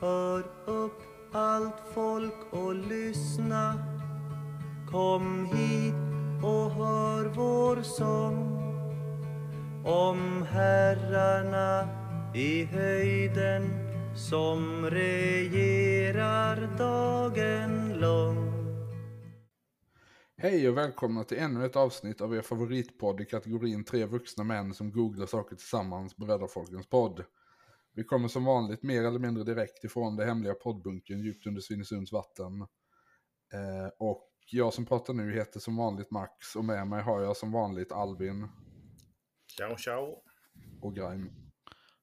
Hör 0.00 0.44
upp 0.66 1.02
allt 1.32 1.80
folk 1.94 2.34
och 2.50 2.74
lyssna. 2.74 3.74
Kom 4.90 5.46
hit 5.46 5.94
och 6.44 6.70
hör 6.70 7.24
vår 7.24 7.82
sång. 7.82 8.56
Om 9.84 10.42
herrarna 10.50 11.88
i 12.34 12.64
höjden 12.64 13.70
som 14.16 14.90
regerar 14.90 16.78
dagen 16.78 17.98
lång. 18.00 18.52
Hej 20.36 20.68
och 20.68 20.76
välkomna 20.76 21.24
till 21.24 21.38
ännu 21.38 21.66
ett 21.66 21.76
avsnitt 21.76 22.20
av 22.20 22.34
er 22.36 22.42
favoritpodd 22.42 23.20
i 23.20 23.24
kategorin 23.24 23.84
tre 23.84 24.06
vuxna 24.06 24.44
män 24.44 24.74
som 24.74 24.92
googlar 24.92 25.26
saker 25.26 25.56
tillsammans 25.56 26.14
på 26.14 26.48
podd. 26.90 27.24
Vi 27.92 28.04
kommer 28.04 28.28
som 28.28 28.44
vanligt 28.44 28.82
mer 28.82 29.04
eller 29.04 29.18
mindre 29.18 29.44
direkt 29.44 29.84
ifrån 29.84 30.16
det 30.16 30.24
hemliga 30.24 30.54
poddbunkern 30.54 31.20
djupt 31.20 31.46
under 31.46 31.60
Svinesunds 31.60 32.12
vatten. 32.12 32.60
Eh, 33.52 33.88
och 33.98 34.30
jag 34.50 34.74
som 34.74 34.86
pratar 34.86 35.14
nu 35.14 35.32
heter 35.32 35.60
som 35.60 35.76
vanligt 35.76 36.10
Max 36.10 36.56
och 36.56 36.64
med 36.64 36.86
mig 36.86 37.02
har 37.02 37.20
jag 37.20 37.36
som 37.36 37.52
vanligt 37.52 37.92
Albin 37.92 38.48
Ciao, 39.56 39.76
ciao. 39.76 40.22
och 40.82 40.94
Grime. 40.94 41.30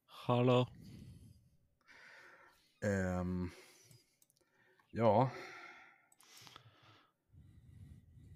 Hallå. 0.05 0.68
Ehm, 2.85 3.49
ja. 4.91 5.30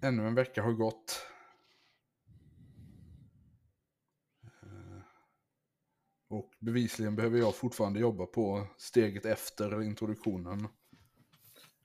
Ännu 0.02 0.26
en 0.26 0.34
vecka 0.34 0.62
har 0.62 0.72
gått. 0.72 1.26
Och 6.32 6.54
bevisligen 6.58 7.16
behöver 7.16 7.38
jag 7.38 7.54
fortfarande 7.54 8.00
jobba 8.00 8.26
på 8.26 8.66
steget 8.76 9.26
efter 9.26 9.82
introduktionen. 9.82 10.68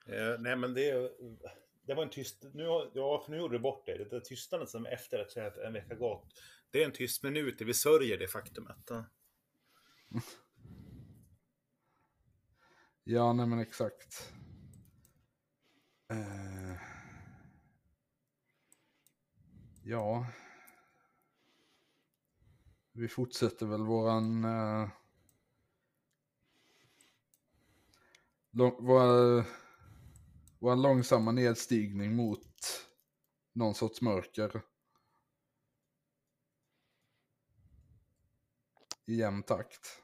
Eh, 0.06 0.40
nej, 0.40 0.56
men 0.56 0.74
det, 0.74 1.12
det 1.88 1.94
var 1.94 2.04
en 2.04 2.10
tyst... 2.10 2.44
Nu, 2.54 2.64
ja, 2.94 3.24
för 3.26 3.32
nu 3.32 3.38
gjorde 3.38 3.56
du 3.56 3.60
bort 3.60 3.86
det. 3.86 3.98
Det 3.98 4.10
där 4.10 4.20
tystnaden 4.20 4.68
som 4.68 4.86
efter 4.86 5.20
att 5.20 5.32
säga 5.32 5.48
att 5.48 5.58
en 5.58 5.74
vecka 5.74 5.96
gått. 5.96 6.26
Det 6.72 6.82
är 6.82 6.86
en 6.86 6.92
tyst 6.92 7.24
minut 7.24 7.60
där 7.60 7.66
vi 7.66 7.74
sörjer 7.74 8.18
det 8.18 8.28
faktumet. 8.28 8.90
Ja, 13.04 13.34
nej 13.34 13.48
men 13.48 13.60
exakt. 13.60 14.34
Eh, 16.10 16.76
ja. 19.84 20.26
Vi 22.98 23.08
fortsätter 23.08 23.66
väl 23.66 23.86
våran... 23.86 24.46
Eh, 24.46 24.90
lång, 28.52 28.76
vår, 30.60 30.76
långsamma 30.76 31.32
nedstigning 31.32 32.16
mot 32.16 32.88
någon 33.54 33.76
sorts 33.76 34.02
mörker. 34.02 34.62
I 39.06 39.16
jämn 39.16 39.44
takt. 39.44 40.04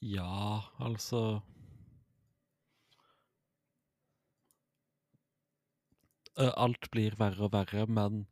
Ja, 0.00 0.64
alltså. 0.76 1.42
Eh, 6.38 6.52
Alt 6.56 6.90
blir 6.90 7.16
verre 7.18 7.44
og 7.48 7.52
verre, 7.52 7.86
men 7.86 8.26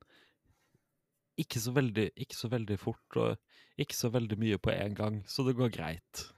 ikke 1.39 1.61
så 1.61 1.73
veldig, 1.77 2.11
ikke 2.17 2.37
så 2.37 2.49
veldig 2.49 2.79
fort, 2.81 3.17
og 3.17 3.37
ikke 3.83 3.97
så 3.97 4.09
veldig 4.15 4.39
mye 4.41 4.59
på 4.59 4.71
en 4.73 4.95
gang, 4.95 5.23
så 5.29 5.45
det 5.47 5.57
går 5.59 5.69
greit. 5.75 6.33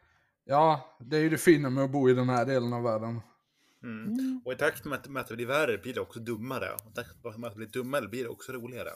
Ja, 0.44 0.96
det 1.00 1.16
är 1.16 1.20
ju 1.20 1.28
det 1.28 1.38
fina 1.38 1.70
med 1.70 1.84
att 1.84 1.90
bo 1.90 2.08
i 2.10 2.14
den 2.14 2.28
här 2.28 2.46
delen 2.46 2.72
av 2.72 2.82
världen. 2.82 3.20
Mm. 3.82 4.40
Och 4.44 4.52
i 4.52 4.56
takt 4.56 4.84
med 4.84 4.98
att, 4.98 5.08
med 5.08 5.20
att 5.20 5.28
det 5.28 5.36
blir 5.36 5.46
värre 5.46 5.78
blir 5.78 5.94
det 5.94 6.00
också 6.00 6.20
dummare. 6.20 6.72
Och 6.74 6.90
i 6.90 6.94
takt 6.94 7.24
med 7.24 7.44
att 7.48 7.52
det 7.52 7.56
blir 7.56 7.66
dummare 7.66 8.08
blir 8.08 8.22
det 8.22 8.28
också 8.28 8.52
roligare. 8.52 8.90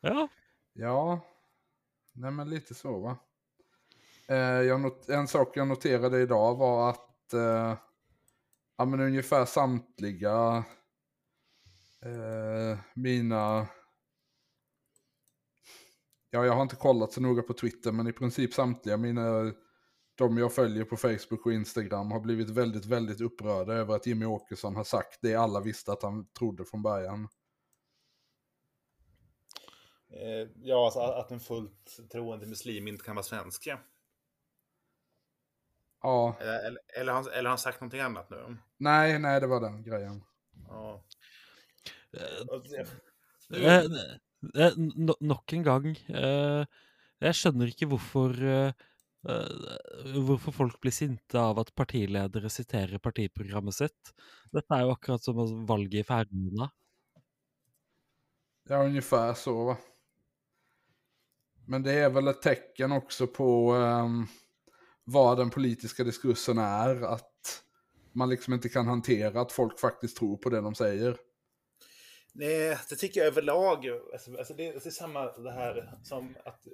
Ja, 0.00 0.28
Ja, 0.72 1.20
nej 2.12 2.30
men 2.30 2.50
lite 2.50 2.74
så 2.74 2.98
va. 3.00 3.16
Eh, 4.28 4.36
jag 4.36 4.80
not- 4.80 5.08
en 5.08 5.28
sak 5.28 5.56
jag 5.56 5.68
noterade 5.68 6.20
idag 6.20 6.56
var 6.56 6.90
att 6.90 7.32
eh, 7.32 7.76
ja, 8.78 8.84
men 8.84 9.00
ungefär 9.00 9.44
samtliga 9.44 10.64
eh, 12.04 12.78
mina... 12.94 13.68
Ja, 16.30 16.44
jag 16.46 16.52
har 16.52 16.62
inte 16.62 16.76
kollat 16.76 17.12
så 17.12 17.20
noga 17.20 17.42
på 17.42 17.52
Twitter, 17.52 17.92
men 17.92 18.06
i 18.06 18.12
princip 18.12 18.54
samtliga 18.54 18.96
mina... 18.96 19.52
De 20.16 20.38
jag 20.38 20.54
följer 20.54 20.84
på 20.84 20.96
Facebook 20.96 21.46
och 21.46 21.52
Instagram 21.52 22.10
har 22.10 22.20
blivit 22.20 22.50
väldigt, 22.50 22.84
väldigt 22.84 23.20
upprörda 23.20 23.72
över 23.72 23.94
att 23.94 24.06
Jimmy 24.06 24.24
Åkesson 24.24 24.76
har 24.76 24.84
sagt 24.84 25.18
det 25.22 25.34
alla 25.34 25.60
visste 25.60 25.92
att 25.92 26.02
han 26.02 26.26
trodde 26.26 26.64
från 26.64 26.82
början. 26.82 27.28
Eh, 30.10 30.48
ja, 30.62 30.84
alltså 30.84 31.00
att 31.00 31.30
en 31.30 31.40
fullt 31.40 32.00
troende 32.12 32.46
muslim 32.46 32.88
inte 32.88 33.04
kan 33.04 33.14
vara 33.14 33.24
svensk. 33.24 33.66
Ja. 33.66 33.78
Ja, 36.02 36.36
Eller, 36.40 36.66
eller, 36.66 36.80
eller, 36.96 37.12
han, 37.12 37.28
eller 37.28 37.48
han 37.48 37.58
sagt 37.58 37.80
någonting 37.80 38.00
annat 38.00 38.30
nu? 38.30 38.56
nej, 38.76 39.18
nej, 39.18 39.40
det 39.40 39.46
var 39.46 39.60
den 39.60 39.82
grejen. 39.82 40.24
Ja. 40.68 40.94
eh, 40.94 40.98
Alltså, 40.98 41.02
eh, 41.02 41.02
eh, 41.02 41.02
no, 41.02 41.04
nok 45.20 45.52
en 45.52 45.64
gang. 45.66 45.88
Eh, 46.08 46.64
jeg 47.24 47.38
skjønner 47.38 47.70
ikke 47.70 47.88
hvorfor 47.90 48.34
eh, 48.36 48.72
eh, 49.28 50.14
Hvorfor 50.26 50.52
folk 50.54 50.80
blir 50.82 50.94
sinte 50.94 51.40
av 51.40 51.58
at 51.62 51.72
partiledere 51.76 52.50
siterer 52.52 53.02
partiprogrammet 53.02 53.78
sitt. 53.78 54.14
Dette 54.52 54.76
er 54.76 54.84
jo 54.84 54.94
akkurat 54.94 55.24
som 55.24 55.40
valget 55.68 56.02
i 56.02 56.06
Færøyene. 56.08 56.70
Ja, 58.68 58.84
ungefär 58.84 59.34
så 59.34 59.64
va. 59.64 59.76
Men 61.66 61.82
det 61.82 61.92
är 61.92 62.10
väl 62.10 62.28
ett 62.28 62.42
tecken 62.42 62.92
också 62.92 63.26
på 63.26 63.72
ehm, 63.72 64.26
vad 65.04 65.38
den 65.38 65.50
politiska 65.50 66.04
diskursen 66.04 66.58
är. 66.58 67.02
Att 67.02 67.62
man 68.12 68.28
liksom 68.28 68.54
inte 68.54 68.68
kan 68.68 68.86
hantera 68.86 69.40
att 69.40 69.52
folk 69.52 69.78
faktiskt 69.78 70.16
tror 70.16 70.36
på 70.36 70.50
det 70.50 70.60
de 70.60 70.74
säger. 70.74 71.16
Nej, 72.36 72.78
det 72.88 72.96
tycker 72.96 73.20
jag 73.20 73.26
överlag. 73.26 73.86
Alltså, 74.12 74.36
alltså 74.38 74.54
det, 74.54 74.72
det 74.72 74.86
är 74.86 74.90
samma 74.90 75.32
det 75.32 75.52
här 75.52 75.92
som 76.02 76.34
att 76.44 76.66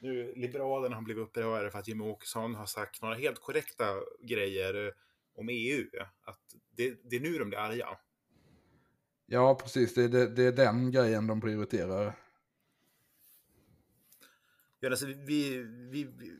nu 0.00 0.34
Liberalerna 0.36 0.94
har 0.96 1.02
blivit 1.02 1.22
upprörda 1.22 1.70
för 1.70 1.78
att 1.78 1.88
Jimmie 1.88 2.08
Åkesson 2.08 2.54
har 2.54 2.66
sagt 2.66 3.02
några 3.02 3.14
helt 3.14 3.40
korrekta 3.40 3.84
grejer 4.22 4.92
om 5.34 5.48
EU. 5.48 5.86
Att 6.24 6.40
det, 6.70 7.00
det 7.04 7.16
är 7.16 7.20
nu 7.20 7.38
de 7.38 7.48
blir 7.48 7.58
arga. 7.58 7.88
Ja, 9.26 9.54
precis. 9.54 9.94
Det 9.94 10.02
är, 10.04 10.08
det, 10.08 10.26
det 10.26 10.42
är 10.42 10.52
den 10.52 10.90
grejen 10.90 11.26
de 11.26 11.40
prioriterar. 11.40 12.18
Ja, 14.80 14.90
alltså, 14.90 15.06
vi, 15.06 15.56
vi, 15.90 16.04
vi, 16.04 16.32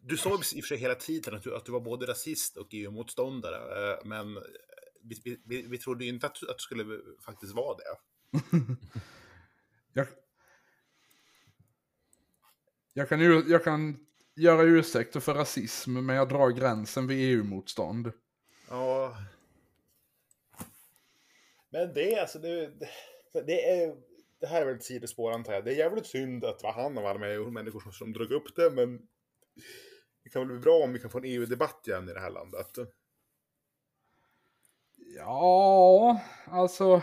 du 0.00 0.16
sa 0.16 0.30
i 0.30 0.34
och 0.34 0.40
för 0.50 0.60
sig 0.62 0.78
hela 0.78 0.94
tiden 0.94 1.34
att 1.34 1.42
du, 1.42 1.56
att 1.56 1.64
du 1.64 1.72
var 1.72 1.80
både 1.80 2.06
rasist 2.06 2.56
och 2.56 2.68
EU-motståndare. 2.70 3.92
eh, 3.92 3.98
Men 4.04 4.38
vi, 5.08 5.40
vi- 5.44 5.66
vi, 5.68 5.78
trodde 5.78 6.04
ju 6.04 6.10
inte 6.10 6.26
att, 6.26 6.42
att 6.48 6.58
du 6.58 6.62
skulle 6.62 7.00
faktiskt 7.24 7.54
vara 7.54 7.76
det. 7.76 7.84
Jag, 9.92 10.06
jag, 12.92 13.08
kan, 13.08 13.20
jag 13.48 13.64
kan 13.64 14.06
göra 14.34 14.62
ursäkter 14.62 15.20
för 15.20 15.34
rasism, 15.34 15.92
men 15.92 16.16
jag 16.16 16.28
drar 16.28 16.50
gränsen 16.50 17.06
vid 17.06 17.38
EU-motstånd. 17.38 18.12
Ja. 18.68 19.16
Men 21.70 21.94
det 21.94 22.20
alltså, 22.20 22.38
det, 22.38 22.66
det, 23.32 23.42
det 23.42 23.70
är, 23.70 23.96
det 24.40 24.46
här 24.46 24.62
är 24.62 24.66
väl 24.66 24.76
ett 24.76 24.84
sidospår 24.84 25.32
antar 25.32 25.52
jag. 25.52 25.64
Det 25.64 25.70
är 25.72 25.76
jävligt 25.76 26.06
synd 26.06 26.44
att 26.44 26.58
det 26.58 26.64
var 26.64 26.72
han 26.72 26.98
av 26.98 27.06
alla 27.06 27.50
människor 27.50 27.80
som, 27.80 27.92
som 27.92 28.12
drog 28.12 28.30
upp 28.30 28.56
det, 28.56 28.70
men 28.70 29.08
det 30.24 30.30
kan 30.30 30.42
väl 30.42 30.48
bli 30.48 30.58
bra 30.58 30.84
om 30.84 30.92
vi 30.92 30.98
kan 30.98 31.10
få 31.10 31.18
en 31.18 31.24
EU-debatt 31.24 31.88
igen 31.88 32.08
i 32.08 32.12
det 32.12 32.20
här 32.20 32.30
landet. 32.30 32.78
Ja, 35.16 36.20
alltså. 36.46 37.02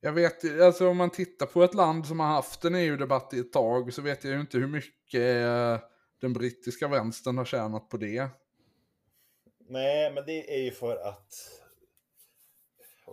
Jag 0.00 0.12
vet 0.12 0.60
alltså 0.60 0.88
om 0.88 0.96
man 0.96 1.10
tittar 1.10 1.46
på 1.46 1.62
ett 1.62 1.74
land 1.74 2.06
som 2.06 2.20
har 2.20 2.26
haft 2.26 2.64
en 2.64 2.74
EU-debatt 2.74 3.34
i 3.34 3.38
ett 3.38 3.52
tag 3.52 3.92
så 3.92 4.02
vet 4.02 4.24
jag 4.24 4.34
ju 4.34 4.40
inte 4.40 4.58
hur 4.58 4.66
mycket 4.66 5.20
eh, 5.20 5.78
den 6.20 6.32
brittiska 6.32 6.88
vänstern 6.88 7.38
har 7.38 7.44
tjänat 7.44 7.88
på 7.88 7.96
det. 7.96 8.28
Nej, 9.68 10.12
men 10.12 10.26
det 10.26 10.54
är 10.54 10.62
ju 10.62 10.70
för 10.70 10.96
att... 10.96 11.34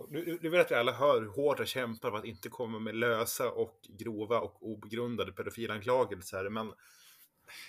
Nu, 0.08 0.38
nu- 0.42 0.48
vet 0.48 0.60
att 0.60 0.70
vi 0.70 0.74
alla 0.74 0.92
hör 0.92 1.20
hur 1.20 1.28
hårt 1.28 1.58
jag 1.58 1.68
kämpar 1.68 2.10
för 2.10 2.18
att 2.18 2.24
inte 2.24 2.48
komma 2.48 2.78
med 2.78 2.94
lösa 2.94 3.50
och 3.50 3.78
grova 3.88 4.40
och 4.40 4.70
obegrundade 4.70 5.32
pedofilanklagelser, 5.32 6.48
men 6.48 6.72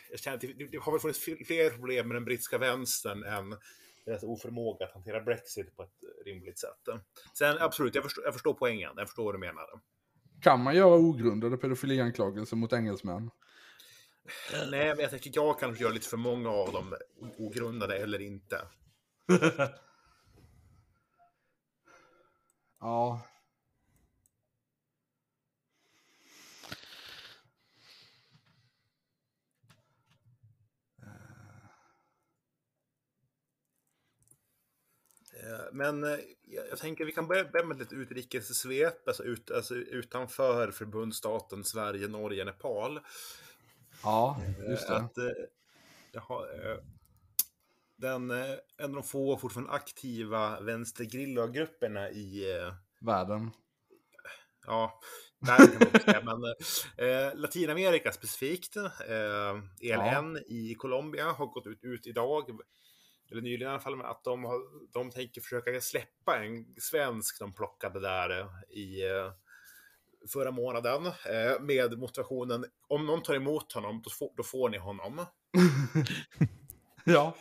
jag 0.10 0.20
känner 0.20 0.36
att 0.36 0.42
det, 0.42 0.68
det 0.72 0.78
har 0.78 0.92
väl 0.92 1.02
funnits 1.02 1.20
fler 1.20 1.70
problem 1.70 2.08
med 2.08 2.16
den 2.16 2.26
brittiska 2.26 2.58
vänstern 2.58 3.24
än 3.24 3.56
deras 4.06 4.24
oförmåga 4.24 4.86
att 4.86 4.94
hantera 4.94 5.22
Brexit 5.22 5.76
på 5.76 5.84
ett 5.84 6.26
rimligt 6.26 6.60
sätt. 6.60 6.88
Sen 7.38 7.58
absolut, 7.60 7.96
jag 7.96 8.04
förstår, 8.04 8.24
jag 8.24 8.34
förstår 8.34 8.54
poängen. 8.54 8.94
Jag 8.96 9.08
förstår 9.08 9.24
vad 9.24 9.34
du 9.34 9.40
menar. 9.40 9.66
Kan 10.42 10.64
man 10.64 10.76
göra 10.76 10.96
ogrundade 10.96 11.58
pedofilianklagelser 11.58 12.56
mot 12.56 12.74
engelsmän? 12.74 13.32
Nej, 14.70 14.88
men 14.90 15.00
jag 15.00 15.10
tänker 15.10 15.32
jag 15.34 15.60
kanske 15.60 15.84
gör 15.84 15.92
lite 15.92 16.08
för 16.08 16.18
många 16.18 16.50
av 16.50 16.74
dem 16.74 16.96
ogrundade 17.38 17.98
eller 17.98 18.22
inte. 18.22 18.62
ja. 22.80 23.22
Men 35.72 36.04
eh, 36.04 36.20
jag 36.70 36.80
tänker 36.80 37.06
vi 37.06 37.12
kan 37.12 37.28
börja 37.28 37.66
med 37.66 37.82
ett 37.82 37.94
utrikessvep, 37.94 39.08
alltså, 39.08 39.24
ut, 39.24 39.52
alltså 39.52 39.76
utanför 39.76 40.72
förbundsstaten 40.72 41.64
Sverige, 41.64 42.08
Norge, 42.08 42.46
Nepal. 42.46 43.00
Ja, 44.04 44.42
just 44.70 44.88
det. 44.88 44.96
Att, 44.96 45.18
eh, 45.18 45.26
eh, 46.14 46.78
den, 47.96 48.32
eh, 48.32 48.56
en 48.78 48.86
av 48.86 48.92
de 48.92 49.04
få 49.04 49.38
fortfarande 49.38 49.72
aktiva 49.72 50.60
vänstergrilla-grupperna 50.60 52.10
i 52.10 52.56
eh, 52.56 52.74
Världen. 53.00 53.52
ja, 54.68 55.00
världen 55.40 55.68
kan 55.70 55.80
man 55.80 55.88
också 55.88 56.00
säga, 56.00 56.22
men 56.26 56.44
eh, 57.08 57.36
Latinamerika 57.36 58.12
specifikt. 58.12 58.76
Eh, 58.76 59.60
ELN 59.82 60.38
i 60.48 60.76
Colombia 60.76 61.32
har 61.32 61.46
gått 61.46 61.68
ut, 61.68 61.80
ut 61.84 62.08
idag, 62.08 62.60
eller 63.32 63.42
nyligen 63.42 63.68
i 63.68 63.72
alla 63.72 63.80
fall, 63.80 64.02
att 64.02 64.24
de, 64.24 64.44
har, 64.44 64.60
de 64.94 65.12
tänker 65.12 65.42
försöka 65.42 65.82
släppa 65.82 66.38
en 66.46 66.66
svensk 66.78 67.40
de 67.40 67.54
plockade 67.54 68.00
där 68.00 68.40
eh, 68.40 68.48
i 68.70 69.10
eh, 69.10 69.32
förra 70.34 70.52
månaden 70.52 71.06
eh, 71.06 71.62
med 71.62 72.00
motivationen 72.00 72.66
om 72.88 73.06
någon 73.06 73.24
tar 73.24 73.36
emot 73.36 73.74
honom, 73.74 74.02
då 74.04 74.10
får, 74.10 74.32
då 74.38 74.44
får 74.44 74.70
ni 74.70 74.78
honom. 74.78 75.26
Ja, 77.04 77.36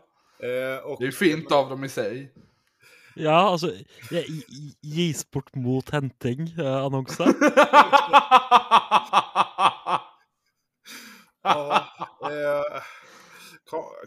och, 0.84 0.96
det 1.00 1.06
är 1.06 1.10
fint 1.10 1.52
av 1.52 1.70
dem 1.70 1.84
i 1.84 1.88
sig. 1.88 2.32
Ja, 3.14 3.58
Gis 4.80 5.30
bort 5.30 5.54
mot 5.54 5.90
henting-annonse. 5.90 7.24
Ja, 11.42 11.86
eh, 12.22 12.82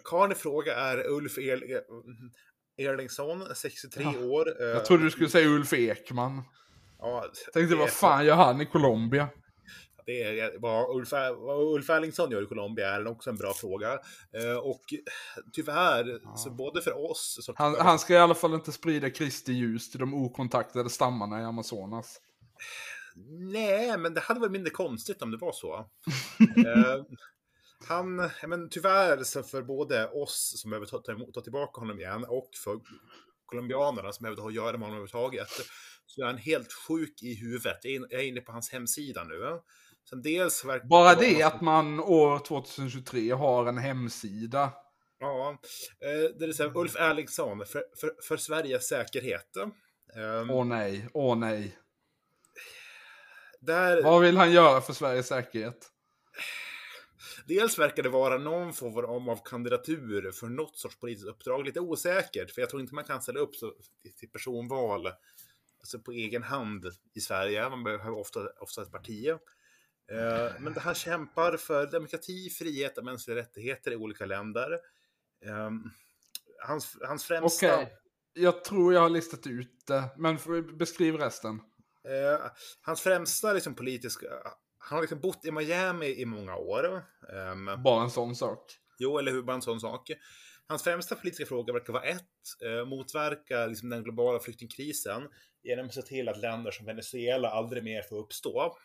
Karln 0.04 0.31
i 0.31 0.36
fråga 0.36 0.75
är 0.75 1.07
Ulf 1.10 1.38
El 1.38 1.63
Erlingsson, 2.77 3.56
63 3.56 4.04
Ja, 4.04 4.25
år. 4.25 4.62
Eh, 4.62 4.68
Jag 4.68 4.86
trodde 4.86 5.04
du 5.04 5.12
skulle 5.12 5.30
säga 5.30 5.48
Ulf 5.48 5.74
Ekman. 5.74 6.42
ja, 7.00 7.25
Tänkte 7.54 7.75
vad 7.75 7.89
fan 7.89 8.25
gör 8.25 8.36
han 8.36 8.62
i 8.62 8.65
Colombia? 8.65 9.30
Det 10.06 10.24
är 10.39 10.60
vad 10.60 10.95
Ulf, 10.95 11.12
vad 11.38 11.74
Ulf 11.75 11.89
Erlingsson 11.89 12.31
gör 12.31 12.44
i 12.44 12.45
Colombia 12.45 12.89
är 12.89 13.07
också 13.07 13.30
en 13.30 13.36
bra 13.38 13.54
fråga. 13.54 13.92
Eh, 14.38 14.57
och 14.57 14.81
tyvärr, 15.54 16.38
så 16.38 16.50
både 16.51 16.81
för 16.81 17.12
oss... 17.12 17.39
Så 17.42 17.54
Han, 17.57 17.75
han 17.75 18.00
ska 18.00 18.13
i 18.13 18.18
alla 18.18 18.36
fall 18.36 18.54
inte 18.54 18.71
sprida 18.71 19.09
Kristi 19.09 19.51
ljus 19.54 19.92
till 19.92 20.00
de 20.00 20.13
okontaktade 20.13 20.89
stammarna 20.89 21.42
i 21.42 21.44
Amazonas. 21.44 22.18
Nej, 23.51 23.98
men 23.98 24.13
det 24.13 24.21
hade 24.21 24.39
varit 24.39 24.51
mindre 24.51 24.69
konstigt 24.71 25.21
om 25.21 25.31
det 25.31 25.38
var 25.38 25.51
så. 25.51 25.89
han, 27.85 28.30
men 28.47 28.69
tyvärr 28.69 29.24
så 29.24 29.44
för 29.44 29.62
både 29.62 30.07
oss 30.07 30.62
som 30.62 30.69
behöver 30.71 30.88
ta, 30.88 30.97
ta, 30.97 31.13
ta 31.33 31.41
tillbaka 31.41 31.81
honom 31.81 32.00
igen 32.00 32.25
och 32.27 32.50
för 32.63 32.80
colombianerna 33.45 34.12
som 34.12 34.24
behöver 34.24 34.41
ha 34.41 34.50
att 34.50 34.56
göra 34.56 34.71
med 34.71 34.80
honom 34.80 34.89
överhuvudtaget. 34.89 35.47
Så 36.06 36.21
är 36.21 36.25
han 36.25 36.38
helt 36.38 36.74
sjuk 36.74 37.24
i 37.24 37.35
huvudet. 37.35 37.77
Jag 37.83 38.13
är 38.13 38.27
inne 38.27 38.41
på 38.41 38.51
hans 38.51 38.71
hemsida 38.71 39.24
nu. 39.24 39.59
Sen 40.09 40.21
dels 40.21 40.65
Bara 40.89 41.15
det 41.15 41.44
att 41.44 41.62
man 41.62 42.00
år 42.00 42.39
2023 42.39 43.31
har 43.31 43.65
en 43.65 43.77
hemsida. 43.77 44.74
Ja, 45.19 45.57
eh, 46.00 46.38
det 46.39 46.45
är 46.45 46.51
så 46.51 46.63
här, 46.63 46.77
Ulf 46.77 46.95
Erlingsson, 46.95 47.65
för, 47.65 47.83
för, 48.00 48.12
för 48.27 48.38
Sveriges 48.38 48.88
säkerhet. 48.88 49.56
Eh, 50.15 50.56
Åh 50.56 50.65
nej, 50.65 51.07
åh 51.13 51.38
nej. 51.38 51.77
där, 53.62 54.03
Vad 54.03 54.21
vill 54.21 54.38
han 54.38 54.51
göra 54.51 54.81
för 54.81 54.94
Sveriges 54.94 55.27
säkerhet? 55.27 55.89
Dels 57.48 57.80
verkar 57.80 58.04
det 58.04 58.10
vara 58.10 58.38
någon 58.38 58.74
form 58.74 59.30
av 59.30 59.44
kandidatur 59.45 60.31
för 60.31 60.48
något 60.48 60.78
sorts 60.78 61.00
politiskt 61.00 61.28
uppdrag. 61.28 61.66
Lite 61.66 61.80
osäkert, 61.80 62.51
för 62.51 62.62
jag 62.62 62.69
tror 62.69 62.81
inte 62.81 62.95
man 62.95 63.04
kan 63.04 63.22
ställa 63.22 63.40
upp 63.40 63.56
så, 63.56 63.74
till 64.19 64.30
personval 64.30 65.07
alltså 65.80 66.00
på 66.00 66.12
egen 66.12 66.44
hand 66.44 66.86
i 67.13 67.22
Sverige. 67.22 67.69
Man 67.69 67.84
behöver 67.84 68.10
ofta, 68.10 68.48
ofta 68.60 68.81
ett 68.81 68.92
parti. 68.92 69.28
Eh, 69.28 70.51
Men 70.60 70.75
han 70.78 70.95
kämpar 70.95 71.57
för 71.57 71.92
demokrati, 71.92 72.50
frihet 72.50 72.98
och 72.98 73.06
mänskliga 73.06 73.38
rättigheter 73.38 73.92
i 73.92 73.95
olika 73.95 74.25
länder. 74.25 74.72
Eh, 75.45 75.72
Hans, 76.66 76.98
hans 77.01 77.25
främsta... 77.25 77.75
Okej, 77.75 77.98
jag 78.34 78.63
tror 78.63 78.94
jag 78.94 79.01
har 79.01 79.10
listat 79.10 79.48
ut 79.48 79.88
det, 79.88 80.04
men 80.18 80.38
beskriv 80.78 81.16
resten. 81.16 81.62
Eh, 82.04 82.51
hans 82.81 83.01
främsta 83.01 83.54
liksom, 83.54 83.75
politiska... 83.75 84.25
Han 84.85 84.95
har 84.97 85.01
liksom 85.01 85.19
bott 85.19 85.45
i 85.45 85.51
Miami 85.51 86.07
i 86.21 86.25
många 86.25 86.56
år. 86.56 87.06
Ehm, 87.33 87.83
Bara 87.83 88.03
en 88.03 88.09
sån 88.09 88.35
sak. 88.35 88.80
Jo, 89.00 89.18
eller 89.18 89.31
hur? 89.31 89.41
Bara 89.44 89.56
en 89.56 89.62
sån 89.62 89.80
sak. 89.80 90.12
Hans 90.68 90.83
främsta 90.83 91.15
politiska 91.15 91.45
fråga 91.45 91.74
verkar 91.74 91.94
vara 91.94 92.03
ett, 92.03 92.62
eh, 92.65 92.85
motverka 92.85 93.65
liksom, 93.65 93.89
den 93.89 94.03
globala 94.03 94.39
flyktingkrisen 94.39 95.30
genom 95.63 95.85
att 95.85 95.94
se 95.94 96.01
till 96.01 96.30
att 96.30 96.38
länder 96.38 96.71
som 96.71 96.85
Venezuela 96.85 97.50
aldrig 97.50 97.83
mer 97.83 98.01
får 98.01 98.19
uppstå. 98.19 98.77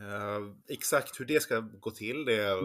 Eh, 0.00 0.40
exakt 0.68 1.20
hur 1.20 1.24
det 1.24 1.42
ska 1.42 1.60
gå 1.60 1.90
till, 1.90 2.24
det 2.24 2.48
eh, 2.48 2.58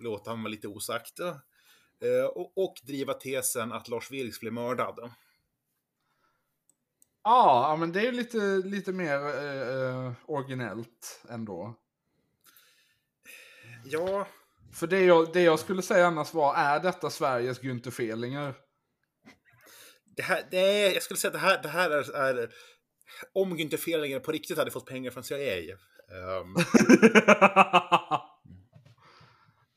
låter 0.00 0.30
han 0.30 0.42
vara 0.42 0.50
lite 0.50 0.68
osagt. 0.68 1.20
Eh, 1.20 2.24
och, 2.34 2.52
och 2.58 2.74
driva 2.82 3.14
tesen 3.14 3.72
att 3.72 3.88
Lars 3.88 4.10
Vilks 4.10 4.40
blev 4.40 4.52
mördad. 4.52 5.10
Ja, 7.22 7.76
men 7.80 7.92
det 7.92 8.06
är 8.06 8.12
lite, 8.12 8.38
lite 8.64 8.92
mer 8.92 9.16
eh, 9.16 9.78
eh, 9.78 10.12
originellt 10.26 11.24
ändå. 11.30 11.76
Ja, 13.84 14.26
För 14.72 14.86
det 14.86 15.00
jag, 15.00 15.32
det 15.32 15.42
jag 15.42 15.58
skulle 15.58 15.82
säga 15.82 16.06
annars 16.06 16.34
var, 16.34 16.54
är 16.54 16.80
detta 16.80 17.10
Sveriges 17.10 17.60
Günther 17.60 17.90
Fehlinger? 17.90 18.54
det 20.20 20.22
här, 20.22 20.54
är, 20.54 20.94
jag 20.94 21.02
skulle 21.02 21.18
säga 21.18 21.28
att 21.28 21.32
det 21.40 21.46
här, 21.46 21.62
det 21.62 21.68
här 21.68 21.90
är, 21.90 22.14
är 22.14 22.50
om 23.32 23.56
Günther 23.56 23.76
Fehlinger 23.76 24.20
på 24.20 24.32
riktigt 24.32 24.58
hade 24.58 24.70
fått 24.70 24.86
pengar 24.86 25.10
från 25.10 25.24
CIA. 25.24 25.76
ehm, 26.10 26.54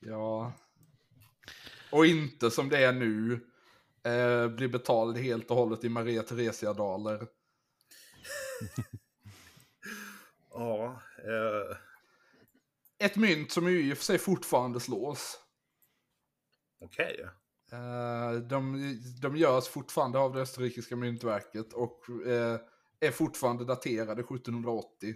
ja. 0.00 0.52
Och 1.90 2.06
inte 2.06 2.50
som 2.50 2.68
det 2.68 2.84
är 2.84 2.92
nu, 2.92 3.40
eh, 4.04 4.48
blir 4.48 4.68
betald 4.68 5.16
helt 5.16 5.50
och 5.50 5.56
hållet 5.56 5.84
i 5.84 5.88
Maria 5.88 6.22
Theresia-daler. 6.22 7.26
ja, 10.50 11.02
eh, 11.18 11.76
Ett 12.98 13.16
mynt 13.16 13.52
som 13.52 13.70
ju 13.70 13.90
i 13.90 13.92
och 13.92 13.98
för 13.98 14.04
sig 14.04 14.18
fortfarande 14.18 14.80
slås. 14.80 15.38
okej. 16.80 17.26
Eh, 17.72 18.32
de, 18.32 18.80
de 19.22 19.36
görs 19.36 19.68
fortfarande 19.68 20.18
av 20.18 20.34
det 20.34 20.40
österrikiska 20.40 20.96
myntverket 20.96 21.72
och 21.72 22.26
eh, 22.26 22.60
är 23.00 23.10
fortfarande 23.10 23.64
daterade 23.64 24.20
1780. 24.22 25.14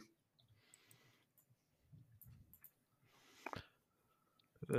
Eh, 4.71 4.79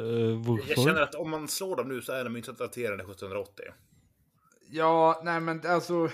Jag 0.67 0.77
känner 0.77 1.01
att 1.01 1.15
om 1.15 1.29
man 1.29 1.47
slår 1.47 1.75
dem 1.75 1.87
nu 1.87 2.01
så 2.01 2.11
är 2.11 2.23
de 2.23 2.37
inte 2.37 2.51
daterade 2.51 3.03
1780. 3.03 3.65
Ja, 4.71 5.21
nej 5.23 5.39
men 5.39 5.67
alltså... 5.67 6.09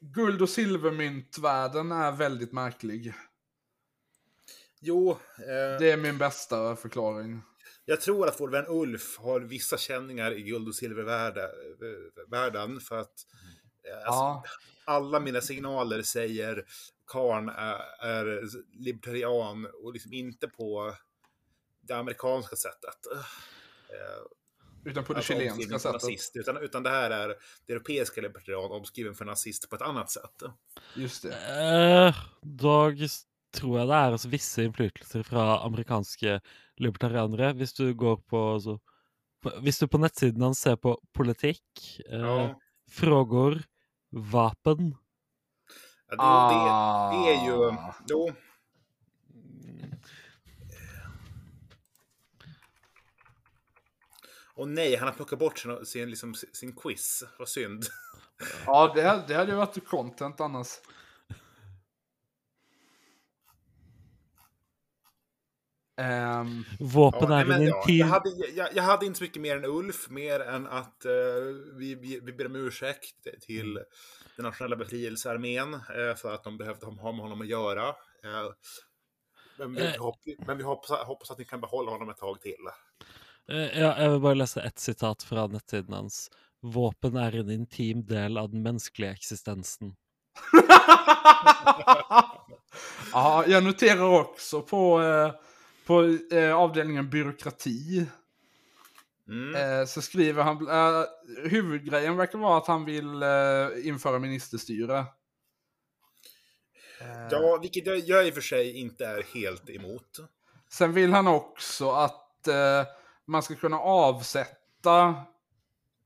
Guld 0.00 0.42
och 0.42 0.48
silvermyntvärlden 0.48 1.92
är 1.92 2.12
väldigt 2.12 2.52
märklig. 2.52 3.14
Jo, 4.80 5.10
eh, 5.38 5.78
Det 5.78 5.90
är 5.90 5.96
min 5.96 6.18
bästa 6.18 6.76
förklaring. 6.76 7.42
jag 7.84 8.00
tror 8.00 8.28
att 8.28 8.40
vår 8.40 8.48
vän 8.48 8.64
Ulf 8.68 9.18
har 9.18 9.40
vissa 9.40 9.78
känningar 9.78 10.32
i 10.32 10.42
guld 10.42 10.68
och 10.68 10.74
silvervärlden 10.74 12.80
för 12.80 12.98
att 12.98 13.26
eh, 13.88 13.96
alltså, 13.96 14.10
Ja, 14.10 14.44
alla 14.84 15.20
mina 15.20 15.40
signaler 15.40 16.02
säger 16.02 16.64
Karn 17.06 17.48
är, 17.48 17.80
är 18.00 18.42
libertarian 18.72 19.66
och 19.82 19.92
liksom 19.92 20.12
inte 20.12 20.48
på 20.48 20.94
det 21.80 21.94
amerikanska 21.94 22.56
sättet. 22.56 23.06
Eh, 23.88 24.22
utan 24.84 25.04
på 25.04 25.12
det 25.12 25.16
alltså 25.18 25.32
chilenska 25.32 25.78
sättet. 25.78 26.02
Nazist, 26.02 26.36
utan, 26.36 26.56
utan 26.56 26.82
det 26.82 26.90
här 26.90 27.10
är 27.10 27.28
det 27.66 27.72
europeiska 27.72 28.20
libertarian 28.20 28.70
omskriven 28.72 29.14
för 29.14 29.24
nazist 29.24 29.70
på 29.70 29.76
ett 29.76 29.82
annat 29.82 30.10
sätt. 30.10 30.42
Just 30.96 31.22
det. 31.22 31.34
Eh, 32.08 32.14
dog 32.42 33.00
s- 33.02 33.22
tror 33.56 33.78
jeg 33.78 33.88
det 33.88 33.94
er 33.94 34.12
altså 34.12 34.28
visse 34.28 34.64
innflytelser 34.64 35.22
fra 35.22 35.60
amerikanske 35.64 36.40
libertarianere. 36.76 37.52
Hvis 37.52 37.72
du 37.74 37.94
går 37.94 38.16
på, 38.16 38.54
altså, 38.54 38.78
på 39.42 39.50
Hvis 39.62 39.78
du 39.78 39.86
på 39.86 39.98
nettsiden 39.98 40.42
hans 40.42 40.58
ser 40.58 40.76
på 40.76 40.96
politikk, 41.14 42.00
eh, 42.10 42.18
Ja, 42.20 42.54
frågor, 42.90 43.62
vapen 44.12 44.94
ja 46.10 46.16
det, 46.16 46.54
det, 46.54 46.64
det 47.12 47.34
är 47.34 47.46
ju... 47.46 47.70
Ah. 47.70 47.94
Jo, 48.10 48.32
Och 54.54 54.68
nej, 54.68 54.96
han 54.96 55.08
har 55.08 55.14
plockat 55.14 55.38
bort 55.38 55.58
sin, 55.58 55.86
sin, 55.86 56.10
liksom, 56.10 56.34
sin 56.34 56.72
quiz. 56.76 57.24
Vad 57.38 57.48
synd. 57.48 57.84
Ja, 58.66 58.92
det, 58.94 59.24
det 59.28 59.34
hade 59.34 59.50
ju 59.50 59.56
varit 59.56 59.88
content 59.88 60.40
annars. 60.40 60.68
Um, 65.96 66.64
Vapen 66.80 67.30
Ja, 67.30 67.40
är 67.40 67.44
men, 67.44 67.62
en 67.62 67.66
ja, 67.66 67.84
jag, 67.86 68.06
hade, 68.06 68.30
jag, 68.30 68.68
jag 68.74 68.82
hade 68.82 69.06
inte 69.06 69.18
så 69.18 69.24
mycket 69.24 69.42
mer 69.42 69.56
än 69.56 69.64
Ulf, 69.64 70.10
mer 70.10 70.40
än 70.40 70.66
att 70.66 71.04
eh, 71.04 71.12
vi, 71.72 71.94
vi, 71.94 72.20
vi 72.20 72.32
ber 72.32 72.46
om 72.46 72.56
ursäkt 72.56 73.40
till 73.40 73.74
den 74.36 74.44
nationella 74.44 74.76
befrielsearmén 74.76 75.74
eh, 75.74 76.14
för 76.16 76.34
att 76.34 76.44
de 76.44 76.58
behövde 76.58 76.86
ha 76.86 77.12
med 77.12 77.20
honom 77.20 77.40
att 77.40 77.46
göra. 77.46 77.88
Eh, 77.88 78.50
men 79.58 79.74
vi, 79.74 79.96
hopp, 79.96 80.18
men 80.46 80.58
vi 80.58 80.64
hoppas, 80.64 81.06
hoppas 81.06 81.30
att 81.30 81.38
ni 81.38 81.44
kan 81.44 81.60
behålla 81.60 81.90
honom 81.90 82.08
ett 82.08 82.18
tag 82.18 82.40
till. 82.40 82.68
Eh, 83.50 83.80
ja, 83.80 83.90
jeg 84.00 84.10
vil 84.10 84.22
bare 84.24 84.38
lese 84.40 84.62
ett 84.64 84.78
sitat 84.80 85.22
fra 85.22 85.46
nettsiden 85.52 85.94
hans. 85.94 86.30
Våpen 86.64 87.16
er 87.20 87.36
en 87.42 87.50
intim 87.52 88.04
del 88.08 88.38
av 88.40 88.50
den 88.50 88.62
menneskelige 88.64 89.12
eksistensen. 89.12 89.96
ja, 93.12 93.44
jag 93.46 93.64
noterar 93.64 94.20
också 94.20 94.62
på, 94.62 95.02
eh, 95.02 95.32
på 95.86 96.18
eh, 96.32 96.54
avdelningen 96.54 97.10
byråkrati. 97.10 98.06
Mm. 99.28 99.86
Så 99.86 100.02
skriver 100.02 100.42
han, 100.42 100.68
eh, 100.68 101.04
huvudgrejen 101.50 102.16
verkar 102.16 102.38
vara 102.38 102.58
att 102.58 102.66
han 102.66 102.84
vill 102.84 103.22
eh, 103.22 103.88
införa 103.88 104.18
ministerstyre. 104.18 105.04
Ja, 107.30 107.58
vilket 107.62 107.86
jag, 107.86 107.98
jag 107.98 108.26
i 108.26 108.30
och 108.30 108.34
för 108.34 108.40
sig 108.40 108.80
inte 108.80 109.06
är 109.06 109.22
helt 109.34 109.70
emot. 109.70 110.18
Sen 110.68 110.92
vill 110.92 111.12
han 111.12 111.26
också 111.26 111.90
att 111.90 112.48
eh, 112.48 112.82
man 113.26 113.42
ska 113.42 113.54
kunna 113.54 113.78
avsätta 113.78 115.08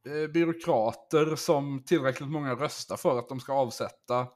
eh, 0.06 0.30
byråkrater 0.32 1.36
som 1.36 1.84
tillräckligt 1.84 2.28
många 2.28 2.54
röstar 2.54 2.96
för 2.96 3.18
att 3.18 3.28
de 3.28 3.40
ska 3.40 3.52
avsätta. 3.52 4.26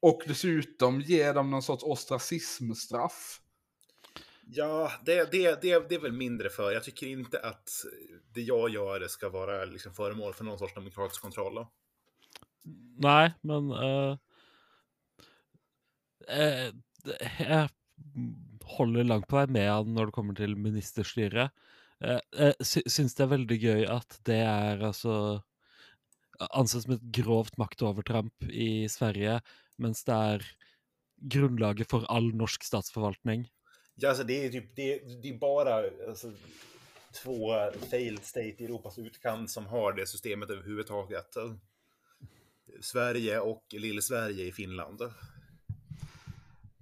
Och 0.00 0.22
dessutom 0.26 1.00
ge 1.00 1.32
dem 1.32 1.50
någon 1.50 1.62
sorts 1.62 1.84
ostracismstraff. 1.84 3.40
Ja, 4.50 4.92
det, 5.04 5.30
det, 5.30 5.62
det, 5.62 5.88
det 5.88 5.94
är 5.94 6.00
väl 6.00 6.12
mindre 6.12 6.50
för. 6.50 6.72
Jag 6.72 6.84
tycker 6.84 7.06
inte 7.06 7.40
att 7.40 7.70
det 8.34 8.40
jag 8.40 8.70
gör 8.70 9.08
ska 9.08 9.28
vara 9.28 9.64
liksom 9.64 9.94
föremål 9.94 10.34
för 10.34 10.44
någon 10.44 10.58
sorts 10.58 10.74
demokratisk 10.74 11.22
kontroll. 11.22 11.66
Nei, 12.98 13.32
men 13.40 13.70
eh, 13.70 14.16
eh, 16.28 16.74
Jeg 17.38 17.68
holder 18.76 19.06
langt 19.06 19.28
på 19.28 19.38
vei 19.38 19.46
med 19.46 19.68
han 19.70 19.94
når 19.94 20.10
det 20.10 20.16
kommer 20.16 20.36
til 20.36 20.56
ministerstyret. 20.58 21.54
Eh, 22.04 22.20
Jeg 22.32 22.54
sy 22.62 22.82
syns 22.86 23.14
det 23.18 23.24
er 23.24 23.34
veldig 23.34 23.58
gøy 23.58 23.84
at 23.90 24.18
det 24.28 24.40
er 24.44 24.84
altså 24.86 25.42
ansett 26.54 26.84
som 26.84 26.94
et 26.94 27.06
grovt 27.18 27.56
maktovertramp 27.58 28.44
i 28.46 28.86
Sverige, 28.90 29.40
mens 29.78 30.04
det 30.06 30.14
er 30.14 30.44
grunnlaget 31.18 31.90
for 31.90 32.06
all 32.08 32.30
norsk 32.34 32.62
statsforvaltning. 32.62 33.48
Ja, 33.94 34.08
alltså 34.08 34.24
det 34.24 34.44
är 34.44 34.50
typ, 34.50 34.76
det, 34.76 35.22
det 35.22 35.28
är 35.28 35.38
bara 35.38 35.74
alltså, 36.08 36.32
två 37.12 37.54
failed 37.90 38.24
state 38.24 38.62
i 38.62 38.64
Europas 38.64 38.98
utkant 38.98 39.50
som 39.50 39.66
har 39.66 39.92
det 39.92 40.06
systemet 40.06 40.50
överhuvudtaget. 40.50 41.36
Sverige 42.80 43.40
och 43.40 43.64
Lill-Sverige 43.72 44.44
i 44.44 44.52
Finland. 44.52 45.02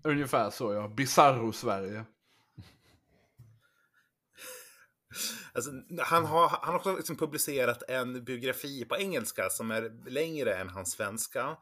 Ungefär 0.03 0.51
så 0.51 0.75
ja, 0.75 0.89
Bizarro-Sverige. 0.89 2.05
Alltså, 5.53 5.71
han, 6.03 6.25
har, 6.25 6.49
han 6.49 6.59
har 6.69 6.75
också 6.77 6.97
liksom 6.97 7.17
publicerat 7.17 7.83
en 7.89 8.25
biografi 8.25 8.85
på 8.85 8.97
engelska 8.97 9.51
som 9.51 9.71
är 9.71 10.11
längre 10.11 10.55
än 10.55 10.69
hans 10.69 10.93
svenska. 10.93 11.57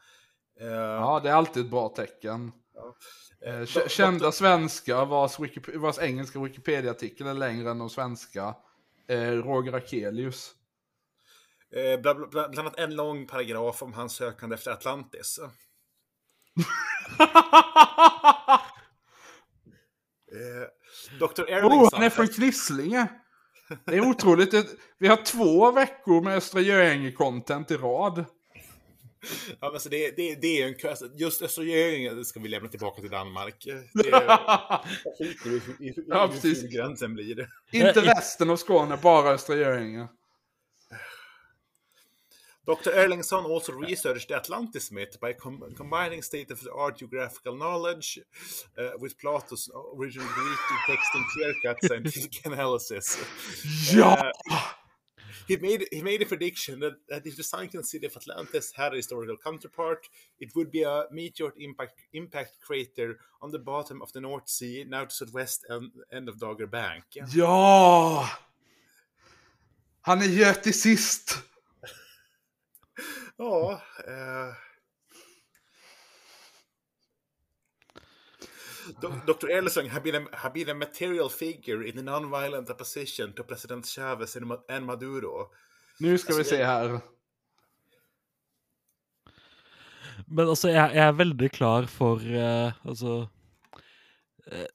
Eh, 0.61 0.67
Ja, 0.69 1.21
det 1.23 1.31
är 1.31 1.35
alltid 1.35 1.65
ett 1.65 1.71
bra 1.71 1.89
tecken. 1.89 2.53
eh, 2.77 3.55
Eh, 3.61 3.67
k- 3.67 3.89
Kända 3.89 4.33
svenskar 4.33 5.07
vars, 5.07 5.37
vars 5.75 5.99
engelska 5.99 6.41
Wikipedia-artikel 6.41 7.27
är 7.27 7.35
längre 7.35 7.71
än 7.71 7.79
de 7.79 7.91
svenska. 7.91 8.55
Roger 9.45 9.73
Akelius. 9.73 10.53
Bland, 12.03 12.19
bland, 12.31 12.31
bland 12.31 12.59
annat 12.59 12.79
en 12.79 12.95
lång 12.97 13.27
paragraf 13.27 13.83
om 13.83 13.93
hans 13.93 14.13
sökande 14.17 14.55
efter 14.55 14.71
Atlantis. 14.71 15.41
Eh, 20.33 20.69
Dr. 21.19 21.43
Oh, 21.43 21.53
Erlingsson. 21.53 21.89
han 21.93 22.03
är 22.03 22.11
från 22.11 22.29
Knislinge! 22.29 23.09
Det 23.85 23.97
är 23.97 24.01
otroligt. 24.01 24.55
Vi 24.99 25.09
har 25.09 25.17
två 25.17 25.71
veckor 25.71 26.23
med 26.23 26.37
Östra 26.37 26.61
Göinge-content 26.61 27.73
i 27.73 27.77
rad. 27.77 28.25
Ja, 29.49 29.57
men 29.61 29.71
alltså 29.71 29.89
det, 29.89 30.17
det, 30.17 30.35
det 30.35 30.63
är 30.63 30.69
en 30.69 30.75
kö. 30.75 30.91
alltså, 30.91 31.09
Just 31.17 31.43
Östra 31.43 31.65
Göinge 31.65 32.25
ska 32.25 32.41
vi 32.41 32.49
lämna 32.49 32.69
tillbaka 32.69 33.01
till 33.01 33.11
Danmark. 33.11 33.65
Det 33.95 34.09
är, 34.09 34.81
i 35.81 35.89
i 35.89 35.95
Ja, 36.09 36.29
precis. 36.33 36.63
gränsen 36.63 37.15
blir. 37.15 37.49
Inte 37.73 38.01
resten 38.01 38.51
av 38.51 38.57
Skåne, 38.57 38.99
bara 39.03 39.31
Östra 39.31 39.57
Göinge. 39.57 40.09
Dr. 42.67 42.93
Erlingsson 42.93 43.45
also 43.45 43.73
researched 43.73 44.29
the 44.29 44.37
Atlantis 44.37 44.91
myth 44.91 45.21
by 45.21 45.35
com- 45.35 45.73
combining 45.77 46.23
state-of-the-art 46.23 46.99
geographical 46.99 47.57
knowledge 47.57 48.19
uh, 48.79 48.91
with 48.99 49.19
Plato's 49.19 49.71
original 49.97 50.27
Greek 50.29 50.59
text 50.87 51.09
and 51.15 51.25
clear-cut 51.27 51.77
scientific 51.85 52.47
analysis. 52.47 53.19
Ja! 53.93 54.31
Uh, 54.51 54.61
he 55.47 55.57
made 55.59 55.87
he 55.93 56.03
made 56.03 56.23
a 56.23 56.27
prediction 56.27 56.81
that, 56.81 56.95
that 57.09 57.27
if 57.27 57.37
the 57.37 57.43
sunken 57.43 57.85
city 57.85 58.07
of 58.07 58.17
Atlantis 58.17 58.73
had 58.75 58.95
a 58.95 58.97
historical 58.97 59.37
counterpart, 59.37 60.09
it 60.41 60.55
would 60.57 60.71
be 60.71 60.85
a 60.85 61.05
meteor 61.11 61.53
impact 61.59 62.01
impact 62.15 62.59
crater 62.61 63.19
on 63.43 63.51
the 63.51 63.59
bottom 63.59 64.01
of 64.01 64.11
the 64.13 64.21
North 64.21 64.49
Sea, 64.49 64.87
now 64.89 65.05
to 65.05 65.15
southwest 65.15 65.67
end, 65.71 65.91
end 66.11 66.29
of 66.31 66.39
Dogger 66.39 66.67
Bank. 66.67 67.05
Ja! 67.29 68.27
Han 70.01 70.23
är! 70.23 71.54
Ja, 73.37 73.81
eh. 74.07 74.55
Dr. 79.27 79.51
Ellison 79.51 79.89
had 79.89 80.03
been, 80.03 80.15
a, 80.15 80.29
had 80.33 80.53
been 80.53 80.69
a 80.69 80.75
material 80.75 81.29
figure 81.29 81.83
in 81.83 81.97
the 81.97 82.03
non-violent 82.03 82.71
opposition 82.71 83.33
to 83.33 83.43
President 83.45 83.87
Chavez 83.87 84.37
and 84.37 84.47
Ma- 84.47 84.65
and 84.69 84.87
Maduro. 84.87 85.51
Nu 86.01 86.19
ska 86.19 86.33
vi 86.33 86.39
Alltså, 86.39 86.55
se 86.55 86.65
här. 86.65 87.01
Men 90.27 90.49
altså, 90.49 90.69
jeg, 90.69 90.95
jeg 90.95 91.07
er 91.09 91.17
veldig 91.19 91.49
klar 91.53 91.87
for 91.91 92.21
eh, 92.23 92.73
altså 92.85 93.15
eh, 94.53 94.69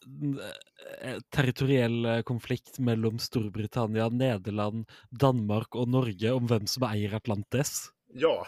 eh, 1.02 1.22
territoriell 1.34 2.06
eh, 2.06 2.22
konflikt 2.28 2.80
mellom 2.80 3.20
Storbritannia, 3.20 4.10
Nederland, 4.10 4.86
Danmark 5.10 5.76
og 5.76 5.90
Norge 5.90 6.34
om 6.36 6.50
hvem 6.50 6.68
som 6.70 6.86
eier 6.90 7.16
Atlantis. 7.18 7.90
Ja, 8.14 8.48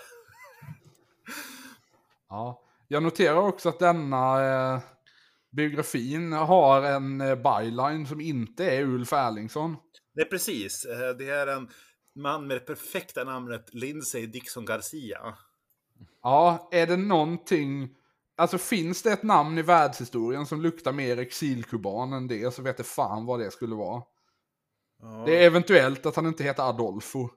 Ja. 2.30 2.62
Jag 2.88 3.03
noterar 3.03 3.38
också 3.38 3.70
att 3.70 3.80
denna 3.80 4.44
eh, 4.74 4.80
biografin 5.51 6.34
har 6.34 6.82
en 6.82 7.22
eh, 7.22 7.36
byline 7.36 8.08
som 8.08 8.22
inte 8.22 8.65
är 8.65 8.84
Ulf 8.84 9.13
Erlingsson. 9.13 9.77
det 10.15 10.22
är 10.22 10.25
precis. 10.25 10.86
Eh, 10.86 11.10
Det 11.18 11.30
är 11.30 11.48
en 11.48 11.70
man 12.15 12.48
med 12.48 12.56
det 12.58 12.62
perfekta 12.65 13.24
namnet 13.24 13.74
Lindsay 13.74 14.25
Dixon 14.25 14.65
Garcia. 14.65 15.38
Ja, 16.24 16.70
är 16.72 16.88
det 16.88 16.98
någonting... 16.98 17.96
Alltså 18.36 18.58
finns 18.58 19.01
det 19.03 19.12
ett 19.12 19.24
namn 19.24 19.58
i 19.58 19.62
världshistorien 19.62 20.46
som 20.46 20.62
luktar 20.62 20.91
mer 20.91 21.18
exilkuban 21.20 22.13
än 22.13 22.27
det 22.27 22.53
så 22.53 22.62
vet 22.62 22.80
jag 22.80 22.86
fan 22.86 23.25
vad 23.25 23.39
det 23.39 23.51
skulle 23.51 23.75
vara. 23.75 24.03
Ja. 25.01 25.24
Det 25.25 25.38
är 25.44 25.48
eventuellt 25.48 26.06
att 26.06 26.15
han 26.15 26.25
inte 26.27 26.44
heter 26.44 26.63
Adolfo. 26.63 27.30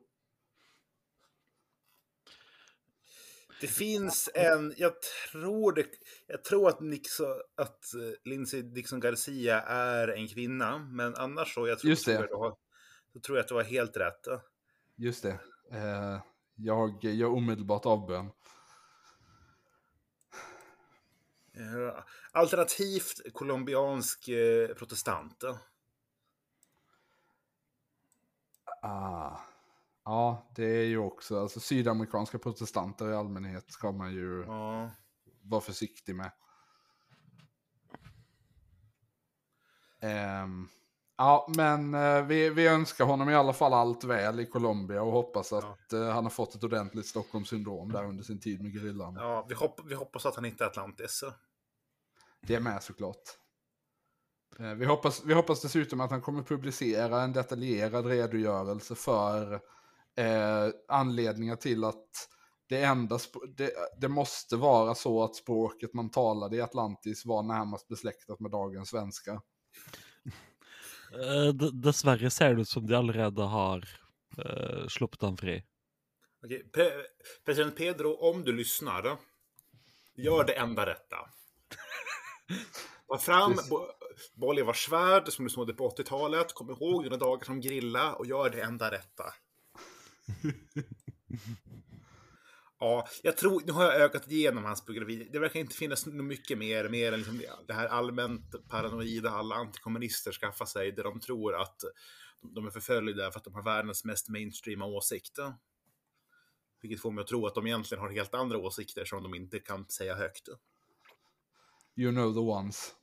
Det 3.64 3.68
finns 3.68 4.30
en, 4.34 4.74
jag 4.76 4.92
tror 5.32 5.72
det, 5.72 5.86
jag 6.26 6.44
tror 6.44 6.68
att, 6.68 6.80
Nixon, 6.80 7.26
att 7.54 7.94
eh, 7.94 8.30
Lindsay 8.30 8.62
Dixon 8.62 9.00
Garcia 9.00 9.60
är 9.62 10.08
en 10.08 10.28
kvinna, 10.28 10.78
men 10.78 11.14
annars 11.14 11.54
så, 11.54 11.68
jag 11.68 11.78
tror, 11.78 11.90
Just 11.90 12.06
det. 12.06 12.12
jag, 12.12 12.38
har, 12.38 12.56
så 13.12 13.20
tror 13.20 13.38
jag 13.38 13.42
att 13.42 13.48
du 13.48 13.54
har 13.54 13.62
helt 13.62 13.96
rätt. 13.96 14.26
Just 14.96 15.22
det. 15.22 15.38
Eh, 15.72 16.20
jag 16.54 17.04
gör 17.04 17.28
omedelbart 17.28 17.86
avbön. 17.86 18.30
Alternativt 22.32 23.32
colombiansk 23.32 24.28
eh, 24.28 24.68
protestant. 24.74 25.44
Ah. 28.82 29.38
Ja, 30.04 30.52
det 30.56 30.64
är 30.64 30.84
ju 30.84 30.98
också, 30.98 31.40
alltså 31.40 31.60
sydamerikanska 31.60 32.38
protestanter 32.38 33.10
i 33.10 33.14
allmänhet 33.14 33.70
ska 33.70 33.92
man 33.92 34.12
ju 34.12 34.44
Ja. 34.46 34.90
vara 35.42 35.60
försiktig 35.60 36.14
med. 36.16 36.32
Ehm, 40.00 40.68
Ja, 41.16 41.46
men 41.56 41.94
eh, 41.94 42.22
vi, 42.26 42.50
vi 42.50 42.66
önskar 42.66 43.04
honom 43.04 43.30
i 43.30 43.34
alla 43.34 43.52
fall 43.52 43.72
allt 43.72 44.04
väl 44.04 44.40
i 44.40 44.46
Colombia 44.46 45.02
och 45.02 45.12
hoppas 45.12 45.52
att 45.52 45.92
eh, 45.92 46.08
han 46.08 46.24
har 46.24 46.30
fått 46.30 46.54
ett 46.54 46.64
ordentligt 46.64 47.06
Stockholmssyndrom 47.06 47.92
där 47.92 48.04
under 48.04 48.24
sin 48.24 48.40
tid 48.40 48.62
med 48.62 48.72
grillan. 48.72 49.14
Ja, 49.14 49.46
vi, 49.48 49.54
hopp, 49.54 49.80
vi 49.84 49.94
hoppas 49.94 50.26
att 50.26 50.34
han 50.36 50.44
inte 50.44 50.64
är 50.64 50.68
Atlantis. 50.68 51.24
Det 52.40 52.54
är 52.54 52.60
med 52.60 52.82
såklart. 52.82 53.22
Eh, 54.58 54.74
vi, 54.74 54.84
hoppas, 54.84 55.24
vi 55.24 55.34
hoppas 55.34 55.62
dessutom 55.62 56.00
att 56.00 56.10
han 56.10 56.22
kommer 56.22 56.42
publicera 56.42 57.22
en 57.22 57.32
detaljerad 57.32 58.06
redogörelse 58.06 58.94
för 58.94 59.60
eh, 60.16 60.68
anledningar 60.88 61.56
till 61.56 61.84
att 61.84 62.06
det, 62.68 62.82
enda 62.82 63.18
det, 63.56 63.72
det 64.00 64.08
måste 64.08 64.56
vara 64.56 64.94
så 64.94 65.24
att 65.24 65.36
språket 65.36 65.94
man 65.94 66.10
talade 66.10 66.56
i 66.56 66.60
Atlantis 66.60 67.26
var 67.26 67.42
närmast 67.42 67.88
besläktat 67.88 68.40
med 68.40 68.50
dagens 68.50 68.88
svenska. 68.88 69.42
Eh, 71.12 71.52
d- 71.54 71.70
dessverre 71.72 72.30
ser 72.30 72.54
det 72.54 72.60
ut 72.60 72.68
som 72.68 72.86
de 72.86 72.94
allerede 72.94 73.42
har 73.42 73.88
uh, 74.38 74.86
sluppet 74.88 75.22
han 75.22 75.36
fri. 75.36 75.64
Okej, 76.44 76.70
Pre- 76.74 77.02
president 77.44 77.76
Pedro, 77.76 78.14
om 78.14 78.44
du 78.44 78.52
lyssnar, 78.52 79.18
gör 80.16 80.44
det 80.44 80.52
enda 80.54 80.86
rätta. 80.86 81.16
Ta 83.08 83.18
fram. 83.18 83.54
Bo- 83.70 83.88
Bolivars 84.34 84.84
svärd 84.86 85.28
som 85.28 85.44
du 85.44 85.50
snodde 85.50 85.72
på 85.74 85.88
80-talet. 85.90 86.54
Kom 86.54 86.70
ihåg 86.70 87.04
dina 87.04 87.16
dagar 87.16 87.44
som 87.44 87.60
grilla 87.60 88.14
och 88.14 88.26
gör 88.26 88.50
det 88.50 88.62
enda 88.62 88.90
rätta. 88.90 89.24
Ja, 92.78 93.08
jag 93.22 93.36
tror, 93.36 93.62
nu 93.66 93.72
har 93.72 93.84
jag 93.84 93.94
ökat 93.94 94.30
igenom 94.30 94.64
hans 94.64 94.86
biografi. 94.86 95.28
Det 95.32 95.38
verkar 95.38 95.60
inte 95.60 95.74
finnas 95.76 96.06
något 96.06 96.24
mycket 96.24 96.58
mer, 96.58 96.88
mer 96.88 97.12
än 97.12 97.18
liksom 97.18 97.42
det 97.66 97.74
här 97.74 97.86
allmänt 97.86 98.68
paranoida 98.68 99.30
alla 99.30 99.54
antikommunister 99.54 100.32
skaffar 100.32 100.66
sig, 100.66 100.92
där 100.92 101.04
de 101.04 101.20
tror 101.20 101.54
att 101.54 101.80
de- 102.54 102.66
är 102.66 102.70
förföljda 102.70 103.30
för 103.30 103.38
att 103.38 103.44
de 103.44 103.54
har 103.54 103.62
världens 103.62 104.04
mest 104.04 104.28
mainstreama 104.28 104.86
åsikter. 104.86 105.54
Vilket 106.82 107.00
får 107.00 107.10
mig 107.10 107.22
att 107.22 107.28
tro 107.28 107.46
att 107.46 107.54
de 107.54 107.66
egentligen 107.66 108.02
har 108.02 108.10
helt 108.10 108.34
andra 108.34 108.58
åsikter 108.58 109.04
som 109.04 109.22
de 109.22 109.34
inte 109.34 109.58
kan 109.58 109.88
säga 109.88 110.14
högt. 110.14 110.48
You 111.96 112.12
know 112.12 112.32
the 112.34 112.40
ones. 112.40 112.94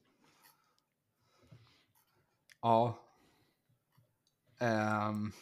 Ja. 2.62 3.06
Um. 4.62 5.34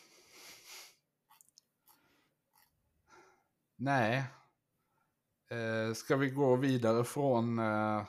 Nej. 3.82 4.24
Eh, 5.52 5.94
ska 5.94 6.16
vi 6.16 6.30
gå 6.30 6.56
vidare 6.56 7.04
från 7.04 7.60
eh, 7.60 8.04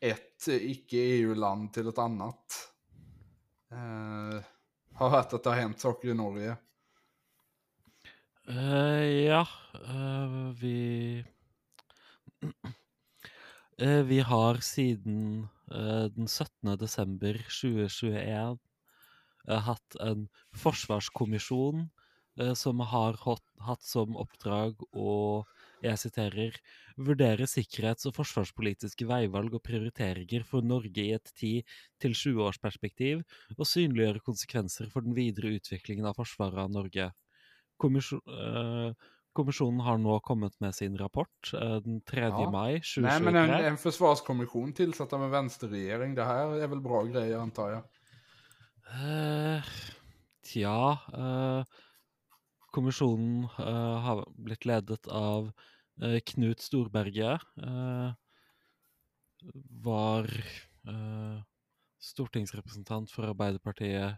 ett 0.00 0.48
icke-EU-land 0.48 1.72
till 1.72 1.88
ett 1.88 1.98
annat? 1.98 2.72
Eh, 3.70 4.44
har 4.94 5.08
hört 5.08 5.32
att 5.32 5.44
det 5.44 5.50
har 5.50 5.56
hänt 5.56 5.80
saker 5.80 6.08
i 6.08 6.14
Norge. 6.14 6.56
Uh, 8.48 9.04
ja, 9.04 9.48
uh, 9.88 10.50
vi 10.50 11.24
eh, 13.78 14.02
Vi 14.02 14.20
har 14.20 14.54
sedan 14.54 15.48
den 16.14 16.28
17. 16.28 16.78
december 16.78 17.32
2021 17.62 18.58
haft 19.46 19.66
hatt 19.66 19.94
en 19.94 20.28
forsvarskommisjon 20.52 21.88
som 22.54 22.80
har 22.80 23.16
hatt, 23.24 23.82
som 23.82 24.16
oppdrag 24.20 24.78
å, 24.92 25.44
jeg 25.82 25.98
siterer, 25.98 26.58
vurdere 26.98 27.46
sikkerhets- 27.50 28.08
og 28.10 28.16
forsvarspolitiske 28.16 29.06
veivalg 29.08 29.54
og 29.58 29.62
prioriteringer 29.66 30.46
for 30.46 30.66
Norge 30.66 31.04
i 31.04 31.14
et 31.16 31.32
10-20-årsperspektiv, 31.34 33.22
og 33.56 33.70
synliggjøre 33.70 34.24
konsekvenser 34.26 34.90
for 34.92 35.06
den 35.06 35.16
videre 35.18 35.54
utviklingen 35.58 36.08
av 36.08 36.18
forsvaret 36.18 36.64
av 36.64 36.74
Norge. 36.74 37.10
Kommisjon, 37.78 38.22
eh, 38.26 39.08
kommisjonen 39.38 39.80
har 39.86 39.98
nå 40.02 40.18
kommet 40.26 40.56
med 40.62 40.74
sin 40.74 40.96
rapport 40.98 41.52
eh, 41.54 41.76
den 41.84 42.00
3. 42.02 42.26
Ja. 42.28 42.50
mai 42.50 42.80
Nej, 42.96 43.20
men 43.22 43.36
en, 43.36 43.46
2023. 43.46 43.66
en 43.66 43.78
försvarskommission 43.78 44.72
tillsatt 44.72 45.12
av 45.12 45.24
en 45.24 45.30
vänsterregering. 45.30 46.14
Det 46.14 46.24
här 46.24 46.58
är 46.62 46.66
väl 46.66 46.80
bra 46.80 47.04
grejer 47.04 47.38
antar 47.38 47.70
jag. 47.70 47.82
Eh, 48.88 49.62
tja 50.44 50.98
eh, 51.12 51.64
Kommissionen 52.70 53.44
eh, 53.44 53.98
har 54.00 54.24
blivit 54.36 54.64
ledet 54.64 55.06
av 55.06 55.52
eh, 56.02 56.20
Knut 56.20 56.60
Storberget. 56.60 57.40
Eh, 57.62 58.12
var 59.70 60.44
stortingsrepresentant 61.98 63.10
för 63.10 63.22
Arbeiderpartiet 63.22 64.16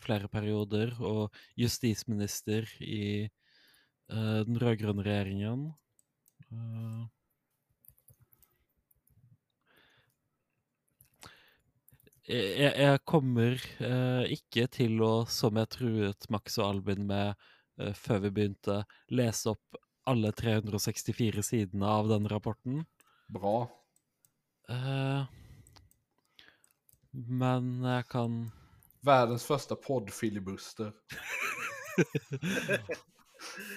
flera 0.00 0.28
perioder, 0.28 1.02
och 1.02 1.34
justitieminister 1.54 2.82
i 2.82 3.30
den 4.44 4.58
rödgröna 4.58 5.04
regeringen. 5.04 5.72
Jeg, 12.28 12.72
jeg- 12.76 13.04
kommer 13.08 13.56
eh, 13.80 14.24
ikke 14.36 14.66
til 14.68 15.00
å, 15.02 15.24
som 15.28 15.56
jeg 15.56 15.68
truet 15.74 16.28
Max 16.30 16.58
og 16.58 16.68
Albin 16.74 17.06
med 17.08 17.34
eh, 17.80 17.92
før 17.96 18.20
vi 18.26 18.30
begynte, 18.30 18.82
lese 19.10 19.54
opp 19.54 19.76
alle 20.08 20.30
364 20.32 21.42
sidene 21.44 21.86
av 21.88 22.08
den 22.08 22.28
rapporten. 22.28 22.84
Bra. 23.28 23.68
Eh, 24.68 25.24
men 27.12 27.82
jeg 27.84 28.08
kan 28.08 28.50
Världens 29.00 29.44
första 29.44 29.76
podd-filibuster. 29.76 30.92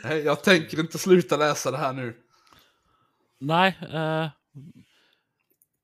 Nej, 0.03 0.19
jag 0.19 0.43
tänker 0.43 0.79
inte 0.79 0.97
sluta 0.97 1.37
läsa 1.37 1.71
det 1.71 1.77
här 1.77 1.93
nu. 1.93 2.17
Nei, 3.39 3.67
eh, 3.93 4.29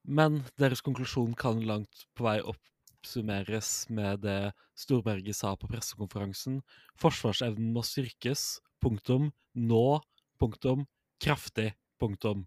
men 0.08 0.42
deres 0.60 0.82
konklusjon 0.86 1.36
kan 1.38 1.60
langt 1.68 2.06
på 2.16 2.26
vei 2.26 2.40
oppsummeres 2.42 3.90
med 3.94 4.24
det 4.24 4.54
Storberget 4.78 5.36
sa 5.38 5.54
på 5.60 5.70
pressekonferansen. 5.70 6.62
Forsvarsevnen 7.02 7.74
må 7.76 7.84
styrkes. 7.86 8.62
Punktum. 8.82 9.32
Nå. 9.54 10.00
Punktum. 10.40 10.86
Kraftig. 11.24 11.74
Punktum. 12.00 12.46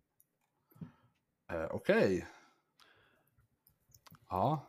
Eh, 1.50 1.66
Okej. 1.74 2.20
Ja. 4.30 4.60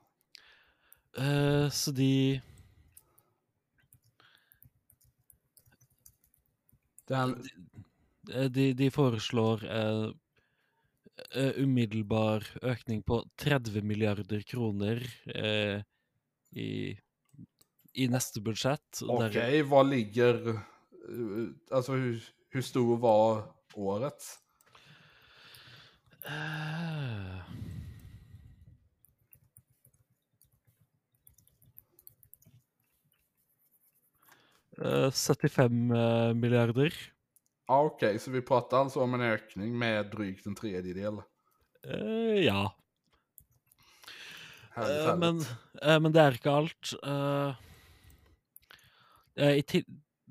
Eh, 1.17 1.69
så 1.69 1.91
de 1.91 2.41
Eh, 7.11 8.49
De, 8.49 8.73
de 8.73 8.89
foreslår 8.91 9.63
eh, 9.65 10.09
eh, 11.35 11.51
umiddelbar 11.63 12.45
økning 12.61 13.03
på 13.03 13.21
30 13.37 13.81
milliarder 13.83 14.41
kroner 14.47 15.01
eh, 15.35 15.81
i, 16.55 16.97
i 17.93 18.07
neste 18.11 18.41
budsjett. 18.43 19.01
og 19.07 19.27
Okej, 19.27 19.61
der- 19.61 19.63
vad 19.69 19.89
ligger... 19.89 20.41
eh, 20.49 21.47
Alltså 21.71 21.93
hur, 21.93 22.23
hur 22.51 22.61
stor 22.61 22.97
var 22.97 23.43
året? 23.75 24.23
Eh, 26.25 27.39
eh, 34.77 35.11
75 35.11 35.91
eh, 35.91 36.33
milliarder. 36.33 36.93
Ja, 37.71 37.81
okej, 37.81 38.19
så 38.19 38.31
vi 38.31 38.41
pratar 38.41 38.77
alltså 38.77 38.99
om 38.99 39.13
en 39.13 39.21
ökning 39.21 39.77
med 39.79 40.05
drygt 40.11 40.45
en 40.45 40.55
tredjedel. 40.55 41.21
Eh, 41.87 42.43
ja. 42.43 42.75
Härligt, 44.71 44.99
Eh, 44.99 45.05
härligt. 45.05 45.19
men, 45.19 45.39
eh, 45.81 45.99
men 45.99 46.11
det 46.11 46.21
alt. 46.51 46.91
Eh, 47.03 47.55
eh, 49.35 49.55
i 49.55 49.61
til, 49.61 49.85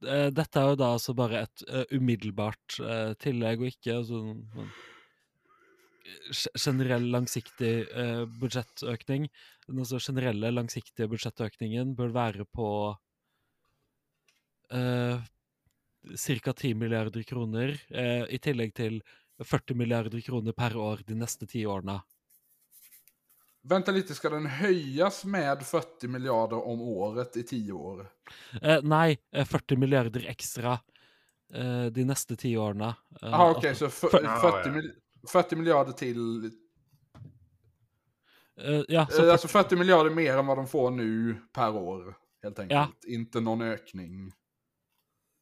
eh, 0.05 0.29
dette 0.37 0.61
er 0.61 0.69
jo 0.69 0.77
da 0.83 0.91
altså 0.99 1.17
bare 1.17 1.41
et 1.47 1.65
eh, 1.69 1.85
umiddelbart 1.97 2.77
eh, 2.85 3.15
tillegg, 3.25 3.65
og 3.65 3.73
ikke 3.73 3.97
altså, 4.03 4.21
sånn 4.21 4.71
ge- 6.29 6.55
generell 6.69 7.09
langsiktig 7.17 7.75
eh, 7.89 8.25
budsjettøkning. 8.37 9.31
Den 9.65 9.79
altså 9.79 9.97
generelle 9.97 10.53
langsiktige 10.53 11.09
budsjettøkningen 11.09 11.97
bør 11.97 12.13
være 12.21 12.45
på 12.53 12.71
uh, 14.77 15.29
ca. 16.45 16.53
10 16.53 16.75
milliarder 16.75 17.23
kroner, 17.23 17.81
eh, 17.89 18.25
i 18.35 18.39
tillegg 18.39 18.75
til 18.75 19.03
40 19.45 19.75
milliarder 19.75 20.21
kroner 20.21 20.53
per 20.53 20.77
år 20.77 21.03
de 21.07 21.15
neste 21.15 21.47
ti 21.47 21.67
årene. 21.67 22.01
Vänta 23.63 23.93
lite, 23.93 24.15
ska 24.15 24.29
den 24.31 24.47
höjas 24.47 25.25
med 25.25 25.63
40 25.67 26.09
miljarder 26.09 26.67
om 26.67 26.81
året 26.81 27.37
i 27.37 27.43
10 27.43 27.73
år? 27.73 28.07
Eh, 28.63 28.83
nei, 28.83 29.19
eh, 29.33 29.45
40 29.45 29.77
milliarder 29.77 30.27
ekstra 30.29 30.79
eh, 31.55 31.87
de 31.93 32.05
neste 32.05 32.37
ti 32.37 32.57
årene. 32.57 32.95
Eh, 33.23 33.29
Ja, 33.31 33.51
okej, 33.51 33.71
altså, 33.71 33.91
så 33.91 34.07
f- 34.07 34.11
för- 34.11 34.23
Ja, 34.25 34.39
40, 34.41 34.69
ja. 34.69 34.73
mil- 34.75 34.95
40 35.29 35.57
miljarder 35.57 35.93
till... 35.93 36.45
Eh, 38.61 38.83
ja, 38.89 39.07
så 39.11 39.25
Eh, 39.27 39.33
Alltså 39.33 39.49
40 39.49 39.77
miljarder 39.77 40.11
mer 40.11 40.37
än 40.39 40.47
vad 40.47 40.59
de 40.59 40.67
får 40.67 40.91
nu 40.91 41.37
per 41.53 41.77
år. 41.77 42.15
Helt 42.43 42.59
enkelt. 42.59 43.05
Inte 43.07 43.41
någon 43.41 43.63
ökning 43.63 44.33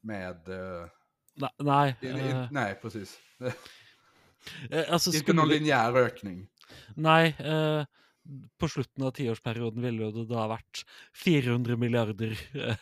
med... 0.02 0.48
eh, 0.48 0.88
ne- 1.40 1.54
nej. 1.58 1.94
i- 2.00 2.06
i- 2.06 2.30
eh, 2.30 2.48
nej, 2.50 2.74
precis. 2.82 3.18
eh, 4.70 4.92
alltså, 4.92 5.10
Inte 5.16 5.32
någon 5.32 5.48
vi, 5.48 5.54
linjär 5.58 5.96
ökning. 5.96 6.48
nei, 6.94 7.34
eh, 7.38 7.84
på 8.58 8.68
slutten 8.68 9.04
av 9.04 9.10
tiårsperioden 9.10 9.82
ville 9.82 10.10
det 10.12 10.24
da 10.28 10.48
vært 10.48 10.84
400 11.24 11.76
milliarder. 11.76 12.38
eh, 12.54 12.76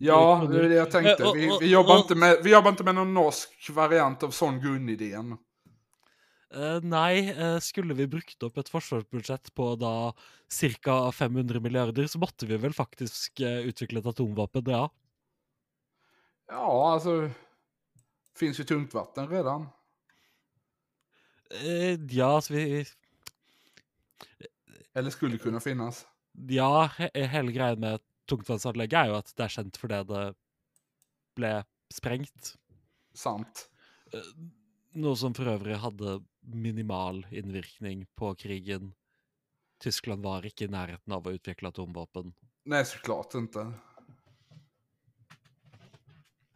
Ja, 0.00 0.46
det 0.50 0.58
är 0.64 0.68
det 0.68 0.74
jag 0.74 0.90
tänkte. 0.90 1.22
Eh, 1.22 1.28
och- 1.28 1.36
Vi, 1.36 1.50
vi, 1.60 1.70
jobbar 1.70 1.94
och- 1.94 2.00
inte 2.00 2.14
med, 2.14 2.36
vi 2.44 2.52
jobbar 2.52 2.70
inte 2.70 2.84
med 2.84 2.94
någon 2.94 3.14
norsk 3.14 3.70
variant 3.70 4.22
av 4.22 4.30
sån 4.30 4.60
Gun-idén. 4.60 5.36
Nei, 6.82 7.28
eh, 7.30 7.58
skulle 7.60 7.94
vi 7.94 8.06
brukt 8.06 8.42
opp 8.42 8.56
et 8.58 8.68
forsvarsbudsjett 8.72 9.50
på 9.54 9.74
da 9.76 10.12
ca. 10.82 11.12
500 11.12 11.60
milliarder, 11.60 12.06
så 12.06 12.18
måtte 12.18 12.46
vi 12.46 12.56
vel 12.56 12.72
faktisk 12.72 13.40
eh, 13.40 13.58
utvikle 13.68 13.98
et 14.00 14.06
atomvåpen, 14.06 14.64
ja. 14.66 14.88
Ja, 16.48 16.92
alltså. 16.92 17.30
Finns 18.36 18.60
ju 18.60 18.64
tungt 18.64 18.94
vatten 18.94 19.28
redan. 19.28 19.66
Eh, 21.50 21.98
ja, 22.10 22.34
altså 22.34 22.52
vi 22.52 22.86
Eller 24.94 25.10
skulle 25.10 25.38
kunna 25.38 25.60
finnas. 25.60 26.06
Ja, 26.48 26.90
he 26.98 27.10
hele 27.26 27.52
greia 27.52 27.76
med 27.76 28.00
tungtvannsanlegget 28.28 28.98
er 29.00 29.10
jo 29.10 29.18
at 29.18 29.32
det 29.34 29.44
er 29.46 29.54
kjent 29.56 29.80
fordi 29.80 30.02
det 30.10 30.22
ble 31.38 31.52
sprengt. 31.92 32.52
Sant. 33.16 33.66
Eh, 34.12 34.32
Noe 34.98 35.16
som 35.16 35.34
for 35.36 35.50
øvrig 35.50 35.78
hadde 35.82 36.18
minimal 36.42 37.24
innvirkning 37.30 38.06
på 38.18 38.32
krigen. 38.38 38.92
Tyskland 39.82 40.24
var 40.24 40.46
ikke 40.46 40.66
i 40.66 40.72
nærheten 40.72 41.14
av 41.14 41.26
å 41.26 41.34
utvikle 41.36 41.70
atomvåpen. 41.70 42.32
Nej, 42.64 42.84
såklart 42.86 43.34
inte. 43.34 43.72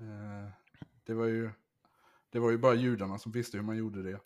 Eh, 0.03 0.51
Det 1.05 1.15
var 1.15 1.27
ju... 1.27 1.51
Det 2.31 2.39
var 2.39 2.51
ju 2.51 2.59
bara 2.59 2.75
judarna 2.75 3.19
som 3.19 3.33
visste 3.33 3.57
hur 3.57 3.65
man 3.65 3.77
gjorde 3.77 4.03
det. 4.03 4.21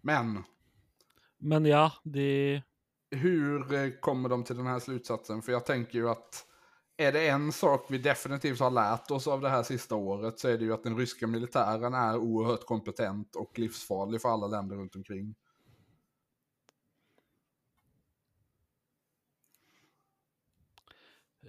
Men 0.00 0.44
Men 1.38 1.64
ja, 1.64 1.92
de 2.04 2.62
hur 3.10 3.74
eh, 3.74 3.90
kommer 4.00 4.28
de 4.28 4.44
till 4.44 4.56
den 4.56 4.66
här 4.66 4.78
slutsatsen? 4.78 5.42
För 5.42 5.52
jag 5.52 5.66
tänker 5.66 5.98
ju 5.98 6.08
att 6.08 6.46
är 6.96 7.12
det 7.12 7.28
en 7.28 7.52
sak 7.52 7.86
vi 7.90 7.98
definitivt 7.98 8.60
har 8.60 8.70
lärt 8.70 9.10
oss 9.10 9.26
av 9.26 9.40
det 9.40 9.48
här 9.48 9.62
sista 9.62 9.94
året 9.94 10.38
så 10.38 10.48
är 10.48 10.58
det 10.58 10.64
ju 10.64 10.72
att 10.72 10.82
den 10.84 10.96
ryska 10.98 11.26
militären 11.26 11.94
är 11.94 12.16
oerhört 12.16 12.66
kompetent 12.66 13.36
och 13.36 13.58
livsfarlig 13.58 14.20
för 14.20 14.28
alla 14.28 14.46
länder 14.46 14.76
runt 14.76 14.96
omkring. 14.96 15.34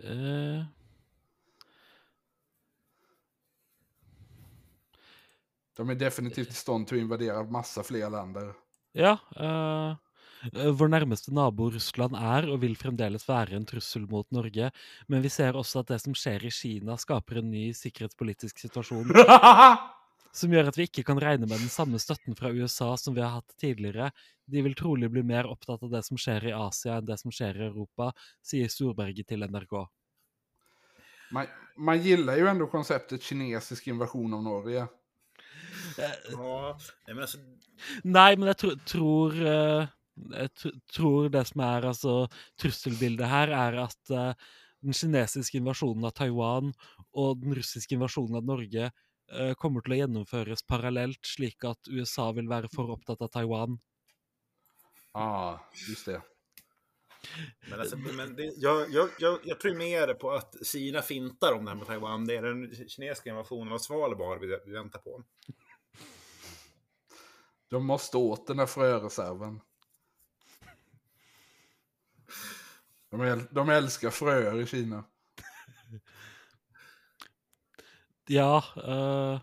Eh, 0.04 0.66
De 5.78 5.89
är 5.89 5.96
definitivt 5.96 6.50
i 6.50 6.54
stånd 6.54 6.88
till 6.88 6.98
att 6.98 7.02
invadera 7.02 7.44
massa 7.44 7.84
fler 7.84 8.10
länder. 8.10 8.54
Ja. 8.92 9.18
eh, 9.36 9.96
vår 10.52 10.88
nærmeste 10.88 11.32
nabo 11.34 11.70
Russland 11.72 12.18
er 12.20 12.50
og 12.52 12.60
vil 12.62 12.76
fremdeles 12.78 13.26
være 13.30 13.56
en 13.58 13.66
trussel 13.66 14.06
mot 14.12 14.28
Norge, 14.36 14.72
men 15.08 15.24
vi 15.24 15.32
ser 15.32 15.56
også 15.56 15.82
at 15.82 15.94
det 15.94 16.02
som 16.04 16.16
skjer 16.18 16.46
i 16.46 16.52
Kina, 16.52 16.98
skaper 17.00 17.39
en 17.39 17.52
ny 17.52 17.70
sikkerhetspolitisk 17.78 18.60
situasjon 18.66 19.13
som 20.34 20.54
gjør 20.54 20.72
at 20.72 20.78
vi 20.78 20.88
ikke 20.88 21.04
kan 21.06 21.19
regne 21.22 21.46
med 21.46 21.62
den 21.62 21.72
samme 21.72 22.00
støtten 22.02 22.36
fra 22.38 22.50
USA 22.50 22.93
som 22.98 23.13
vi 23.13 23.22
har 23.22 23.36
hatt 23.36 23.54
tidligere. 23.62 24.10
De 24.50 24.63
vil 24.65 24.76
trolig 24.78 25.12
bli 25.13 25.22
mer 25.26 25.50
opptatt 25.50 25.84
av 25.86 25.91
det 25.93 26.02
som 26.08 26.17
skjer 26.19 26.50
i 26.50 26.56
Asia 26.58 26.98
enn 26.98 27.10
det 27.10 27.19
som 27.22 27.34
skjer 27.34 27.60
i 27.60 27.67
Europa, 27.67 28.10
sier 28.41 28.72
Storberget 28.72 29.30
til 29.30 29.46
NRK. 29.46 29.84
Man, 31.34 31.54
man 31.78 32.02
gillar 32.02 32.38
ju 32.38 32.48
ändå 32.48 32.67
konceptet 32.67 33.24
kinesisk 33.24 33.88
invasion 33.88 34.34
av 34.34 34.43
Norge. 34.43 34.88
Ja, 35.98 36.10
nej, 37.08 37.13
men 37.15 37.22
alltså, 37.22 37.38
Nei, 38.04 38.36
men 38.38 38.50
jeg 38.52 38.58
tro, 38.62 38.74
tror 38.88 39.34
eh, 39.38 39.88
Jeg 40.34 40.52
tr 40.58 40.76
tror 40.93 41.32
det 41.34 41.41
som 41.50 41.63
er 41.65 41.88
altså 41.89 42.13
trusselbildet 42.62 43.30
her, 43.30 43.54
er 43.54 43.80
at 43.86 44.13
eh, 44.13 44.52
den 44.84 44.98
kinesiske 44.98 45.58
invasjonen 45.60 46.06
av 46.08 46.13
Taiwan 46.17 46.72
og 47.13 47.41
den 47.41 47.56
russiske 47.58 47.98
invasjonen 47.98 48.38
av 48.39 48.46
Norge 48.48 48.88
eh, 48.89 48.93
kommer 49.58 49.82
til 49.82 49.96
å 49.96 49.98
gjennomføres 50.02 50.63
parallelt, 50.67 51.22
slik 51.26 51.65
at 51.65 51.89
USA 51.89 52.32
vil 52.38 52.50
være 52.52 52.69
for 52.74 52.91
opptatt 52.93 53.22
av 53.22 53.32
Taiwan. 53.34 53.80
Ja, 55.13 55.60
just 55.88 56.06
det. 56.06 56.22
men 57.69 57.80
alltså, 57.80 57.98
men 57.98 58.36
det, 58.36 58.54
jag, 58.58 58.91
jag, 58.91 59.10
jag, 59.19 59.39
jag 59.43 59.60
tror 59.60 59.76
mer 59.76 60.13
på 60.13 60.32
att 60.32 60.56
Kina 60.67 61.02
fintar 61.02 61.54
om 61.54 61.65
det 61.65 61.72
här 61.72 61.78
med 61.78 61.88
Taiwan. 61.88 62.26
Det 62.26 62.36
är 62.36 62.41
den 62.41 62.88
kinesiska 62.88 63.30
invasionen 63.30 63.74
av 63.74 63.78
Svalbard 63.78 64.39
vi, 64.41 64.72
väntar 64.72 65.00
på. 65.00 65.24
De 67.67 67.86
måste 67.86 68.17
åt 68.17 68.48
den 68.48 68.58
där 68.58 68.65
fröreserven. 68.65 69.62
De, 73.10 73.22
äl- 73.22 73.48
de 73.52 73.69
älskar 73.69 74.10
fröer 74.10 74.62
i 74.62 74.65
Kina. 74.65 75.04
Ja 78.34 78.63
eh, 78.82 79.39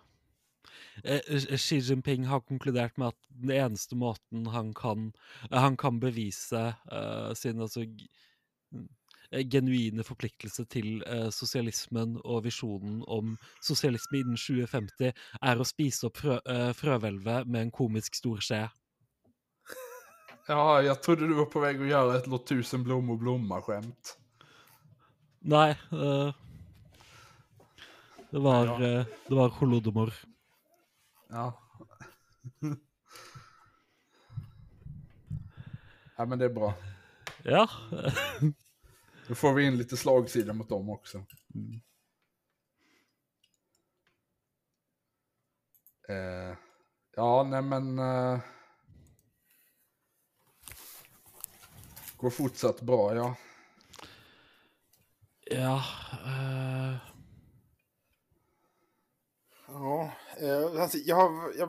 Xi 1.56 1.78
Jinping 1.78 2.26
har 2.26 2.42
konkludert 2.44 2.98
med 2.98 3.14
at 3.14 3.28
den 3.30 3.52
eneste 3.54 3.96
måten 3.96 4.48
han 4.50 4.72
kan, 4.74 5.12
han 5.50 5.76
kan 5.80 6.00
bevise 6.02 6.74
eh, 6.92 7.30
sin 7.38 7.60
altså 7.60 7.86
genuine 9.30 10.04
forpliktelse 10.04 10.64
til 10.64 11.02
eh, 11.06 11.28
sosialismen 11.30 12.18
og 12.24 12.44
visjonen 12.44 13.02
om 13.06 13.36
sosialisme 13.62 14.22
innen 14.24 14.38
2050, 14.38 15.12
er 15.42 15.60
å 15.60 15.66
spise 15.68 16.08
opp 16.08 16.18
frø, 16.18 16.38
eh, 16.50 16.70
frøhvelvet 16.74 17.46
med 17.46 17.66
en 17.66 17.74
komisk 17.74 18.18
stor 18.18 18.42
skje. 18.42 18.64
Ja, 20.48 20.82
jag 20.82 21.02
trodde 21.02 21.28
du 21.28 21.34
var 21.34 21.46
på 21.46 21.60
väg 21.60 21.82
att 21.82 21.88
göra 21.88 22.16
ett 22.16 22.26
låt 22.26 22.46
tusen 22.46 22.82
blommor 22.82 23.16
blomma-skämt. 23.16 24.16
Nei 25.40 25.70
eh, 25.70 26.34
Det 28.30 28.38
var, 28.38 28.66
eh, 28.82 29.04
det 29.26 29.34
var 29.34 29.48
holodomor. 29.48 30.14
Ja. 31.28 31.62
ja, 36.16 36.26
men 36.26 36.38
det 36.38 36.44
är 36.44 36.54
bra. 36.54 36.74
Ja. 37.42 37.68
Då 39.28 39.34
får 39.34 39.54
vi 39.54 39.64
in 39.66 39.78
lite 39.78 39.96
slagsida 39.96 40.52
mot 40.52 40.68
dem 40.68 40.90
också. 40.90 41.18
Eh, 46.08 46.56
ja, 47.16 47.42
nej 47.42 47.62
men... 47.62 47.98
Eh, 47.98 48.40
går 52.16 52.30
fortsatt 52.30 52.80
bra, 52.80 53.14
ja. 53.14 53.36
Ja 55.50 55.84
eh, 56.26 57.09
Ja, 59.72 60.12
eh, 60.40 60.82
alltså, 60.82 60.98
jag 60.98 61.16
har... 61.16 61.52
Jag, 61.58 61.68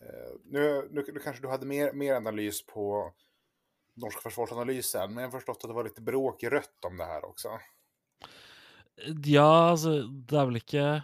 eh, 0.00 0.34
nu, 0.44 0.88
nu, 0.90 1.04
nu 1.12 1.20
kanske 1.20 1.42
du 1.42 1.48
hade 1.48 1.66
mer, 1.66 1.92
mer 1.92 2.14
analys 2.14 2.66
på 2.66 3.12
norska 3.94 4.20
försvarsanalysen, 4.20 5.14
men 5.14 5.22
jag 5.22 5.30
har 5.30 5.38
förstått 5.38 5.64
att 5.64 5.70
det 5.70 5.74
var 5.74 5.84
lite 5.84 6.02
bråk 6.02 6.42
i 6.42 6.48
rött 6.48 6.84
om 6.86 6.96
det 6.96 7.04
här 7.04 7.24
också. 7.24 7.48
Ja, 9.24 9.70
alltså, 9.70 10.02
det 10.02 10.36
är 10.36 10.44
väl 10.44 10.56
inte 10.56 11.02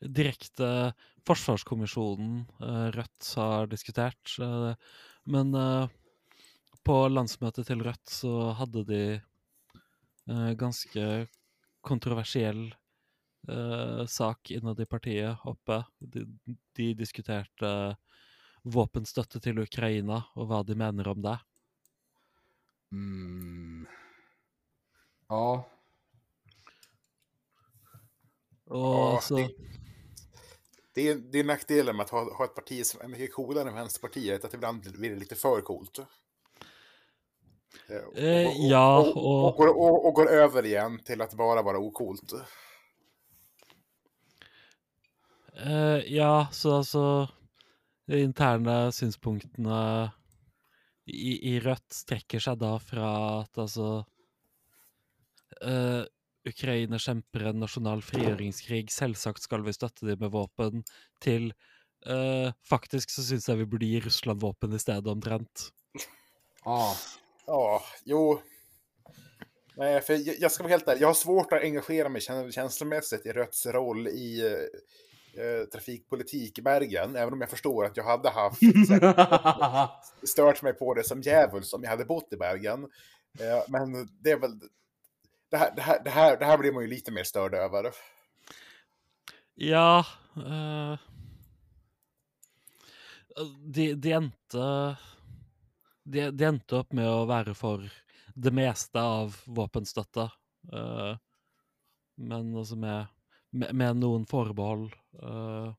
direkt 0.00 0.60
eh, 0.60 0.92
Försvarskommissionen 1.26 2.44
eh, 2.60 2.86
Rødt 2.92 3.34
har 3.36 3.66
diskuterat, 3.66 4.38
eh, 4.40 4.74
men 5.24 5.54
eh, 5.54 5.88
på 6.82 7.08
landsmötet 7.08 7.66
till 7.66 7.82
Rødt 7.82 8.08
så 8.08 8.50
hade 8.50 8.84
de 8.84 9.20
eh, 10.94 11.26
kontroversiell 11.80 12.74
eh, 13.48 14.06
sak 14.06 14.50
innad 14.50 14.80
i 14.80 14.86
partiet 14.86 15.38
oppe. 15.44 15.84
De, 15.98 16.24
de 16.76 16.94
diskuterte 16.94 17.96
våpenstøtte 18.64 19.40
til 19.40 19.58
Ukraina 19.62 20.22
og 20.36 20.46
hva 20.50 20.62
de 20.66 20.74
mener 20.74 21.08
om 21.08 21.22
det. 21.22 21.38
Mm. 22.92 23.86
Ja, 25.30 25.62
Og 28.70 29.14
Ja, 29.14 29.20
så 29.20 29.36
det- 29.36 29.54
Det 30.94 31.08
är, 31.08 31.14
det 31.14 31.38
är 31.38 31.44
nackdelen 31.44 31.96
med 31.96 32.04
att 32.04 32.10
ha, 32.10 32.34
ha 32.36 32.44
ett 32.44 32.54
parti 32.54 32.86
som 32.86 33.00
är 33.00 33.08
mycket 33.08 33.34
coolare 33.34 33.68
än 33.68 33.74
Vänsterpartiet, 33.74 34.44
att 34.44 34.54
ibland 34.54 34.80
blir 34.98 35.10
det 35.10 35.16
lite 35.16 35.34
för 35.34 35.60
coolt. 35.60 35.98
Eh, 37.88 37.96
och- 37.96 38.18
Eh, 38.18 38.46
och- 38.48 38.54
ja, 38.56 38.98
och, 38.98 39.16
och- 39.16 39.48
och, 39.48 39.56
går, 39.56 39.68
och, 39.68 40.06
och 40.06 40.14
går 40.14 40.28
över 40.30 40.66
igen 40.66 41.00
till 41.04 41.20
att 41.20 41.34
bara 41.34 41.62
vara 41.62 41.78
ocoolt. 41.78 42.32
Uh, 45.66 46.14
ja, 46.14 46.48
så 46.52 46.76
alltså, 46.76 47.28
De 48.06 48.18
interna 48.18 48.92
synspunkterna 48.92 50.10
i, 51.06 51.54
i 51.54 51.60
rött 51.60 51.92
sträcker 51.92 52.38
sig 52.38 52.56
då 52.56 52.78
från 52.78 53.40
att 53.40 53.58
alltså 53.58 54.04
uh, 55.66 56.04
Ukraina 56.48 56.98
kämpar 56.98 57.40
en 57.40 57.60
nationell 57.60 58.02
frigöringskrig, 58.02 58.90
självklart 58.90 59.38
ska 59.38 59.56
vi 59.56 59.72
stötta 59.72 60.06
dem 60.06 60.18
med 60.18 60.30
vapen, 60.30 60.84
till 61.20 61.54
uh, 62.08 62.52
faktiskt 62.64 63.10
så 63.10 63.22
syns 63.22 63.48
jag 63.48 63.56
vi 63.56 63.66
borde 63.66 63.86
ge 63.86 64.00
Ryssland 64.00 64.40
vapen 64.40 64.72
istället, 64.72 65.06
omtrent. 65.06 65.68
Ja, 66.64 66.96
Ja, 67.50 67.82
jo. 68.04 68.40
Nej, 69.74 70.00
för 70.00 70.12
jag, 70.12 70.36
jag 70.38 70.52
ska 70.52 70.62
vara 70.62 70.70
helt 70.70 70.88
ärlig. 70.88 71.02
Jag 71.02 71.08
har 71.08 71.14
svårt 71.14 71.52
att 71.52 71.62
engagera 71.62 72.08
mig 72.08 72.22
känslomässigt 72.52 73.26
i 73.26 73.32
Rötts 73.32 73.66
roll 73.66 74.08
i 74.08 74.56
eh, 75.34 75.68
trafikpolitik 75.72 76.58
i 76.58 76.62
Bergen. 76.62 77.16
Även 77.16 77.32
om 77.32 77.40
jag 77.40 77.50
förstår 77.50 77.84
att 77.84 77.96
jag 77.96 78.04
hade 78.04 78.30
haft 78.30 78.60
stört 80.28 80.62
mig 80.62 80.72
på 80.72 80.94
det 80.94 81.04
som 81.04 81.22
djävulskt 81.22 81.74
om 81.74 81.82
jag 81.82 81.90
hade 81.90 82.04
bott 82.04 82.32
i 82.32 82.36
Bergen. 82.36 82.84
Eh, 83.38 83.62
men 83.68 84.08
det 84.20 84.30
är 84.30 84.38
väl... 84.38 84.60
Det 85.50 85.56
här, 85.56 85.72
det, 85.76 85.82
här, 85.82 86.04
det, 86.04 86.10
här, 86.10 86.36
det 86.36 86.44
här 86.44 86.58
blir 86.58 86.72
man 86.72 86.82
ju 86.82 86.88
lite 86.88 87.12
mer 87.12 87.24
störd 87.24 87.54
över. 87.54 87.90
Ja 89.54 90.06
eh, 90.36 90.98
de, 93.58 93.94
de 93.94 94.12
endte 94.12 94.96
de, 96.02 96.30
de 96.30 96.44
endte 96.44 96.76
opp 96.76 96.92
med 96.92 97.08
å 97.08 97.26
være 97.28 97.54
for 97.54 97.84
det 98.34 98.52
meste 98.54 99.00
av 99.00 99.36
våpenstøtte. 99.46 100.30
eh, 100.72 101.16
men 102.16 102.56
altså 102.56 102.76
med, 102.76 103.06
med, 103.50 103.74
med 103.74 104.00
noen 104.00 104.26
forbehold. 104.28 104.90
Uh, 105.22 105.72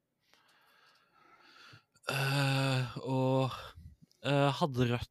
eh, 2.12 2.15
uh, 2.15 2.19
eh, 2.19 2.97
og 3.05 3.43
uh, 3.47 4.31
eh, 4.31 4.49
hadde 4.62 4.91
Rødt 4.93 5.10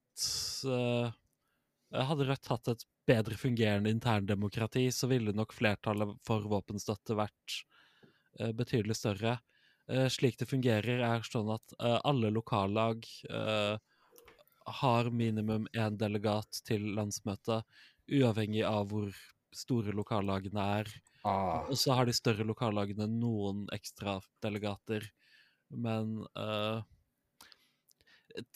Hadde 1.91 2.27
Rødt 2.29 2.47
hatt 2.53 2.69
et 2.71 2.83
bedre 3.09 3.35
fungerende 3.35 3.91
interndemokrati, 3.91 4.85
så 4.95 5.09
ville 5.11 5.33
nok 5.35 5.55
flertallet 5.57 6.13
for 6.27 6.45
våpenstøtte 6.47 7.17
vært 7.19 7.55
eh, 8.39 8.53
betydelig 8.55 8.99
større. 9.01 9.39
Slik 10.13 10.37
det 10.39 10.47
fungerer, 10.47 11.01
er 11.03 11.25
sånn 11.27 11.49
at 11.51 11.73
eh, 11.81 11.97
alle 12.07 12.29
lokallag 12.31 13.09
har 14.79 15.11
minimum 15.11 15.67
én 15.75 15.97
delegat 15.99 16.61
til 16.69 16.85
landsmøtet, 16.95 17.67
uavhengig 18.07 18.63
av 18.69 18.87
hvor 18.93 19.11
store 19.51 19.91
lokallagene 19.97 20.67
er 20.79 20.93
ah. 21.23 21.67
Og 21.69 21.79
så 21.79 21.97
har 21.99 22.07
de 22.07 22.15
større 22.17 22.47
lokallagene 22.47 23.07
noen 23.11 23.67
ekstra 23.75 24.19
delegater. 24.43 25.07
Men 25.71 26.25
eh, 26.37 26.83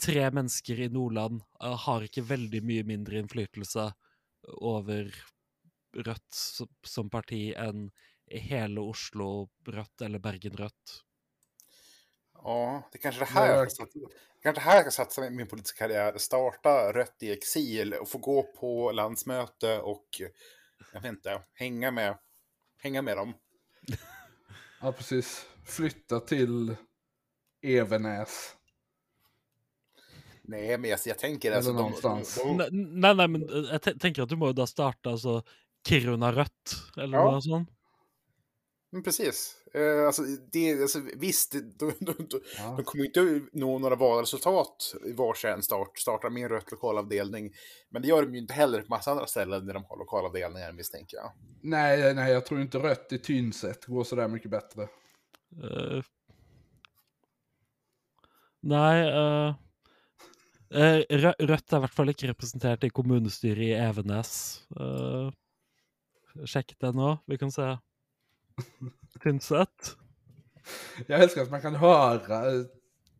tre 0.01 0.31
mennesker 0.31 0.81
i 0.81 0.91
Nordland 0.93 1.43
eh, 1.63 1.77
har 1.87 2.07
ikke 2.07 2.27
veldig 2.29 2.63
mye 2.67 2.87
mindre 2.89 3.23
innflytelse 3.23 3.91
over 4.61 5.15
Rødt 5.95 6.35
som, 6.35 6.69
som 6.83 7.11
parti 7.11 7.53
enn 7.55 7.87
hele 8.27 8.83
Oslo 8.83 9.49
Rødt 9.69 10.03
eller 10.03 10.19
Bergen 10.19 10.57
Rødt. 10.59 11.01
Ja, 12.45 12.83
det 12.93 12.99
är 12.99 13.01
kanske 13.01 13.21
det 13.21 13.31
här 13.31 13.47
jag 13.47 13.73
ska 13.73 13.85
satsa, 13.85 13.99
kanske 14.43 14.63
här 14.63 14.75
jag 14.77 14.93
ska 14.93 15.05
satsa 15.05 15.31
min 15.31 15.49
politiska 15.49 15.79
karriär. 15.79 16.19
Starta 16.19 16.93
Rött 16.93 17.23
i 17.23 17.33
exil 17.33 17.95
och 17.95 18.09
få 18.09 18.19
gå 18.19 18.43
på 18.43 18.93
landsmöte 18.93 19.81
och 19.81 20.09
jag 20.93 21.01
vet 21.01 21.09
inte, 21.09 21.43
hänga 21.55 21.91
med, 21.91 22.19
hänga 22.85 23.03
med 23.03 23.17
dem. 23.17 23.35
ja, 24.81 24.93
precis. 24.93 25.47
Flytta 25.65 26.21
till 26.21 26.77
Evenäs. 27.63 28.55
Nej, 30.43 30.79
men 30.79 30.91
jag, 30.91 30.99
jag 31.07 31.19
tänker 31.19 31.49
Eller 31.49 31.57
alltså... 31.57 31.73
De, 31.73 31.77
någonstans. 31.77 32.35
de, 32.43 32.57
Ne- 32.57 32.69
Nei, 32.71 33.15
nei, 33.15 33.29
men 33.29 33.43
eh, 33.49 33.71
jeg 33.73 33.83
te- 33.83 33.99
tenker 33.99 34.23
at 34.27 34.29
du 34.29 34.37
må 34.37 34.51
jo 34.53 34.57
da 34.59 34.67
starte 34.69 35.09
altså 35.15 35.39
Kiruna 35.89 36.33
Rødt, 36.37 36.75
eller 36.97 37.19
Ja. 37.19 37.31
noe 37.33 37.41
sånt. 37.45 37.71
Men 38.95 39.03
precis. 39.03 39.57
Eh, 39.75 40.07
alltså, 40.07 40.23
det, 40.53 40.83
alltså, 40.83 41.01
visst, 41.17 41.53
de, 41.53 41.93
de, 42.01 42.15
de, 42.31 42.41
Ja. 42.59 42.75
de 42.77 42.85
kommer 42.85 43.05
inte 43.05 43.41
nå 43.53 43.79
några 43.79 43.97
valresultat 43.97 44.95
i 45.07 45.13
varsin 45.13 45.63
start, 45.63 45.99
startar 45.99 46.31
med 46.31 46.43
en 46.43 46.49
rött 46.49 46.71
lokalavdelning. 46.71 47.53
Men 47.91 48.03
det 48.03 48.09
gör 48.09 48.23
de 48.23 48.33
ju 48.35 48.41
inte 48.41 48.55
heller 48.55 48.83
på 48.83 48.87
massa 48.89 49.11
andra 49.11 49.27
ställen 49.27 49.67
där 49.67 49.75
de 49.75 49.85
har 49.85 49.97
lokalavdelningar 49.99 50.73
misstänker 50.73 51.17
jag. 51.17 51.33
Nej, 51.63 52.15
nej, 52.15 52.33
jag 52.33 52.47
tror 52.47 52.61
inte 52.61 52.79
rött 52.79 53.13
i 53.13 53.19
Tynset 53.19 53.85
går 53.85 54.05
sådär 54.05 54.29
mycket 54.29 54.51
bättre. 54.51 54.83
Eh, 55.63 56.03
nei 58.65 58.99
eh, 59.09 59.55
eh, 60.71 61.01
Rø- 61.11 61.39
Rødt 61.39 61.73
er 61.73 61.77
i 61.77 61.81
hvert 61.85 61.95
fall 61.99 62.13
ikke 62.15 62.31
representert 62.31 62.85
i 62.87 62.91
kommunestyret 62.91 63.67
i 63.67 63.73
Evenes. 63.77 64.63
Uh, 64.81 65.29
sjekk 66.49 66.73
det 66.81 66.93
nå. 66.97 67.19
Vi 67.27 67.39
kan 67.39 67.53
se. 67.53 67.75
Tynset. 69.23 69.97
Jag 71.07 71.23
älskar 71.23 71.43
att 71.43 71.51
man 71.51 71.61
kan 71.63 71.75
höra 71.75 72.47
eh, 72.47 72.65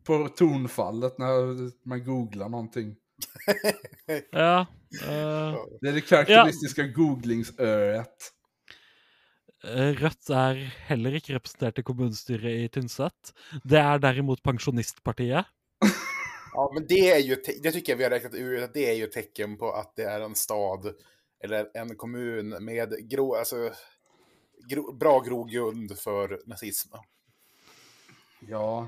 på 0.03 0.27
tonfallet 0.29 1.17
när 1.17 1.71
man 1.89 2.03
googlar 2.03 2.49
någonting. 2.49 2.95
Ja. 4.31 4.59
eh, 5.03 5.55
Det 5.81 5.89
är 5.89 5.93
det 5.93 6.01
karaktäristiska 6.01 6.83
googlingsöet. 6.83 8.31
eh, 9.63 9.93
Rødt 10.01 10.29
er 10.29 10.55
heller 10.89 11.15
ikke 11.17 11.33
representert 11.33 11.79
i 11.79 11.83
kommunestyret 11.83 12.51
i 12.65 12.67
Tynset. 12.69 13.33
Det 13.63 13.79
er 13.81 13.97
derimot 13.99 14.43
Pensjonistpartiet. 14.43 15.45
Ja, 16.53 16.71
men 16.73 16.85
det 16.87 17.11
är 17.11 17.19
ju, 17.19 17.35
det 17.63 17.71
tycker 17.71 17.91
jag 17.93 17.97
vi 17.97 18.03
har 18.03 18.11
räknat 18.11 18.33
ut, 18.33 18.63
att 18.63 18.73
det 18.73 18.89
är 18.89 18.93
ju 18.95 19.07
tecken 19.07 19.57
på 19.57 19.71
att 19.71 19.95
det 19.95 20.03
är 20.03 20.21
en 20.21 20.35
stad 20.35 20.93
eller 21.43 21.67
en 21.73 21.95
kommun 21.95 22.49
med 22.49 23.09
gro, 23.09 23.33
alltså, 23.35 23.71
gro, 24.67 24.91
bra 24.93 25.19
grogrund 25.19 25.97
för 25.99 26.41
nazism. 26.45 26.95
Ja, 28.39 28.87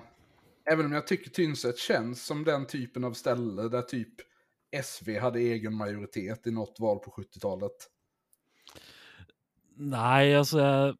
även 0.66 0.86
om 0.86 0.92
jag 0.92 1.08
tycker 1.08 1.30
Tynset 1.30 1.78
känns 1.78 2.26
som 2.26 2.44
den 2.44 2.68
typen 2.68 3.04
av 3.04 3.14
ställe 3.14 3.70
där 3.70 3.82
typ 3.82 4.14
SV 4.84 5.20
hade 5.20 5.40
egen 5.40 5.74
majoritet 5.74 6.48
i 6.48 6.52
något 6.52 6.80
val 6.80 7.00
på 7.00 7.12
70-talet. 7.12 7.90
Nei, 9.78 10.34
altså 10.34 10.60
Jeg 10.60 10.96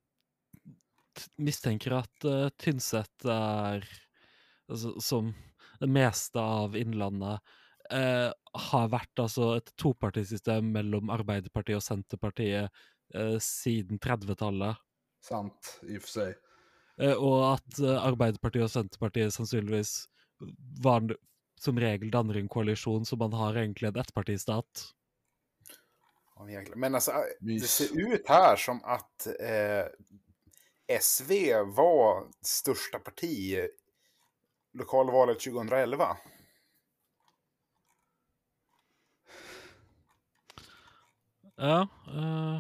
t- 1.18 1.32
mistenker 1.42 1.96
at 1.98 2.26
uh, 2.30 2.50
Tynset 2.62 3.26
er 3.26 3.82
altså, 4.70 4.94
Som 5.02 5.32
det 5.80 5.90
meste 5.90 6.42
av 6.42 6.76
Innlandet 6.78 7.42
eh, 7.94 8.30
har 8.54 8.88
vært 8.90 9.22
altså 9.22 9.52
et 9.60 9.68
topartisystem 9.78 10.72
mellom 10.74 11.12
Arbeiderpartiet 11.14 11.78
og 11.78 11.86
Senterpartiet 11.86 12.74
eh, 13.14 13.38
siden 13.40 14.00
30-tallet. 14.00 14.78
Sant, 15.22 15.80
i 15.82 15.98
och 15.98 16.02
för 16.02 16.10
sig. 16.10 16.36
Eh, 16.98 17.14
og 17.14 17.54
at 17.54 17.80
eh, 17.80 18.06
Arbeiderpartiet 18.10 18.66
og 18.66 18.74
Senterpartiet 18.74 19.34
sannsynligvis 19.36 20.08
var, 20.84 21.14
som 21.60 21.80
regel 21.82 22.12
danner 22.14 22.40
en 22.40 22.50
koalisjon, 22.50 23.06
så 23.06 23.18
man 23.18 23.34
har 23.34 23.58
egentlig 23.58 23.92
en 23.92 24.00
ettpartistat. 24.02 24.94
Men 26.76 26.96
alltså, 26.96 27.12
det 27.40 27.60
ser 27.60 28.14
ut 28.14 28.28
här 28.28 28.56
som 28.56 28.84
att 28.84 29.28
eh, 29.28 29.86
SV 31.00 31.32
var 31.66 32.28
största 32.42 33.00
parti 33.00 33.68
lokalvalet 34.74 35.40
2011. 35.40 36.18
Ja. 41.56 41.88
Eh, 42.08 42.60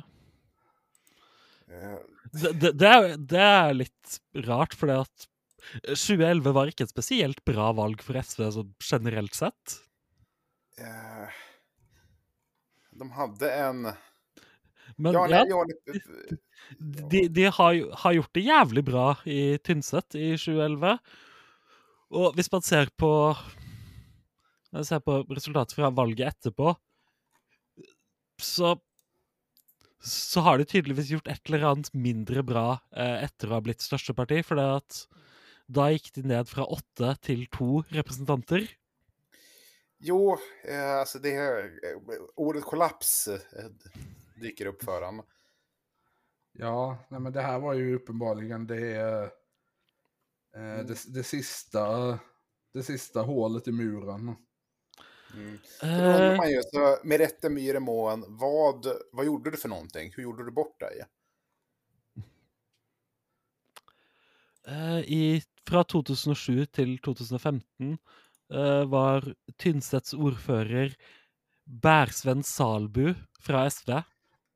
det, 1.67 2.71
det, 2.79 2.87
er, 2.87 3.07
det 3.19 3.41
er 3.43 3.73
litt 3.75 4.19
rart, 4.47 4.75
at 5.03 5.27
2011 5.83 6.53
var 6.55 6.71
ikke 6.71 6.85
et 6.87 6.93
spesielt 6.93 7.41
bra 7.47 7.71
valg 7.75 8.01
for 8.05 8.19
SV 8.21 8.45
sånn 8.55 8.73
generelt 8.83 9.35
sett. 9.35 9.77
de 12.97 13.09
hade 13.19 13.51
en... 13.51 13.87
Men 14.97 15.13
Ja, 15.13 15.25
nej, 15.29 15.43
ja, 15.51 15.63
lite- 15.67 16.37
de, 17.11 17.27
de 17.27 17.43
har, 17.53 17.75
har 18.01 18.13
gjort 18.15 18.33
det 18.33 18.43
jævlig 18.47 18.83
bra 18.87 19.05
i 19.29 19.57
Tynset 19.63 20.15
i 20.17 20.31
2011. 20.39 20.97
Og 22.17 22.33
hvis 22.37 22.49
man 22.51 22.63
ser 22.65 22.89
på 22.97 23.11
ser 24.87 24.99
på 25.03 25.21
resultatet 25.31 25.75
fra 25.77 25.89
valget 25.93 26.27
etterpå, 26.33 26.73
så 28.41 28.75
så 30.07 30.43
har 30.45 30.57
de 30.57 30.65
tydeligvis 30.65 31.11
gjort 31.13 31.29
et 31.31 31.49
eller 31.49 31.65
annet 31.71 31.91
mindre 31.93 32.43
bra 32.47 32.65
eh, 32.95 33.23
etter 33.27 33.51
å 33.51 33.57
ha 33.57 33.61
blitt 33.65 33.85
største 33.85 34.15
parti. 34.17 34.41
For 34.45 34.59
det 34.59 34.67
at 34.79 34.99
da 35.67 35.89
gikk 35.91 36.13
de 36.15 36.25
ned 36.31 36.49
fra 36.49 36.65
åtte 36.65 37.13
til 37.27 37.45
to 37.53 37.83
representanter. 37.95 38.67
Jo, 39.99 40.37
eh, 40.67 40.99
alltså 40.99 41.19
det... 41.19 41.35
Eh, 41.37 41.97
ordet 42.35 42.63
kollaps 42.63 43.27
eh, 43.27 43.71
dyker 44.41 44.71
upp 44.71 44.83
för 44.83 45.01
han. 45.01 45.23
Ja, 46.57 46.97
nej, 47.09 47.19
men 47.19 47.33
det 47.33 47.41
här 47.41 47.59
var 47.59 47.73
ju 47.73 47.95
uppenbarligen 47.95 48.67
det... 48.67 48.95
eh, 48.95 49.27
Eh, 50.57 50.85
det, 50.85 50.97
det, 51.07 51.23
sista, 51.23 52.19
det 52.73 52.83
sista 52.83 53.21
hålet 53.21 53.67
i 53.67 53.71
muren. 53.71 54.35
Mm. 55.33 55.59
Eh, 55.83 56.37
man 56.37 56.51
ju, 56.51 56.61
så, 56.63 56.97
med 57.03 57.17
rätta 57.19 57.49
myremån, 57.49 58.25
vad, 58.27 58.87
vad 59.11 59.25
gjorde 59.25 59.51
du 59.51 59.57
för 59.57 59.69
någonting? 59.69 60.13
Hur 60.15 60.23
gjorde 60.23 60.45
du 60.45 60.51
bort 60.51 60.79
dig? 60.79 61.05
eh, 64.67 64.99
i, 64.99 65.43
fra 65.67 65.83
2007 65.83 66.65
til 66.65 66.97
2015 67.03 67.97
eh, 68.53 68.83
var 68.91 69.33
Tynsets 69.57 70.13
ordfører 70.13 70.95
Bærsven 71.65 72.43
Salbu 72.43 73.13
fra 73.41 73.65
SV. 73.69 74.01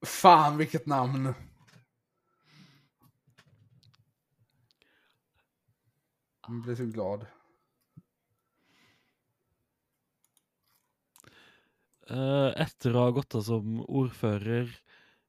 Fan 0.06 0.58
vilket 0.58 0.88
namn! 0.88 1.34
Jag 6.48 6.64
blir 6.64 6.76
så 6.76 6.86
glad. 6.86 7.26
Etter 12.12 12.96
å 12.96 13.06
ha 13.08 13.12
gått 13.16 13.36
av 13.36 13.46
som 13.48 13.80
ordfører 13.88 14.68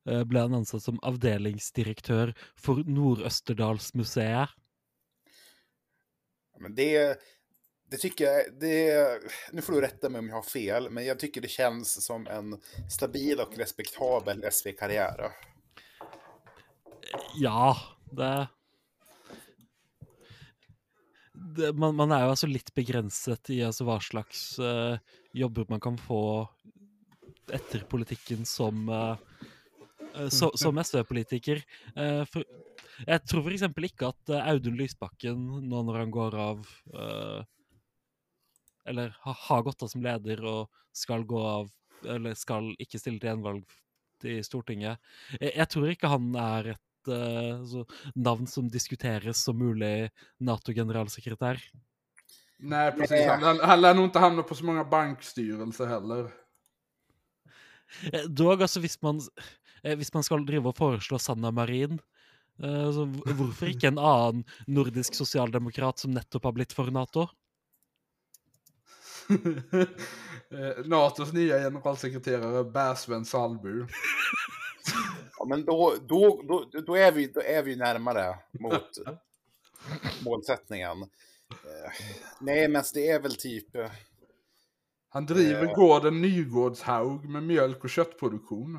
eh, 0.09 0.23
ble 0.29 0.47
han 0.47 0.57
ansatt 0.61 0.85
som 0.85 1.01
avdelingsdirektør 1.07 2.35
for 2.59 2.83
Nordøsterdalsmuseet. 2.89 4.59
Men 6.63 6.75
det, 6.79 7.19
det 7.91 7.97
tycker 7.97 8.25
jag, 8.25 8.55
det, 8.61 9.21
nu 9.53 9.63
får 9.63 9.73
du 9.73 9.81
rätta 9.81 10.09
mig 10.09 10.19
om 10.19 10.29
jag 10.29 10.37
har 10.37 10.43
fel, 10.43 10.91
men 10.91 11.05
jag 11.05 11.19
tycker 11.19 11.41
det 11.41 11.49
känns 11.49 12.05
som 12.05 12.27
en 12.27 12.61
stabil 12.91 13.41
och 13.41 13.57
respektabel 13.59 14.45
SV-karriär. 14.51 15.31
Ja, 17.35 17.77
det, 18.11 18.49
det 21.33 21.73
man, 21.73 21.95
man 21.97 22.13
er 22.13 22.27
jo 22.27 22.35
altså 22.35 22.49
litt 22.49 22.73
begrenset 22.77 23.51
i 23.55 23.63
altså 23.65 23.87
hva 23.89 23.99
slags 24.05 24.43
eh, 24.61 24.99
jobber 25.37 25.69
man 25.71 25.81
kan 25.83 25.97
få 26.01 26.45
etter 27.53 27.87
politikken 27.89 28.45
som 28.49 28.85
eh, 28.93 29.17
eh, 30.15 30.29
så, 30.29 30.53
som 30.59 30.79
SV-politiker. 30.79 31.63
Jeg 31.97 33.25
tror 33.27 33.49
eksempel 33.51 33.89
ikke 33.89 34.13
at 34.13 34.35
Audun 34.43 34.77
Lysbakken, 34.79 35.41
nå 35.65 35.83
når 35.89 36.03
han 36.03 36.13
går 36.13 36.37
av 36.39 36.69
Eller 38.87 39.15
ha, 39.25 39.33
har 39.49 39.65
gått 39.65 39.83
av 39.83 39.91
som 39.91 40.05
leder 40.05 40.45
og 40.47 40.83
skal 40.93 41.25
gå 41.25 41.41
av 41.41 41.71
Eller 42.05 42.37
skal 42.39 42.73
ikke 42.83 43.01
stille 43.01 43.23
til 43.23 43.33
gjenvalg 43.33 43.77
til 44.23 44.43
Stortinget. 44.47 45.01
Jeg, 45.41 45.55
jeg 45.57 45.69
tror 45.73 45.91
ikke 45.91 46.13
han 46.13 46.29
er 46.39 46.75
et 46.75 46.83
eh, 47.09 47.65
så, 47.65 47.85
navn 48.15 48.47
som 48.47 48.69
diskuteres 48.69 49.43
som 49.45 49.59
mulig 49.59 50.11
Nato-generalsekretær. 50.41 51.59
Nej, 52.59 52.93
precis. 52.93 53.27
Han, 53.27 53.43
han, 53.43 53.59
han 53.61 53.81
lär 53.81 53.95
nog 53.95 54.05
inte 54.05 54.19
hamna 54.19 54.43
på 54.43 54.55
så 54.55 54.65
många 54.65 54.85
bankstyrelser 54.85 55.87
heller. 55.87 56.31
Eh, 58.13 58.23
Dog, 58.29 58.63
altså 58.63 58.81
hvis 58.81 59.03
man, 59.03 59.21
eh, 59.83 59.97
hvis 59.99 60.15
man 60.15 60.23
skal 60.23 60.47
drive 60.47 60.69
og 60.71 60.77
foreslå 60.79 61.19
Sanna 61.19 61.51
Marin 61.51 61.99
eh, 62.63 62.89
så 62.95 63.05
hvor- 63.05 63.35
Hvorfor 63.37 63.67
ikke 63.69 63.89
en 63.91 63.99
annen 63.99 64.45
nordisk 64.67 65.15
sosialdemokrat 65.19 65.99
som 65.99 66.15
nettopp 66.15 66.45
har 66.45 66.53
blitt 66.53 66.73
for 66.73 66.91
Nato? 66.91 67.27
Eh, 70.53 70.85
Natos 70.85 71.33
nya 71.33 71.57
generalsekreterare 71.59 72.65
Bärsven 72.65 73.25
Salbu. 73.25 73.87
Ja, 75.39 75.45
men 75.45 75.65
då, 75.65 75.95
då, 76.09 76.43
då, 76.49 76.81
då, 76.81 76.95
är 76.95 77.13
vi, 77.13 77.27
då 77.27 77.41
är 77.41 77.63
vi 77.63 77.77
närmare 77.77 78.39
mot 78.61 78.91
målsättningen. 80.25 81.03
Eh, 81.51 81.93
Nej, 82.41 82.69
men 82.69 82.83
det 82.95 83.09
är 83.11 83.21
väl 83.21 83.37
typ... 83.37 83.77
eh, 83.77 83.91
Han 85.09 85.27
driver 85.27 85.65
Eh. 85.67 85.75
gården 85.75 86.23
Nygårdshaug 86.23 87.25
med 87.29 87.43
mjölk 87.43 87.85
och 87.85 87.91
köttproduktion. 87.91 88.79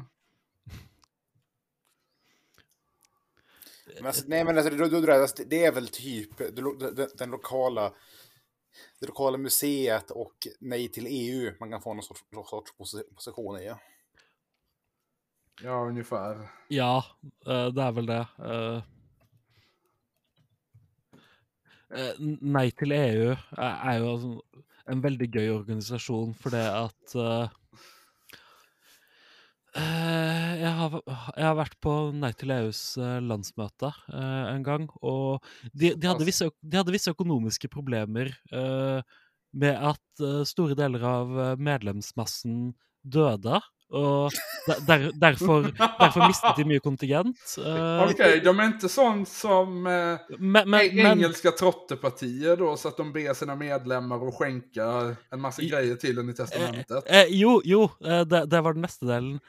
Men 4.02 4.14
nej, 4.26 4.44
men 4.46 4.58
alltså, 4.58 4.76
då, 4.76 5.02
då, 5.02 5.12
alltså, 5.14 5.44
det 5.48 5.66
är 5.66 5.72
väl 5.72 5.88
typ 5.88 6.38
den, 6.38 7.10
den 7.18 7.30
lokala, 7.32 7.94
det 9.00 9.06
lokala 9.08 9.38
museet 9.38 10.12
och 10.12 10.48
Nej 10.60 10.88
till 10.90 11.08
EU 11.10 11.54
man 11.60 11.72
kan 11.72 11.82
få 11.82 11.94
någon 11.94 12.04
sorts, 12.04 12.24
sorts 12.50 12.74
posi- 12.78 13.14
position 13.16 13.60
i. 13.60 13.74
Ja, 15.62 15.86
ungefär. 15.86 16.50
Ja, 16.68 17.06
eh, 17.46 17.68
det 17.68 17.82
är 17.82 17.92
väl 17.92 18.06
det. 18.06 18.28
Eh, 18.38 18.76
eh, 22.00 22.14
nej 22.42 22.72
till 22.72 22.92
EU 22.92 23.36
är 23.52 23.96
er 23.96 24.12
alltså 24.12 24.42
en 24.86 25.02
väldigt 25.02 25.36
gøy 25.36 25.50
organisation 25.50 26.34
för 26.34 26.50
det 26.50 26.80
att 26.80 27.16
Uh, 29.78 30.54
eh, 30.54 30.60
har, 30.72 31.02
jag 31.36 31.46
har 31.46 31.56
varit 31.56 31.80
på 31.80 32.12
Nej 32.12 32.34
till 32.34 32.52
EUs 32.52 32.98
uh, 32.98 33.22
landsmöte 33.22 33.94
uh, 34.14 34.54
en 34.56 34.64
gång 34.64 34.90
och 34.90 35.44
de, 35.72 35.94
de, 35.94 36.08
hade, 36.08 36.26
vissa, 36.26 36.52
de 36.60 36.78
hadde 36.78 36.92
visse 36.92 37.12
med 39.52 39.90
att 39.90 40.48
stora 40.48 40.76
delar 40.76 41.04
av 41.04 41.60
medlemsmassan 41.60 42.74
döda. 43.02 43.62
Och 43.94 44.32
der, 44.88 45.12
derfor, 45.14 45.62
derfor 46.00 46.28
mistet 46.28 46.56
de 46.58 46.64
mye 46.66 46.80
kontingent. 46.82 47.38
Eh, 47.62 48.04
Okej, 48.10 48.40
de 48.44 48.60
är 48.60 48.66
inte 48.66 48.90
sånt 48.90 49.30
som 49.30 49.88
eh, 49.88 50.18
men, 50.40 50.70
men, 50.70 50.80
eng- 50.82 50.96
men 51.04 51.12
engelska 51.20 51.52
trottepartier 51.52 52.58
då, 52.58 52.78
så 52.78 52.88
att 52.88 52.98
de 52.98 53.12
ber 53.14 53.34
sina 53.34 53.56
medlemmar 53.56 54.28
att 54.28 54.34
skänka 54.34 55.16
en 55.32 55.42
massa 55.42 55.62
I- 55.62 55.70
grejer 55.70 55.96
till 55.96 56.18
en 56.20 56.30
i 56.30 56.34
testamentet. 56.34 57.04
eh, 57.06 57.26
jo, 57.30 57.62
jo, 57.66 57.84
eh, 58.06 58.22
det, 58.22 58.46
det 58.46 58.62
var 58.62 58.74
den 58.74 58.82
neste 58.82 59.06
delen. 59.06 59.40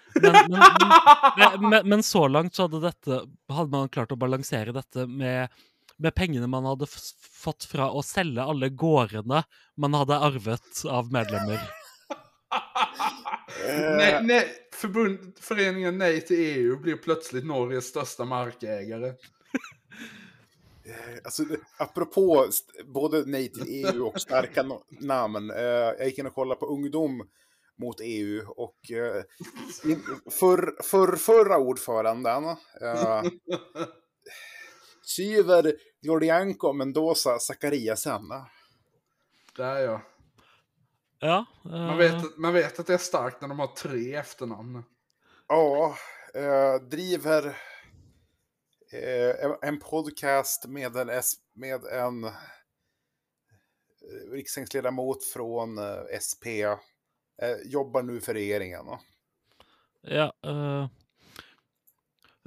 Men, 1.60 1.88
men, 1.88 2.02
så 2.12 2.28
langt 2.28 2.54
så 2.54 2.62
hadde, 2.68 2.80
dette, 2.80 3.20
hadde 3.48 3.70
man 3.70 3.88
klart 3.88 4.12
å 4.12 4.16
balansere 4.20 4.72
dette 4.76 5.06
med, 5.06 5.48
med 5.96 6.14
pengene 6.14 6.46
man 6.52 6.64
hadde 6.68 6.84
f 6.84 6.98
fått 7.44 7.64
fra 7.64 7.88
å 7.92 8.02
selge 8.04 8.42
alle 8.44 8.68
gårdene 8.68 9.40
man 9.76 9.94
hadde 9.96 10.20
arvet 10.20 10.84
av 10.90 11.08
medlemmer. 11.12 11.60
Eh, 13.68 13.96
nej, 13.96 14.20
nej, 14.22 14.48
förbund, 14.72 15.32
föreningen 15.40 15.98
Nej 15.98 16.20
till 16.20 16.36
EU 16.38 16.76
blir 16.76 16.96
plötsligt 16.96 17.46
Norges 17.46 17.86
största 17.86 18.24
markägare. 18.24 19.08
Eh, 20.86 21.14
Alltså, 21.24 21.42
apropå 21.78 22.46
både 22.84 23.24
Nej 23.26 23.48
till 23.52 23.64
EU 23.68 24.06
och 24.06 24.20
starka 24.20 24.62
no- 24.62 24.82
namn. 24.88 25.50
Eh, 25.50 25.62
jag 25.62 26.06
gick 26.06 26.18
in 26.18 26.26
och 26.26 26.34
kollade 26.34 26.60
på 26.60 26.66
Ungdom 26.66 27.28
mot 27.78 27.96
EU 28.00 28.46
och 28.48 28.90
eh, 28.90 29.22
för, 30.40 30.82
för, 30.82 31.16
förra 31.16 31.58
ordföranden 31.58 32.44
eh, 32.80 33.22
Syver 35.02 35.74
Gordianko 36.02 36.72
Mendoza 36.72 37.38
Zachariasen. 37.38 38.22
Där 39.56 39.78
ja. 39.80 40.02
Ja. 41.24 41.44
Man 41.62 41.88
eh, 41.90 41.96
vet, 41.96 42.36
man 42.36 42.52
vet 42.54 42.78
att 42.80 42.86
det 42.86 42.94
är 42.94 42.98
starkt 42.98 43.40
när 43.40 43.48
de 43.48 43.58
har 43.58 43.66
tre 43.66 44.14
efternamn. 44.14 44.82
Ja, 45.48 45.96
eh, 46.34 46.74
driver 46.88 47.46
eh, 48.92 49.52
en- 49.62 49.78
podcast 49.80 50.66
med 50.66 50.96
en, 50.96 51.10
med 51.54 51.84
en 51.84 52.24
eh, 52.24 52.32
riksdagsledamot 54.32 55.24
från 55.24 55.78
eh, 55.78 56.18
SP. 56.28 56.46
Eh, 56.46 57.56
jobbar 57.64 58.02
nu 58.02 58.20
för 58.20 58.34
regeringen. 58.34 58.86
va? 58.86 59.00
Ja. 60.02 60.32
eh, 60.46 60.88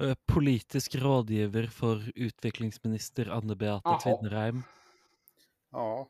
eh, 0.08 0.14
politisk 0.26 0.94
rådgiver 0.94 1.66
for 1.66 2.12
utviklingsminister 2.14 3.26
Anne 3.30 3.56
Beate 3.56 3.88
Jaha. 3.88 4.00
Tvinnereim. 4.00 4.62
Ja. 5.70 6.08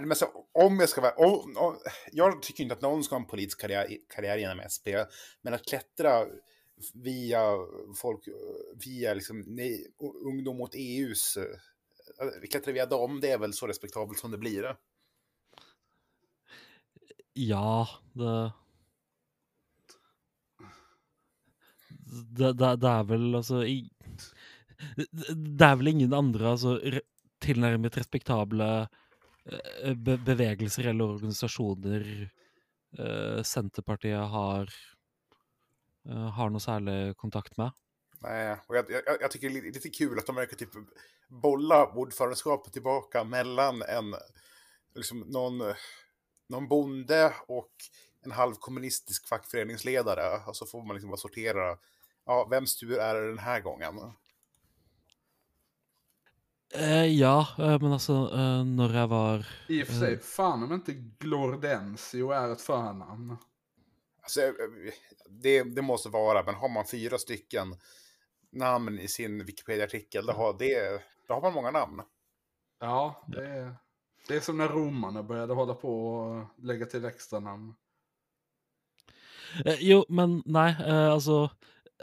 Men 0.00 0.16
så, 0.16 0.46
om 0.52 0.80
jag 0.80 0.88
ska 0.88 1.00
vara... 1.00 1.14
Om, 1.14 1.56
om, 1.56 1.78
jag 2.12 2.42
tycker 2.42 2.62
inte 2.62 2.74
att 2.74 2.82
någon 2.82 3.04
ska 3.04 3.14
ha 3.14 3.20
en 3.20 3.28
politisk 3.28 3.60
karriär, 3.60 3.86
karriär 4.08 4.36
genom 4.36 4.68
SP, 4.74 4.86
men 5.42 5.54
att 5.54 5.66
klättra 5.66 6.26
via 6.94 7.52
folk, 7.96 8.28
via 8.84 9.14
liksom, 9.14 9.44
nej, 9.46 9.86
ungdom 10.24 10.56
mot 10.56 10.74
EUs... 10.74 11.36
eh, 11.36 12.48
Klättra 12.50 12.72
via 12.72 12.86
dem, 12.86 13.20
det 13.20 13.30
är 13.30 13.38
väl 13.38 13.52
så 13.52 13.66
respektabelt 13.66 14.18
som 14.18 14.30
det 14.30 14.38
blir. 14.38 14.64
Eh? 14.64 14.74
Ja, 17.32 17.88
det 18.12 18.52
det, 22.30 22.52
det, 22.52 22.76
det 22.76 22.88
är 22.88 23.04
väl 23.04 23.34
alltså... 23.34 23.66
i, 23.66 23.90
det, 24.96 25.34
det 25.34 25.64
är 25.64 25.76
väl 25.76 25.88
ingen 25.88 26.12
andra 26.12 26.50
alltså, 26.50 26.76
re, 26.76 27.00
tilnærmet 27.38 27.96
eh, 28.60 28.86
Eh, 29.46 29.94
be, 29.94 30.16
bevegelser 30.18 30.86
eller 30.86 31.04
organisasjoner 31.04 32.30
uh, 32.98 33.42
Senterpartiet 33.42 34.28
har 34.28 34.70
uh, 36.08 36.28
har 36.34 36.50
noe 36.50 36.62
særlig 36.62 37.16
kontakt 37.16 37.56
med. 37.56 37.70
Nej, 38.18 38.56
och 38.66 38.76
jag, 38.76 38.90
jag, 38.90 39.02
jag 39.20 39.30
tycker 39.30 39.50
det 39.50 39.58
är 39.58 39.72
lite 39.72 39.88
kul 39.88 40.18
att 40.18 40.26
de 40.26 40.36
verkar 40.36 40.56
typ 40.56 40.70
bolla 41.28 41.86
ordförandeskapet 41.86 42.72
tillbaka 42.72 43.24
mellan 43.24 43.82
en, 43.82 44.14
liksom 44.94 45.20
någon, 45.20 45.74
någon 46.48 46.68
bonde 46.68 47.34
och 47.46 47.72
en 48.24 48.30
halvkommunistisk 48.30 49.28
fackföreningsledare. 49.28 50.40
Och 50.46 50.56
så 50.56 50.66
får 50.66 50.82
man 50.82 50.96
liksom 50.96 51.10
bara 51.10 51.16
sortera, 51.16 51.78
ja, 52.24 52.48
vems 52.50 52.76
tur 52.76 52.98
är 52.98 53.14
det 53.14 53.28
den 53.28 53.38
här 53.38 53.60
gången? 53.60 53.94
Eh, 56.74 57.06
ja, 57.06 57.48
eh, 57.58 57.80
men 57.80 57.92
alltså 57.92 58.12
eh, 58.12 58.64
när 58.64 58.94
jag 58.94 59.08
var... 59.08 59.46
I 59.68 59.82
och 59.82 59.86
för 59.86 59.94
sig, 59.94 60.18
fan 60.18 60.62
om 60.62 60.72
inte 60.72 60.92
Glordensio 60.92 62.30
är 62.30 62.52
ett 62.52 62.60
förnamn. 62.60 63.36
Alltså, 64.22 64.40
eh, 64.40 64.52
det, 65.28 65.62
det 65.62 65.82
måste 65.82 66.08
vara, 66.08 66.42
men 66.42 66.54
har 66.54 66.68
man 66.68 66.86
fyra 66.86 67.18
stycken 67.18 67.76
namn 68.52 68.98
i 68.98 69.08
sin 69.08 69.44
Wikipedia-artikel, 69.44 70.26
då 70.26 70.32
har, 70.32 70.56
det, 70.58 71.02
då 71.28 71.34
har 71.34 71.40
man 71.40 71.52
många 71.52 71.70
namn. 71.70 72.02
Ja, 72.80 73.24
det 73.28 73.46
är, 73.46 73.74
det 74.28 74.36
är 74.36 74.40
som 74.40 74.58
när 74.58 74.68
romarna 74.68 75.22
började 75.22 75.54
hålla 75.54 75.74
på 75.74 76.08
och 76.08 76.46
lägga 76.64 76.86
till 76.86 77.04
extra 77.04 77.40
namn. 77.40 77.74
Eh, 79.64 79.76
jo, 79.78 80.04
men 80.08 80.42
nej, 80.46 80.76
eh, 80.86 81.12
alltså 81.12 81.50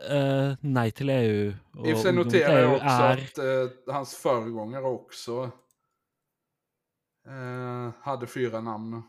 eh, 0.09 0.55
nej 0.61 0.91
till 0.91 1.09
EU. 1.09 1.53
Och 1.73 1.87
I 1.87 1.93
och 1.93 1.99
för 2.01 2.11
noterar 2.11 2.59
jag 2.59 2.69
EU 2.69 2.75
också 2.75 2.87
är... 2.87 3.17
att 3.17 3.37
eh, 3.87 3.93
hans 3.93 4.15
föregångare 4.15 4.83
också 4.83 5.51
eh, 7.27 7.91
hade 8.01 8.27
fyra 8.27 8.61
namn. 8.61 9.03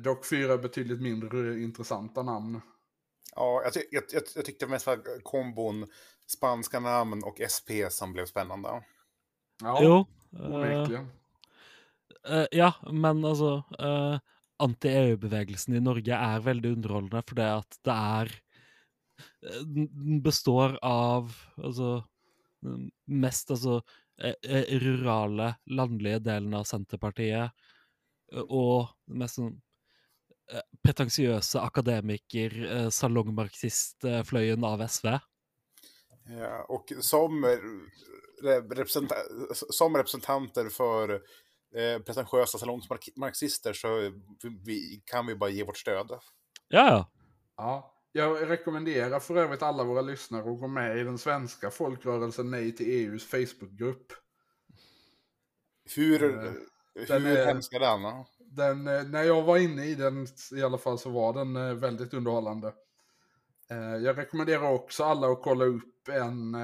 Dock 0.00 0.26
fyra 0.26 0.58
betydligt 0.58 1.00
mindre 1.02 1.60
intressanta 1.60 2.22
namn. 2.22 2.60
Ja, 3.34 3.60
jag, 3.64 3.72
ty 3.72 3.80
jag, 3.90 4.02
jag, 4.12 4.22
jag 4.34 4.44
tyckte 4.44 4.66
mest 4.66 4.86
var 4.86 5.22
kombon 5.22 5.86
spanska 6.26 6.80
namn 6.80 7.22
och 7.24 7.40
SP 7.54 7.68
som 7.90 8.12
blev 8.12 8.26
spännande. 8.26 8.68
Ja, 9.62 9.78
Jo. 9.82 10.06
onekligen. 10.30 11.08
ja, 12.50 12.74
men 12.92 13.24
altså 13.24 13.62
eh, 13.78 14.18
Anti-EU-bevegelsen 14.58 15.74
i 15.74 15.80
Norge 15.80 16.40
veldig 16.40 16.72
underholdende 16.72 17.22
fordi 17.28 17.42
at 17.42 17.78
det 17.84 17.92
eh, 17.92 17.92
Den 17.92 18.32
den 18.32 18.45
består 20.22 20.78
av 20.82 21.30
altså 21.56 22.04
mm, 22.64 22.90
Mest 23.06 23.50
altså 23.50 23.80
eh, 24.20 24.34
eh, 24.42 24.78
rurale, 24.82 25.54
landlige 25.66 26.18
delen 26.24 26.54
av 26.54 26.64
Senterpartiet 26.64 27.50
og 28.48 28.88
den 29.06 29.22
mest 29.22 29.38
sånn 29.38 29.52
eh, 30.50 30.64
pretensiøse 30.82 31.62
akademiker, 31.62 32.56
salongmarxistfløyen 32.90 34.64
av 34.66 34.82
SV. 34.88 35.12
Ja, 36.28 36.62
och 36.68 36.92
som, 37.00 37.44
eh, 37.44 37.58
re- 38.42 38.74
representa 38.74 39.14
som 39.54 39.96
representanter 39.96 40.68
för 40.68 41.14
eh, 41.74 42.02
pretentiösa 42.02 42.58
salongsmarxister 42.58 43.72
så 43.72 44.12
vi, 44.64 45.02
kan 45.06 45.26
vi 45.26 45.34
bara 45.34 45.50
ge 45.50 45.64
vårt 45.64 45.78
stöd. 45.78 46.10
Ja, 46.68 47.08
ja. 47.56 47.95
Ja, 48.16 48.38
jag 48.38 48.50
rekommenderar 48.50 49.20
för 49.20 49.36
övrigt 49.36 49.62
alla 49.62 49.84
våra 49.84 50.00
lyssnare 50.00 50.52
att 50.52 50.60
gå 50.60 50.68
med 50.68 50.98
i 50.98 51.02
den 51.02 51.18
svenska 51.18 51.70
folkrörelsen 51.70 52.50
Nej 52.50 52.72
till 52.76 52.86
EUs 52.86 53.24
Facebookgrupp. 53.24 54.12
Hur, 55.96 56.24
Eh, 56.24 56.52
hur 56.94 57.06
den 57.06 57.26
är- 57.26 57.46
hemsk 57.46 57.72
är 57.72 57.80
den? 57.80 58.24
Den, 58.38 58.86
eh, 58.86 59.08
när 59.08 59.22
jag 59.22 59.42
var 59.42 59.58
inne 59.58 59.84
i 59.84 59.94
den 59.94 60.26
i 60.52 60.62
alla 60.62 60.78
fall 60.78 60.98
så 60.98 61.10
var 61.10 61.32
den 61.32 61.56
eh, 61.56 61.74
väldigt 61.74 62.14
underhållande. 62.14 62.74
Jag 64.02 64.18
rekommenderar 64.18 64.72
också 64.72 65.04
alla 65.04 65.32
att 65.32 65.42
kolla 65.42 65.64
upp 65.64 66.08
en 66.08 66.56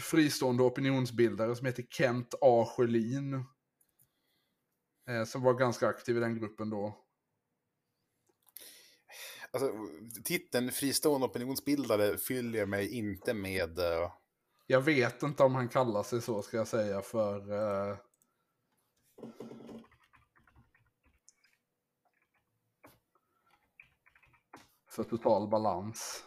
fristående 0.00 0.62
opinionsbildare 0.62 1.56
som 1.56 1.66
heter 1.66 1.82
Kent 1.90 2.34
A. 2.40 2.68
Sjölin. 2.76 3.44
Som 5.26 5.42
var 5.42 5.54
ganska 5.54 5.88
aktiv 5.88 6.16
i 6.16 6.20
den 6.20 6.38
gruppen 6.38 6.70
då. 6.70 6.98
Alltså, 9.54 9.72
titeln 10.24 10.72
fristående 10.72 11.26
opinionsbildare 11.26 12.18
fyller 12.18 12.66
mig 12.66 12.98
inte 12.98 13.34
med... 13.34 13.78
Uh... 13.78 14.12
Jag 14.66 14.80
vet 14.80 15.22
inte 15.22 15.42
om 15.42 15.54
han 15.54 15.68
kallar 15.68 16.02
sig 16.02 16.22
så 16.22 16.42
ska 16.42 16.56
jag 16.56 16.68
säga 16.68 17.02
för... 17.02 17.52
Uh... 17.52 17.96
För 24.88 25.04
total 25.04 25.48
balans. 25.48 26.24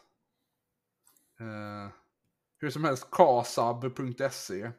Uh... 1.41 1.89
hur 2.57 2.69
som 2.69 2.83
helst, 2.83 3.07
kasab.se. 3.11 4.71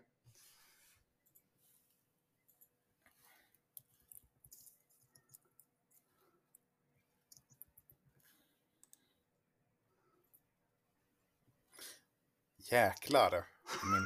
Jäklar, 12.71 13.45
min 13.85 14.05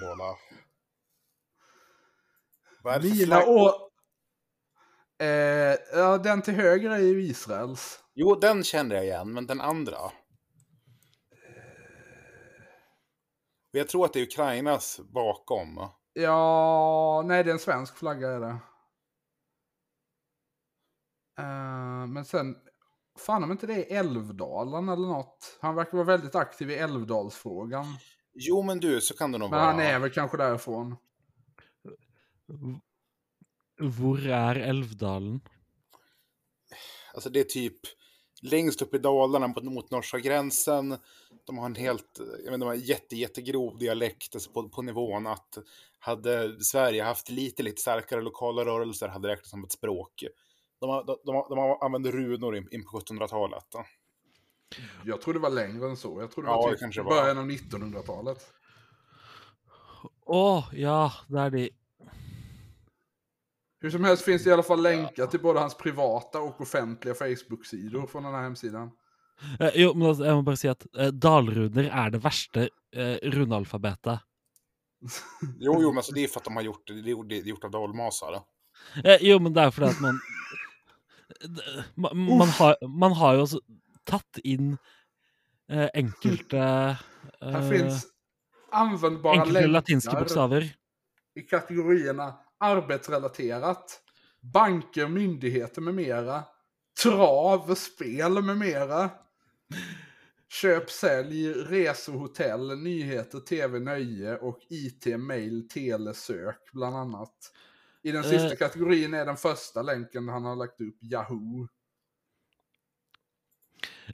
Mina 3.10 3.40
flagg? 3.40 3.48
och... 3.48 3.90
Eh, 5.24 5.76
ja, 5.92 6.18
den 6.18 6.42
till 6.42 6.54
höger 6.54 6.90
är 6.90 6.98
ju 6.98 7.22
Israels. 7.22 8.00
Jo, 8.14 8.34
den 8.34 8.64
känner 8.64 8.94
jag 8.94 9.04
igen, 9.04 9.32
men 9.32 9.46
den 9.46 9.60
andra? 9.60 9.98
Jag 13.70 13.88
tror 13.88 14.04
att 14.04 14.12
det 14.12 14.20
är 14.20 14.26
Ukrainas 14.26 15.00
bakom. 15.00 15.88
Ja, 16.12 17.22
nej 17.26 17.44
det 17.44 17.50
är 17.50 17.52
en 17.52 17.58
svensk 17.58 17.96
flagga 17.96 18.28
är 18.28 18.40
det. 18.40 18.56
Eh, 21.38 22.06
men 22.06 22.24
sen, 22.24 22.56
fan 23.18 23.44
om 23.44 23.50
inte 23.50 23.66
det 23.66 23.92
är 23.92 23.98
Älvdalen 23.98 24.88
eller 24.88 25.08
något. 25.08 25.58
Han 25.60 25.74
verkar 25.74 25.92
vara 25.92 26.06
väldigt 26.06 26.34
aktiv 26.34 26.70
i 26.70 26.76
Älvdalsfrågan. 26.76 27.86
Jo, 28.42 28.62
men 28.62 28.80
du, 28.80 29.00
så 29.00 29.16
kan 29.16 29.32
det 29.32 29.38
nog 29.38 29.50
Men 29.50 29.58
vara. 29.58 29.70
han 29.70 29.80
är 29.80 29.98
väl 29.98 30.10
kanske 30.10 30.36
därifrån. 30.36 30.96
Hvor 33.98 34.26
er 34.26 34.56
Elvdalen? 34.56 35.40
Alltså 37.14 37.30
det 37.30 37.40
är 37.40 37.44
typ 37.44 37.78
längst 38.42 38.82
upp 38.82 38.94
i 38.94 38.98
Dalarna 38.98 39.46
mot, 39.46 39.64
mot 39.64 39.90
norska 39.90 40.18
gränsen. 40.18 40.96
De 41.46 41.58
har 41.58 41.66
en 41.66 41.74
helt, 41.74 42.18
jag 42.18 42.44
menar, 42.44 42.58
de 42.58 42.64
har 42.66 42.74
en 42.74 42.80
jätte, 42.80 43.16
jättegrov 43.16 43.78
dialekt 43.78 44.34
alltså 44.34 44.50
på, 44.52 44.68
på 44.68 44.82
nivån 44.82 45.26
att 45.26 45.58
hade 45.98 46.64
Sverige 46.64 47.02
haft 47.02 47.30
lite, 47.30 47.62
lite 47.62 47.80
starkare 47.80 48.20
lokala 48.22 48.64
rörelser 48.64 49.08
hade 49.08 49.28
det 49.28 49.32
räknats 49.32 49.50
som 49.50 49.64
ett 49.64 49.72
språk. 49.72 50.24
De 50.80 50.90
har, 50.90 51.04
de, 51.04 51.16
de, 51.24 51.34
har- 51.34 51.48
de 51.80 51.84
använt 51.86 52.06
runor 52.14 52.56
in, 52.56 52.68
in 52.72 52.84
på 52.84 53.00
1700-talet. 53.00 53.64
Jag 55.04 55.20
tror 55.20 55.34
det 55.34 55.40
var 55.40 55.50
längre 55.50 55.88
än 55.90 55.96
så. 55.96 56.20
Jag 56.20 56.30
tror 56.30 56.44
det 56.44 56.50
Ja, 56.50 56.56
var 56.56 56.68
det 56.70 56.74
typ 56.76 56.80
kanske 56.80 57.02
var. 57.02 57.10
början 57.10 57.38
av 57.38 57.46
1900-talet. 57.50 58.52
Å, 60.26 60.64
ja, 60.72 61.12
det 61.28 61.38
er 61.40 61.50
de. 61.50 61.70
Hur 63.80 63.90
som 63.90 64.04
helst 64.04 64.24
finns 64.24 64.44
det 64.44 64.50
i 64.50 64.52
alla 64.52 64.62
fall 64.62 64.82
länkar 64.82 65.26
till 65.26 65.40
både 65.40 65.60
hans 65.60 65.74
privata 65.76 66.40
och 66.40 66.60
offentliga 66.60 67.14
Facebook-sidor 67.14 68.06
från 68.06 68.22
den 68.22 68.34
här 68.34 68.42
hemsidan. 68.42 68.90
Eh, 69.60 69.70
jo, 69.74 69.94
men 69.94 70.08
altså, 70.08 70.24
jeg 70.24 70.36
må 70.36 70.42
bare 70.44 70.56
si 70.60 70.68
at 70.68 70.84
eh, 70.98 71.08
dalruner 71.16 71.86
er 71.88 72.10
det 72.12 72.20
verste 72.24 72.66
eh, 72.92 73.16
runealfabetet. 73.22 74.20
Jo, 75.58 75.78
jo, 75.80 75.88
men 75.90 75.96
alltså 75.96 76.12
det 76.12 76.24
är 76.24 76.28
för 76.28 76.40
att 76.40 76.44
de 76.44 76.56
har 76.56 76.62
gjort 76.62 76.86
det, 76.86 76.94
det 77.02 77.08
är 77.08 77.12
gjort- 77.16 77.28
det 77.28 77.38
är 77.38 77.42
gjort 77.42 77.64
av 77.64 77.70
dalmasar. 77.70 78.42
Eh, 79.04 79.16
jo, 79.20 79.38
men 79.40 79.52
det 79.56 79.62
er 79.64 79.70
fordi 79.70 79.88
at 79.90 80.00
man 80.00 80.20
det- 81.40 81.84
man, 81.96 82.16
man, 82.38 82.48
har, 82.48 82.76
man 82.86 83.12
har 83.12 83.34
jo 83.34 83.40
også 83.46 83.60
tatt 84.04 84.38
inn 84.44 84.78
eh, 85.68 85.88
enkelte 85.94 86.96
eh, 87.42 87.68
finns 87.70 88.06
användbara 88.72 89.34
Enkelte 89.34 89.66
latinske 89.66 90.10
länkar 90.10 90.20
bokstaver. 90.20 90.74
i 91.34 91.42
kategorierna 91.42 92.34
arbetsrelaterat, 92.60 94.00
banker, 94.40 95.08
myndigheter 95.08 95.82
med 95.82 95.94
mera, 95.94 96.44
trav, 97.02 97.74
spel 97.74 98.42
med 98.42 98.56
mera, 98.58 99.10
köp, 100.48 100.90
sälj, 100.90 101.52
resor, 101.52 102.12
hotell, 102.12 102.78
nyheter, 102.78 103.40
tv, 103.40 103.78
nöje 103.78 104.36
och 104.38 104.58
IT, 104.70 105.06
mail, 105.18 105.68
tele, 105.68 106.14
sök 106.14 106.72
bland 106.72 106.96
annat. 106.96 107.34
I 108.02 108.12
den 108.12 108.24
sista 108.24 108.54
Eh. 108.54 108.56
kategorin 108.56 109.14
är 109.14 109.26
den 109.26 109.36
första 109.36 109.82
länken 109.82 110.28
han 110.28 110.44
har 110.44 110.56
lagt 110.56 110.80
upp 110.80 111.02
Yahoo. 111.02 111.68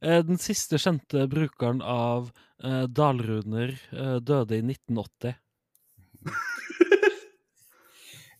Eh, 0.02 0.24
den 0.24 0.38
siste 0.38 0.78
kjente 0.78 1.26
brukeren 1.26 1.82
av 1.82 2.30
eh, 2.64 2.82
dalruner 2.82 3.80
eh, 3.92 4.16
døde 4.16 4.56
i 4.56 4.62
1980. 4.64 5.34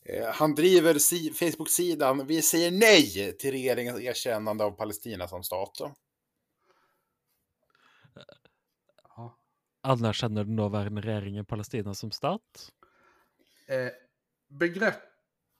Eh, 0.09 0.35
Han 0.35 0.55
driver 0.55 0.99
si 0.99 1.33
Facebook-sidan 1.35 2.27
Vi 2.27 2.43
säger 2.43 2.71
nej 2.71 3.37
till 3.39 3.51
regeringens 3.51 4.01
erkännande 4.01 4.65
av 4.65 4.71
Palestina 4.71 5.29
som 5.29 5.43
stat. 5.43 5.81
anerkänner 9.87 10.45
den 10.45 10.57
nåværende 10.57 11.01
regjeringen 11.01 11.45
Palestina 11.45 11.95
som 11.95 12.11
stat? 12.11 12.73
Eh, 13.67 13.93
begrepp... 14.49 14.95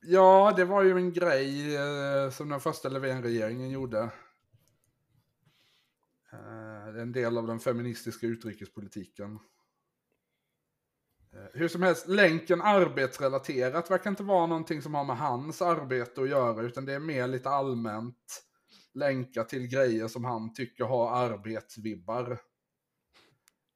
Ja, 0.01 0.53
det 0.57 0.65
var 0.65 0.83
ju 0.83 0.91
en 0.91 1.13
grej 1.13 1.75
eh, 1.75 2.29
som 2.29 2.49
den 2.49 2.59
första 2.59 2.89
Löfven-regeringen 2.89 3.69
gjorde. 3.69 4.09
Eh, 6.33 6.93
det 6.93 6.99
är 6.99 7.01
en 7.01 7.11
del 7.11 7.37
av 7.37 7.47
den 7.47 7.59
feministiska 7.59 8.27
utrikespolitiken. 8.27 9.39
Eh, 11.33 11.59
hur 11.59 11.67
som 11.67 11.81
helst, 11.81 12.07
länken 12.07 12.61
arbetsrelaterat 12.61 13.91
verkar 13.91 14.09
inte 14.09 14.23
vara 14.23 14.47
någonting 14.47 14.81
som 14.81 14.93
har 14.93 15.03
med 15.03 15.17
hans 15.17 15.61
arbete 15.61 16.21
att 16.21 16.29
göra, 16.29 16.61
utan 16.61 16.85
det 16.85 16.93
är 16.93 16.99
mer 16.99 17.27
lite 17.27 17.49
allmänt 17.49 18.43
länka 18.93 19.43
till 19.43 19.67
grejer 19.67 20.07
som 20.07 20.25
han 20.25 20.53
tycker 20.53 20.83
har 20.83 21.17
arbetsvibbar. 21.17 22.31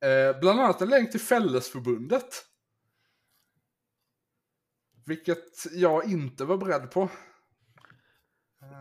Eh, 0.01 0.39
bland 0.39 0.59
annat 0.59 0.81
en 0.81 0.89
länk 0.89 1.11
till 1.11 1.19
Fällesförbundet. 1.19 2.45
Vilket 5.05 5.65
jag 5.71 6.05
inte 6.05 6.45
var 6.45 6.57
beredd 6.57 6.91
på. 6.91 7.09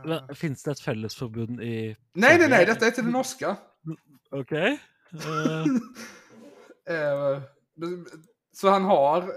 Men 0.05 0.35
Finns 0.35 0.63
det 0.63 0.71
ett 0.71 0.81
fällesförbund 0.81 1.61
i... 1.63 1.97
Nej, 2.13 2.39
nej, 2.39 2.49
nej, 2.49 2.67
detta 2.67 2.87
är 2.87 2.91
till 2.91 3.05
den 3.05 3.13
norska. 3.13 3.57
Okej. 4.31 4.81
Eh, 5.13 5.65
Eh, 6.91 7.43
så 8.53 8.69
han 8.69 8.85
har, 8.85 9.33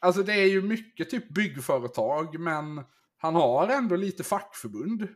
alltså 0.00 0.22
det 0.22 0.32
är 0.32 0.46
ju 0.46 0.62
mycket 0.62 1.10
typ 1.10 1.34
byggföretag, 1.34 2.40
men 2.40 2.84
han 3.16 3.34
har 3.34 3.68
ändå 3.68 3.96
lite 3.96 4.24
fackförbund. 4.24 5.08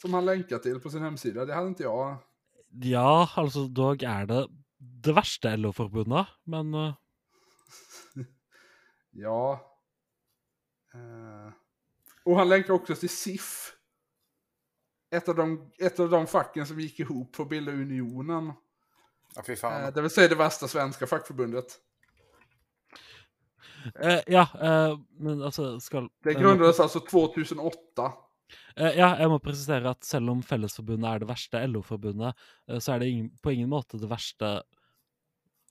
Som 0.00 0.14
han 0.14 0.24
länkar 0.24 0.58
till 0.58 0.80
på 0.80 0.90
sin 0.90 1.02
hemsida. 1.02 1.44
Det 1.44 1.54
hade 1.54 1.68
inte 1.68 1.82
jag. 1.82 2.16
ja, 2.70 3.30
altså, 3.36 3.66
dog 3.66 4.02
er 4.02 4.26
det 4.26 4.46
det 4.78 5.12
verste 5.12 5.56
LO-forbundet, 5.56 6.26
men 6.44 6.74
eh, 6.74 6.94
Ja. 9.10 9.60
Eh, 10.94 11.52
och 12.24 12.36
han 12.36 12.48
länkar 12.48 12.74
också 12.74 12.94
till 12.94 13.08
SIF. 13.10 13.70
Ett 15.10 15.28
av, 15.28 15.34
de, 15.34 15.70
ett 15.78 16.00
av 16.00 16.10
de 16.10 16.26
facken 16.26 16.66
som 16.66 16.80
gick 16.80 17.00
ihop 17.00 17.36
för 17.36 17.42
att 17.42 17.48
bilda 17.48 17.72
Unionen. 17.72 18.52
Ja, 19.34 19.42
fy 19.46 19.56
fan. 19.56 19.84
Eh, 19.84 19.92
det 19.94 20.00
vill 20.02 20.10
säga 20.10 20.28
det 20.28 20.34
värsta 20.34 20.68
svenska 20.68 21.06
fackförbundet. 21.06 21.66
eh, 24.00 24.20
Ja, 24.26 24.48
eh, 24.60 24.98
men 25.18 25.42
altså 25.42 25.80
skal 25.80 26.08
Det 26.22 26.34
må- 26.34 26.40
grundades 26.40 26.80
alltså 26.80 27.00
2008. 27.00 28.12
Eh, 28.76 28.92
Ja, 28.98 29.16
jeg 29.18 29.28
må 29.28 29.38
presisere 29.38 29.90
at 29.90 30.04
selv 30.04 30.30
om 30.30 30.42
Fellesforbundet 30.42 31.08
er 31.14 31.18
det 31.18 31.28
verste 31.28 31.66
LO-forbundet, 31.66 32.34
eh, 32.68 32.78
så 32.78 32.92
er 32.94 32.98
det 32.98 33.08
ingen, 33.08 33.30
på 33.42 33.50
ingen 33.52 33.68
måte 33.70 33.98
det 34.00 34.08
verste 34.10 34.62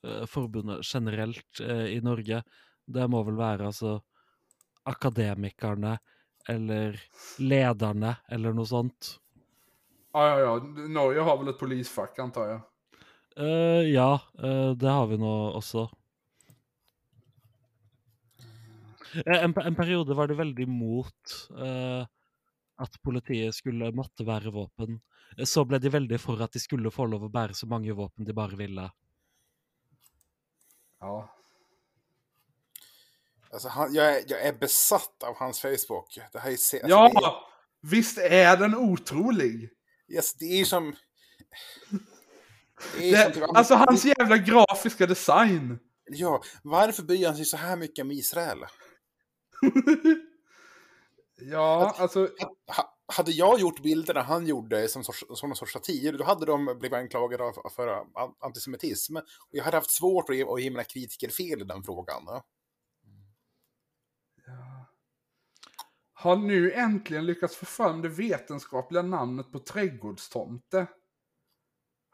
eh, 0.03 0.25
forbundet 0.25 0.83
generelt 0.85 1.59
eh, 1.61 1.95
i 1.97 1.99
Norge. 1.99 2.43
Det 2.87 3.09
må 3.09 3.23
vel 3.23 3.35
være 3.37 3.65
altså 3.65 4.01
akademikerne 4.85 5.97
eller 6.49 6.99
lederne 7.39 8.15
eller 8.31 8.53
noe 8.53 8.67
sånt. 8.67 9.17
Ja, 10.13 10.27
ja, 10.29 10.39
ja. 10.39 10.55
Norge 10.87 11.21
har 11.25 11.37
väl 11.37 11.47
ett 11.47 11.59
polisfack 11.59 12.19
antar 12.19 12.47
jag. 12.47 12.61
Eh, 13.37 13.89
ja, 13.89 14.21
eh, 14.37 14.71
det 14.71 14.89
har 14.89 15.07
vi 15.07 15.17
nå 15.17 15.31
også. 15.57 15.87
Eh, 19.25 19.39
en, 19.43 19.53
en 19.57 19.75
periode 19.75 20.13
var 20.13 20.27
det 20.27 20.37
veldig 20.37 20.67
mot 20.69 21.37
eh, 21.57 22.05
at 22.83 23.01
politiet 23.05 23.55
skulle 23.55 23.91
måtte 23.95 24.25
bære 24.27 24.53
våpen. 24.53 24.99
Eh, 25.37 25.45
Så 25.49 25.65
ble 25.65 25.79
de 25.81 25.89
veldig 25.93 26.19
for 26.21 26.41
at 26.45 26.53
de 26.53 26.61
skulle 26.61 26.93
få 26.93 27.07
lov 27.09 27.25
å 27.25 27.33
bære 27.33 27.57
så 27.57 27.69
mange 27.69 27.93
våpen 27.97 28.25
de 28.25 28.37
bare 28.37 28.59
ville. 28.59 28.89
Ja. 31.01 31.15
Alltså, 33.53 33.67
han, 33.67 33.93
jag, 33.93 34.17
är, 34.17 34.23
jag 34.27 34.41
är 34.41 34.53
besatt 34.53 35.23
av 35.23 35.35
hans 35.35 35.59
Facebook. 35.59 36.19
Det 36.31 36.39
här 36.39 36.49
är, 36.49 36.53
alltså, 36.53 36.77
ja, 36.77 37.07
är, 37.07 37.89
visst 37.89 38.17
är 38.17 38.57
den 38.57 38.75
otrolig. 38.75 39.69
yes, 40.07 40.33
det 40.33 40.45
är 40.45 40.65
som... 40.65 40.95
Det 42.97 43.13
är 43.13 43.29
Det, 43.29 43.33
som 43.33 43.55
alltså 43.55 43.75
hans 43.75 44.05
jävla 44.05 44.37
grafiska 44.37 45.05
design. 45.05 45.79
Ja, 46.05 46.43
varför 46.63 47.03
bryr 47.03 47.25
han 47.25 47.35
sig 47.35 47.45
så 47.45 47.57
här 47.57 47.75
mycket 47.75 48.03
om 48.03 48.11
Israel? 48.11 48.65
ja, 51.39 51.95
alltså. 51.97 52.29
Ha, 52.67 52.97
hade 53.05 53.31
jag 53.31 53.59
gjort 53.59 53.83
bilderna 53.83 54.21
han 54.21 54.47
gjorde 54.47 54.87
som, 54.87 55.03
sorts, 55.03 55.23
som 55.33 55.49
någon 55.49 55.55
sorts 55.55 55.73
satir, 55.73 56.13
då 56.13 56.23
hade 56.23 56.45
de 56.45 56.65
blivit 56.65 56.93
anklagade 56.93 57.53
för 57.75 57.87
an- 57.87 58.35
antisemitism. 58.39 59.15
Och 59.17 59.23
jag 59.51 59.63
hade 59.63 59.77
haft 59.77 59.91
svårt 59.91 60.29
att 60.29 60.35
ge, 60.35 60.43
att 60.43 60.61
ge 60.61 60.69
mina 60.69 60.83
kritiker 60.83 61.29
fel 61.29 61.61
i 61.61 61.65
den 61.65 61.83
frågan. 61.83 62.23
Har 66.23 66.35
nu 66.35 66.71
äntligen 66.71 67.25
lyckats 67.25 67.55
få 67.55 67.65
fram 67.65 68.01
det 68.01 68.09
vetenskapliga 68.09 69.01
namnet 69.01 69.51
på 69.51 69.59
trädgårdstomte. 69.59 70.87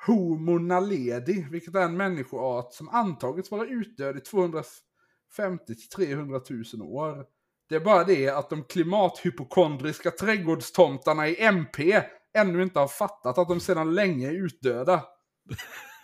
Homo 0.07 0.57
naledi, 0.57 1.47
vilket 1.51 1.75
är 1.75 1.81
en 1.81 1.97
människoart 1.97 2.73
som 2.73 2.89
antagits 2.89 3.51
vara 3.51 3.65
utdöd 3.65 4.17
i 4.17 4.19
250-300 4.19 6.77
000 6.77 6.91
år. 6.91 7.25
Det 7.69 7.75
är 7.75 7.79
bara 7.79 8.03
det 8.03 8.29
att 8.29 8.49
de 8.49 8.63
klimathypokondriska 8.63 10.11
trädgårdstomtarna 10.11 11.27
i 11.27 11.43
MP 11.43 12.03
ännu 12.33 12.63
inte 12.63 12.79
har 12.79 12.87
fattat 12.87 13.37
att 13.37 13.47
de 13.47 13.59
sedan 13.59 13.95
länge 13.95 14.27
är 14.27 14.33
utdöda. 14.33 15.03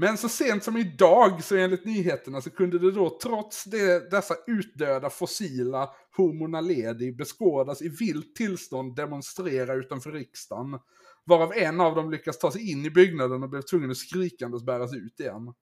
Men 0.00 0.18
så 0.18 0.28
sent 0.28 0.64
som 0.64 0.76
idag, 0.76 1.44
så 1.44 1.56
enligt 1.56 1.84
nyheterna, 1.84 2.40
så 2.40 2.50
kunde 2.50 2.78
det 2.78 2.90
då 2.90 3.18
trots 3.22 3.64
det, 3.64 4.10
dessa 4.10 4.34
utdöda 4.46 5.10
fossila 5.10 5.90
Homo 6.16 6.46
naledi 6.46 7.12
beskådas 7.12 7.82
i 7.82 7.88
vilt 7.88 8.34
tillstånd 8.34 8.96
demonstrera 8.96 9.74
utanför 9.74 10.12
riksdagen. 10.12 10.78
Varav 11.24 11.52
en 11.52 11.80
av 11.80 11.94
dem 11.94 12.10
lyckas 12.10 12.38
ta 12.38 12.52
sig 12.52 12.70
in 12.70 12.84
i 12.84 12.90
byggnaden 12.90 13.42
och 13.42 13.48
blev 13.48 13.62
tvungen 13.62 13.90
att 13.90 13.96
skrikandes 13.96 14.62
bäras 14.62 14.94
ut 14.94 15.20
igen. 15.20 15.54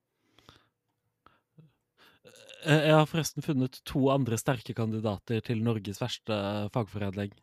Eh, 2.66 2.88
jag 2.88 2.96
har 2.96 3.06
förresten 3.06 3.42
funnit 3.42 3.84
två 3.84 4.10
andra 4.10 4.38
starka 4.38 4.74
kandidater 4.74 5.40
till 5.40 5.62
Norges 5.62 6.02
värsta 6.02 6.70
fagförening. 6.70 7.34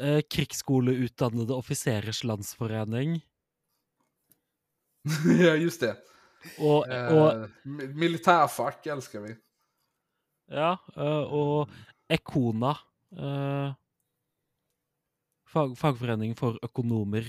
Eh, 0.00 0.20
Krigsskoleutbildade 0.30 1.54
officerers 1.54 2.24
landsförening. 2.24 3.22
ja, 5.46 5.54
just 5.56 5.80
det. 5.80 5.96
og 6.58 6.86
Eh, 6.88 7.48
mi- 7.64 7.94
militärfack 7.94 8.86
älskar 8.86 9.20
vi. 9.20 9.36
Ja, 10.50 10.76
eh, 10.96 11.32
og 11.32 11.68
Ekona. 12.08 12.70
eh, 13.18 13.72
Fag, 15.48 15.76
økonomer. 16.62 17.24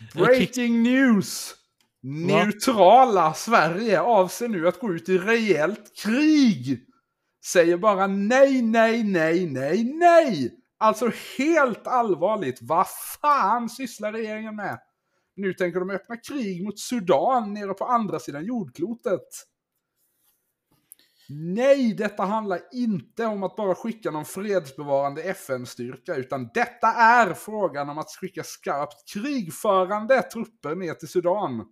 Eh, 0.00 0.08
krigs- 0.12 0.26
Breaking 0.26 0.82
news! 0.82 1.54
Neutrala 2.02 3.34
Sverige 3.34 4.00
avser 4.00 4.48
nu 4.48 4.68
att 4.68 4.80
gå 4.80 4.92
ut 4.94 5.08
i 5.08 5.18
rejält 5.18 5.96
krig. 5.96 6.86
Säger 7.44 7.76
bara 7.76 8.06
nej, 8.06 8.62
nej, 8.62 9.02
nej, 9.04 9.46
nej, 9.46 9.84
nej. 9.84 10.59
Alltså 10.82 11.10
helt 11.38 11.86
allvarligt, 11.86 12.58
vad 12.62 12.86
fan 13.20 13.68
sysslar 13.68 14.12
regeringen 14.12 14.56
med? 14.56 14.80
Nu 15.36 15.54
tänker 15.54 15.80
de 15.80 15.90
öppna 15.90 16.16
krig 16.16 16.64
mot 16.64 16.78
Sudan 16.78 17.54
nere 17.54 17.74
på 17.74 17.84
andra 17.84 18.18
sidan 18.18 18.44
jordklotet. 18.44 19.28
Nej, 21.28 21.94
detta 21.94 22.24
handlar 22.24 22.60
inte 22.72 23.26
om 23.26 23.42
att 23.42 23.56
bara 23.56 23.74
skicka 23.74 24.10
någon 24.10 24.24
fredsbevarande 24.24 25.22
FN-styrka, 25.22 26.14
utan 26.14 26.50
detta 26.54 26.86
är 26.94 27.34
frågan 27.34 27.88
om 27.90 27.98
att 27.98 28.10
skicka 28.10 28.42
skarpt 28.44 29.12
krigförande 29.12 30.22
trupper 30.22 30.74
ner 30.74 30.94
till 30.94 31.08
Sudan. 31.08 31.66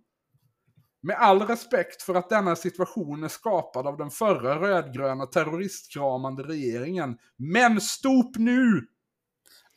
Med 1.01 1.15
all 1.15 1.41
respekt 1.41 2.01
för 2.01 2.15
att 2.15 2.29
denna 2.29 2.55
situation 2.55 3.23
är 3.23 3.27
skapad 3.27 3.87
av 3.87 3.97
den 3.97 4.09
förra 4.09 4.61
rödgröna 4.61 5.25
terroristkramande 5.25 6.43
regeringen. 6.43 7.17
Men 7.37 7.81
stop 7.81 8.31
nu! 8.37 8.87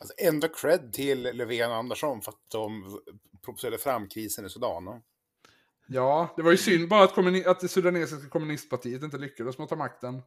Alltså, 0.03 0.15
ändå 0.17 0.47
cred 0.47 0.93
till 0.93 1.21
Löfven 1.21 1.71
och 1.71 1.77
Andersson 1.77 2.21
för 2.21 2.31
att 2.31 2.49
de 2.51 2.99
provocerade 3.45 3.77
fram 3.77 4.07
krisen 4.07 4.45
i 4.45 4.49
Sudan. 4.49 5.01
Ja, 5.87 6.33
det 6.37 6.41
var 6.41 6.51
ju 6.51 6.57
synd 6.57 6.89
bara 6.89 7.03
att, 7.03 7.15
kommuni- 7.15 7.47
att 7.47 7.59
det 7.59 7.67
sudanesiska 7.67 8.29
kommunistpartiet 8.29 9.03
inte 9.03 9.17
lyckades 9.17 9.57
med 9.57 9.63
att 9.63 9.69
ta 9.69 9.75
makten. 9.75 10.21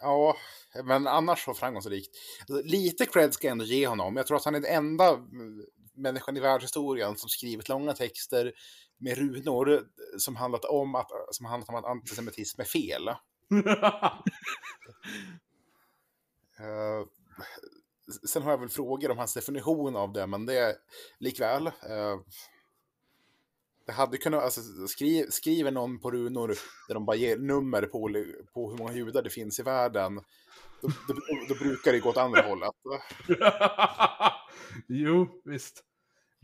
Ja, 0.00 0.36
men 0.84 1.06
annars 1.06 1.44
så 1.44 1.54
framgångsrikt. 1.54 2.16
Alltså, 2.40 2.68
lite 2.68 3.06
cred 3.06 3.34
ska 3.34 3.46
jag 3.46 3.52
ändå 3.52 3.64
ge 3.64 3.86
honom. 3.86 4.16
Jag 4.16 4.26
tror 4.26 4.36
att 4.36 4.44
han 4.44 4.54
är 4.54 4.60
den 4.60 4.74
enda 4.74 5.08
mm, 5.08 5.64
människan 5.94 6.36
i 6.36 6.40
världshistorien 6.40 7.16
som 7.16 7.28
skrivit 7.28 7.68
långa 7.68 7.92
texter 7.92 8.52
med 8.98 9.18
runor 9.18 9.82
som 10.18 10.36
handlat 10.36 10.64
om 10.64 10.94
att, 10.94 11.10
som 11.30 11.46
handlat 11.46 11.68
om 11.68 11.74
att 11.74 11.84
antisemitism 11.84 12.60
är 12.60 12.64
fel. 12.64 13.08
Eh, 16.58 17.06
sen 18.12 18.42
har 18.42 18.50
jag 18.50 18.58
väl 18.58 18.68
frågor 18.68 19.10
om 19.10 19.18
hans 19.18 19.34
definition 19.34 19.96
av 19.96 20.12
det, 20.12 20.26
men 20.26 20.46
det 20.46 20.58
är 20.58 20.74
likväl. 21.18 21.66
Eh, 21.66 22.20
det 23.86 23.92
hade 23.92 24.18
kunnat, 24.18 24.44
alltså, 24.44 24.60
skri, 24.88 25.26
skriver 25.30 25.70
någon 25.70 26.00
på 26.00 26.10
runor 26.10 26.48
där 26.88 26.94
de 26.94 27.06
bara 27.06 27.16
ger 27.16 27.36
nummer 27.36 27.82
på, 27.82 28.10
på 28.54 28.70
hur 28.70 28.78
många 28.78 28.92
judar 28.92 29.22
det 29.22 29.30
finns 29.30 29.60
i 29.60 29.62
världen, 29.62 30.14
då, 30.80 30.88
då, 31.08 31.14
då 31.48 31.54
brukar 31.54 31.92
det 31.92 32.00
gå 32.00 32.08
åt 32.08 32.16
andra 32.16 32.42
hållet. 32.42 32.70
jo, 34.88 35.28
visst. 35.44 35.84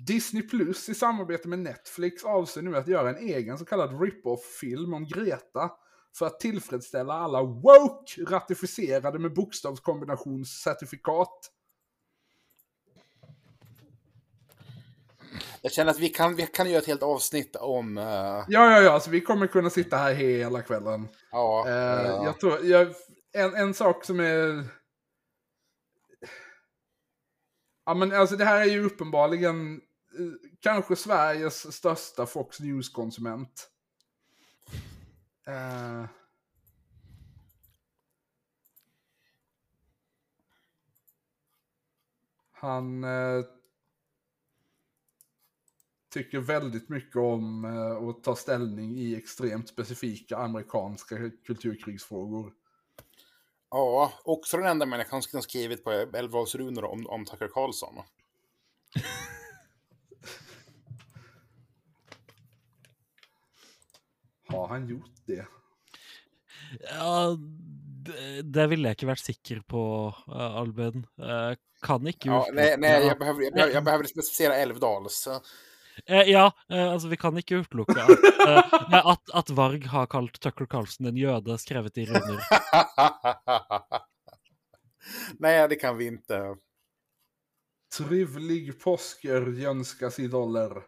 Disney 0.06 0.42
Plus 0.42 0.88
i 0.88 0.94
samarbete 0.94 1.48
med 1.48 1.58
Netflix 1.58 2.24
avser 2.24 2.62
nu 2.62 2.76
att 2.76 2.88
göra 2.88 3.10
en 3.10 3.28
egen 3.28 3.58
så 3.58 3.64
kallad 3.64 4.02
rip-off-film 4.02 4.94
om 4.94 5.04
Greta 5.04 5.70
för 6.18 6.26
att 6.26 6.40
tillfredsställa 6.40 7.14
alla 7.14 7.42
woke 7.42 8.24
ratificerade 8.24 9.18
med 9.18 9.34
bokstavskombinationscertifikat. 9.34 11.50
Jag 15.62 15.72
känner 15.72 15.90
att 15.90 15.98
vi 15.98 16.09
kan, 16.09 16.36
vi 16.36 16.46
kan 16.46 16.70
göra 16.70 16.78
ett 16.78 16.86
helt 16.86 17.02
avsnitt 17.02 17.56
om... 17.56 17.98
Uh... 17.98 18.04
Ja, 18.04 18.44
ja, 18.48 18.82
ja, 18.82 18.90
alltså 18.90 19.11
vi 19.11 19.20
kommer 19.20 19.46
kunna 19.46 19.70
sitta 19.70 19.96
här 19.96 20.14
hela 20.14 20.62
kvällen. 20.62 21.09
Ja. 21.30 21.64
Uh, 21.66 21.72
uh... 21.72 22.24
Jag 22.24 22.40
tror, 22.40 22.64
jag, 22.64 22.94
en, 23.32 23.54
en 23.54 23.74
sak 23.74 24.04
som 24.04 24.20
är... 24.20 24.64
Ja, 27.84 27.94
men 27.94 28.12
alltså 28.12 28.36
det 28.36 28.44
här 28.44 28.61
är 28.61 28.64
ju 28.64 28.84
uppenbarligen 28.84 29.80
kanske 30.61 30.96
Sveriges 30.96 31.72
största 31.76 32.26
Fox 32.26 32.61
News-konsument. 32.61 33.68
Uh... 35.48 36.04
Han 42.52 43.04
uh, 43.04 43.44
tycker 46.11 46.38
väldigt 46.38 46.88
mycket 46.88 47.16
om 47.16 47.64
uh, 47.64 48.09
att 48.09 48.24
ta 48.24 48.36
ställning 48.36 48.98
i 48.98 49.16
extremt 49.16 49.68
specifika 49.68 50.36
amerikanska 50.36 51.16
kulturkrigsfrågor. 51.46 52.52
Ja, 53.70 54.12
också 54.24 54.56
den 54.56 54.66
enda 54.66 54.86
människan 54.86 55.22
som 55.22 55.42
skrivit 55.42 55.84
på 55.84 55.90
Älvdalsrunor 55.90 56.84
om, 56.84 57.06
om 57.06 57.24
Tucker 57.24 57.48
Carlson. 57.48 57.94
Har 64.48 64.68
han 64.68 64.88
gjort 64.88 65.12
det? 65.26 65.46
Ja, 66.80 67.36
det, 68.06 68.42
det 68.42 68.66
ville 68.66 68.88
jeg 68.88 68.96
ikke 68.96 69.11
vært 69.11 69.24
sikker 69.24 69.61
på, 69.68 69.82
uh, 70.28 70.56
Albin. 70.61 71.06
Uh, 71.20 71.52
kan 71.84 72.06
ikke 72.09 72.28
ja, 72.28 72.46
Nej, 72.52 72.76
nej 72.78 73.06
jag, 73.06 73.18
behöver, 73.18 73.42
jag, 73.42 73.52
behöver, 73.52 73.74
jag 73.74 73.84
behöver 73.84 74.04
specificera 74.04 74.56
Älvdals. 74.56 75.26
Uh, 75.26 75.38
ja, 76.09 76.50
altså 76.68 77.09
vi 77.09 77.16
kan 77.20 77.36
ikke 77.36 77.61
utelukke 77.62 78.00
at, 78.00 78.72
at, 78.96 79.32
at, 79.34 79.50
Varg 79.52 79.84
har 79.92 80.06
kalt 80.09 80.40
Tucker 80.40 80.66
Carlson 80.66 81.11
en 81.11 81.18
jøde 81.20 81.59
skrevet 81.61 81.98
i 82.00 82.06
runder. 82.09 82.40
Nej, 85.38 85.68
det 85.68 85.76
kan 85.76 85.96
vi 85.96 86.06
inte. 86.06 86.56
Trivlig 87.98 88.80
påsker 88.80 89.46
jönskas 89.46 90.18
idoler. 90.18 90.82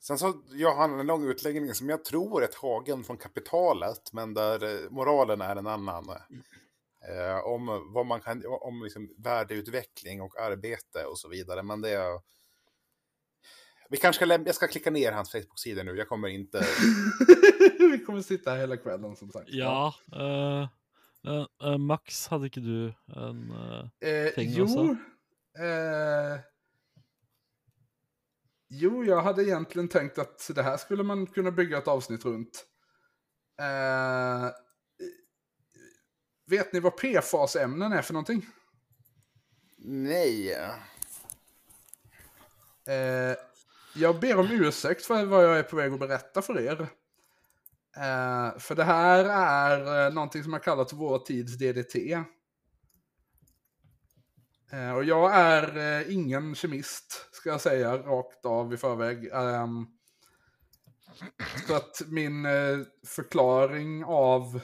Sen 0.00 0.18
så 0.18 0.42
gör 0.48 0.74
han 0.74 1.00
en 1.00 1.06
lång 1.06 1.24
utläggning 1.24 1.74
som 1.74 1.88
jag 1.88 2.04
tror 2.04 2.42
är 2.42 2.46
tagen 2.46 3.04
från 3.04 3.16
kapitalet, 3.16 4.12
men 4.12 4.34
där 4.34 4.84
eh, 4.84 4.90
moralen 4.90 5.40
är 5.40 5.56
en 5.56 5.66
annan. 5.66 6.10
Eh, 7.08 7.46
om 7.46 7.92
vad 7.94 8.06
man 8.06 8.20
kan, 8.20 8.42
om 8.46 8.82
liksom 8.82 9.14
värdeutveckling 9.18 10.22
och 10.22 10.40
arbete 10.40 11.04
och 11.04 11.18
så 11.18 11.28
vidare. 11.28 11.62
Men 11.62 11.80
det 11.80 11.90
är... 11.90 12.39
Vi 13.90 13.96
kanske 13.96 14.26
ska 14.26 14.38
jag 14.46 14.54
ska 14.54 14.66
klicka 14.66 14.90
ner 14.90 15.12
hans 15.12 15.32
Facebook-sida 15.32 15.82
nu, 15.82 15.96
jag 15.96 16.08
kommer 16.08 16.28
inte... 16.28 16.58
Vi 17.78 18.04
kommer 18.06 18.22
sitta 18.22 18.50
här 18.50 18.58
hela 18.58 18.76
kvällen 18.76 19.16
som 19.16 19.30
sagt. 19.30 19.48
Ja, 19.48 19.94
uh, 20.16 20.68
uh, 21.32 21.46
uh, 21.64 21.78
Max, 21.78 22.28
hade 22.28 22.44
inte 22.44 22.60
du 22.60 22.94
en 23.16 23.50
uh, 23.50 24.30
ting 24.34 24.50
jo, 24.50 24.64
också? 24.64 24.96
Jo, 28.72 29.04
jag 29.04 29.22
hade 29.22 29.44
egentligen 29.44 29.88
tänkt 29.88 30.18
att 30.18 30.50
det 30.54 30.62
här 30.62 30.76
skulle 30.76 31.02
man 31.02 31.26
kunna 31.26 31.50
bygga 31.50 31.78
ett 31.78 31.88
avsnitt 31.88 32.24
runt. 32.24 32.66
Eh, 33.60 34.50
vet 36.46 36.72
ni 36.72 36.80
vad 36.80 36.96
PFAS-ämnen 36.96 37.92
är 37.92 38.02
för 38.02 38.12
någonting? 38.12 38.46
Nej. 39.78 40.52
Eh, 42.86 43.36
jag 43.94 44.20
ber 44.20 44.38
om 44.38 44.50
ursäkt 44.50 45.04
för 45.04 45.24
vad 45.24 45.44
jag 45.44 45.58
är 45.58 45.62
på 45.62 45.76
väg 45.76 45.92
att 45.92 46.00
berätta 46.00 46.42
för 46.42 46.60
er. 46.60 46.80
Eh, 47.96 48.58
för 48.58 48.74
det 48.74 48.84
här 48.84 49.24
är 49.24 50.06
eh, 50.06 50.14
någonting 50.14 50.42
som 50.42 50.52
har 50.52 50.60
kallats 50.60 50.92
vår 50.92 51.18
tids 51.18 51.58
DDT. 51.58 51.96
Eh, 54.72 54.92
och 54.92 55.04
jag 55.04 55.34
är 55.34 55.76
eh, 55.76 56.14
ingen 56.14 56.54
kemist, 56.54 57.28
ska 57.32 57.50
jag 57.50 57.60
säga, 57.60 57.96
rakt 57.96 58.44
av 58.44 58.74
i 58.74 58.76
förväg. 58.76 59.32
Um, 59.32 59.88
så 61.66 61.74
att 61.74 62.02
min 62.06 62.46
eh, 62.46 62.78
förklaring 63.06 64.04
av 64.04 64.60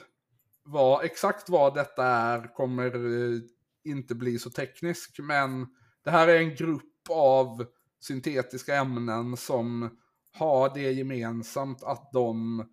vad, 0.63 1.05
exakt 1.05 1.49
vad 1.49 1.75
detta 1.75 2.05
är 2.05 2.53
kommer 2.55 2.95
eh, 2.95 3.39
inte 3.83 4.15
bli 4.15 4.39
så 4.39 4.49
teknisk. 4.49 5.19
Men 5.19 5.67
det 6.03 6.11
här 6.11 6.27
är 6.27 6.37
en 6.37 6.55
grupp 6.55 7.09
av 7.09 7.65
syntetiska 7.99 8.75
ämnen 8.75 9.37
som 9.37 9.97
har 10.33 10.73
det 10.73 10.91
gemensamt 10.91 11.83
att 11.83 12.11
de 12.11 12.63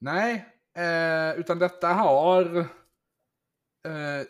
Nej, 0.00 0.40
eh, 0.74 1.38
utan 1.38 1.58
detta 1.60 1.92
har 1.92 2.68
Eh, 3.88 4.26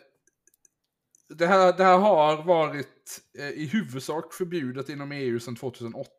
det, 1.29 1.47
här, 1.47 1.77
det 1.77 1.83
här 1.83 1.97
har 1.97 2.43
varit 2.43 3.21
eh, 3.37 3.49
i 3.49 3.65
huvudsak 3.65 4.33
förbjudet 4.33 4.89
inom 4.89 5.11
EU 5.11 5.39
sedan 5.39 5.55
2008. 5.55 6.09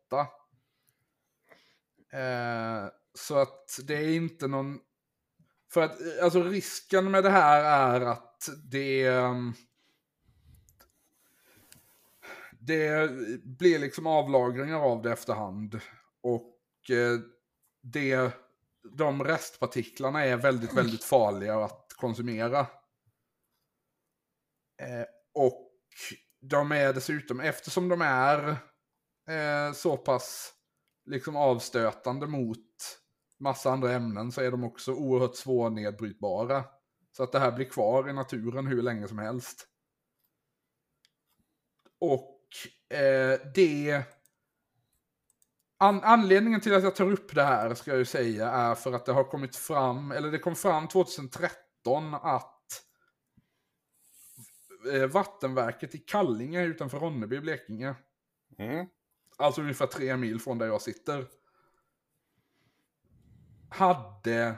Eh, 2.13 2.87
så 3.13 3.37
att 3.37 3.79
det 3.83 3.95
är 3.95 4.15
inte 4.15 4.47
någon... 4.47 4.79
För 5.73 5.81
att 5.81 6.01
eh, 6.01 6.23
alltså 6.23 6.43
risken 6.43 7.11
med 7.11 7.23
det 7.23 7.29
här 7.29 7.63
är 7.63 8.01
att 8.01 8.49
det... 8.71 9.07
Ehm, 9.07 9.53
det 12.59 13.11
blir 13.43 13.79
liksom 13.79 14.07
avlagringar 14.07 14.79
av 14.79 15.01
det 15.01 15.11
efterhand. 15.11 15.79
Och 16.21 16.89
eh, 16.89 17.19
det, 17.81 18.31
de 18.97 19.23
restpartiklarna 19.23 20.25
är 20.25 20.37
väldigt, 20.37 20.73
väldigt 20.73 21.03
farliga 21.03 21.55
att 21.55 21.93
konsumera. 21.95 22.59
Eh, 24.81 25.05
och 25.33 25.71
de 26.41 26.71
är 26.71 26.93
dessutom, 26.93 27.39
eftersom 27.39 27.89
de 27.89 28.01
är 28.01 28.55
så 29.73 29.97
pass 29.97 30.53
liksom 31.05 31.35
avstötande 31.35 32.27
mot 32.27 33.00
massa 33.41 33.71
andra 33.71 33.91
ämnen 33.91 34.31
så 34.31 34.41
är 34.41 34.51
de 34.51 34.63
också 34.63 34.93
oerhört 34.93 35.35
svårnedbrytbara. 35.35 36.63
Så 37.11 37.23
att 37.23 37.31
det 37.31 37.39
här 37.39 37.51
blir 37.51 37.65
kvar 37.65 38.09
i 38.09 38.13
naturen 38.13 38.67
hur 38.67 38.81
länge 38.81 39.07
som 39.07 39.17
helst. 39.19 39.67
Och 41.99 42.39
eh, 42.97 43.39
det... 43.55 44.03
An 45.77 46.01
anledningen 46.03 46.61
till 46.61 46.75
att 46.75 46.83
jag 46.83 46.95
tar 46.95 47.11
upp 47.11 47.35
det 47.35 47.43
här 47.43 47.73
ska 47.73 47.91
jag 47.91 47.97
ju 47.97 48.05
säga 48.05 48.49
är 48.49 48.75
för 48.75 48.93
att 48.93 49.05
det 49.05 49.11
har 49.11 49.23
kommit 49.23 49.55
fram, 49.55 50.11
eller 50.11 50.31
det 50.31 50.39
kom 50.39 50.55
fram 50.55 50.87
2013 50.87 52.13
att 52.13 52.83
eh, 54.93 55.07
Vattenverket 55.07 55.95
i 55.95 55.97
Kallinge 55.97 56.63
utanför 56.63 56.99
Ronneby 56.99 57.35
i 57.35 57.41
Blekinge, 57.41 57.95
Mm. 58.57 58.87
alltså 59.37 59.61
ungefär 59.61 59.87
tre 59.87 60.17
mil 60.17 60.39
från 60.39 60.57
där 60.57 60.65
jag 60.67 60.81
sitter, 60.81 61.27
hade 63.71 64.55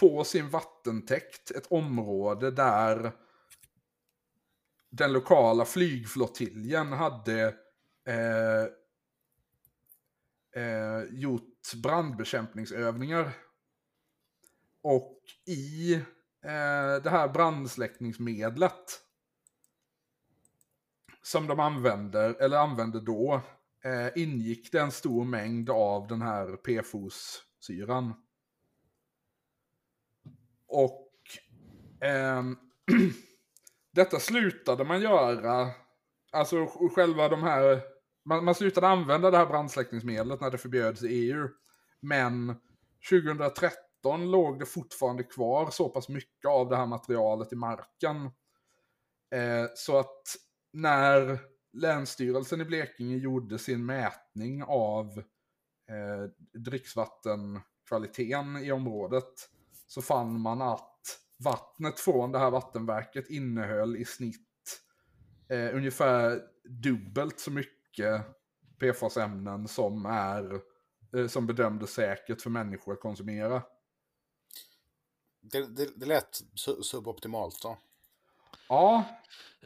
på 0.00 0.24
sin 0.24 0.48
vattentäkt 0.48 1.50
ett 1.50 1.66
område 1.72 2.50
där 2.50 3.12
den 4.90 5.12
lokala 5.12 5.64
flygflottiljen 5.64 6.92
hade 6.92 7.54
eh, 8.06 8.62
eh, 10.62 11.02
gjort 11.10 11.74
brandbekämpningsövningar. 11.82 13.32
Och 14.82 15.20
i 15.46 15.94
eh, 16.44 17.02
det 17.02 17.10
här 17.10 17.28
brandsläckningsmedlet 17.28 19.00
som 21.22 21.46
de 21.46 21.60
använder, 21.60 22.34
eller 22.34 22.56
använde 22.56 23.00
då, 23.00 23.40
eh, 23.84 24.22
ingick 24.22 24.72
det 24.72 24.80
en 24.80 24.92
stor 24.92 25.24
mängd 25.24 25.70
av 25.70 26.06
den 26.06 26.22
här 26.22 26.56
PFOS-syran. 26.56 28.14
Och 30.76 31.08
eh, 32.06 32.42
detta 33.92 34.20
slutade 34.20 34.84
man 34.84 35.00
göra, 35.00 35.70
alltså 36.32 36.66
själva 36.94 37.28
de 37.28 37.42
här, 37.42 37.82
man, 38.24 38.44
man 38.44 38.54
slutade 38.54 38.88
använda 38.88 39.30
det 39.30 39.36
här 39.36 39.46
brandsläckningsmedlet 39.46 40.40
när 40.40 40.50
det 40.50 40.58
förbjöds 40.58 41.02
i 41.02 41.06
EU. 41.06 41.48
Men 42.00 42.54
2013 43.10 44.30
låg 44.30 44.58
det 44.58 44.66
fortfarande 44.66 45.22
kvar 45.22 45.70
så 45.70 45.88
pass 45.88 46.08
mycket 46.08 46.48
av 46.48 46.68
det 46.68 46.76
här 46.76 46.86
materialet 46.86 47.52
i 47.52 47.56
marken. 47.56 48.16
Eh, 49.34 49.66
så 49.74 49.98
att 49.98 50.36
när 50.72 51.38
Länsstyrelsen 51.72 52.60
i 52.60 52.64
Blekinge 52.64 53.16
gjorde 53.16 53.58
sin 53.58 53.86
mätning 53.86 54.62
av 54.62 55.18
eh, 55.88 56.30
dricksvattenkvaliteten 56.52 58.56
i 58.56 58.72
området 58.72 59.50
så 59.86 60.02
fann 60.02 60.40
man 60.40 60.62
att 60.62 61.18
vattnet 61.44 62.00
från 62.00 62.32
det 62.32 62.38
här 62.38 62.50
vattenverket 62.50 63.30
innehöll 63.30 63.96
i 63.96 64.04
snitt 64.04 64.40
eh, 65.48 65.74
ungefär 65.76 66.40
dubbelt 66.68 67.40
så 67.40 67.50
mycket 67.50 68.22
PFAS-ämnen 68.80 69.68
som 69.68 70.06
är 70.06 70.60
eh, 71.16 71.26
som 71.26 71.46
bedömdes 71.46 71.90
säkert 71.92 72.40
för 72.42 72.50
människor 72.50 72.92
att 72.92 73.00
konsumera. 73.00 73.62
Det, 75.40 75.76
det, 75.76 75.88
det 76.00 76.06
lät 76.06 76.42
su- 76.54 76.82
suboptimalt 76.82 77.62
då. 77.62 77.76
Ja, 78.68 79.04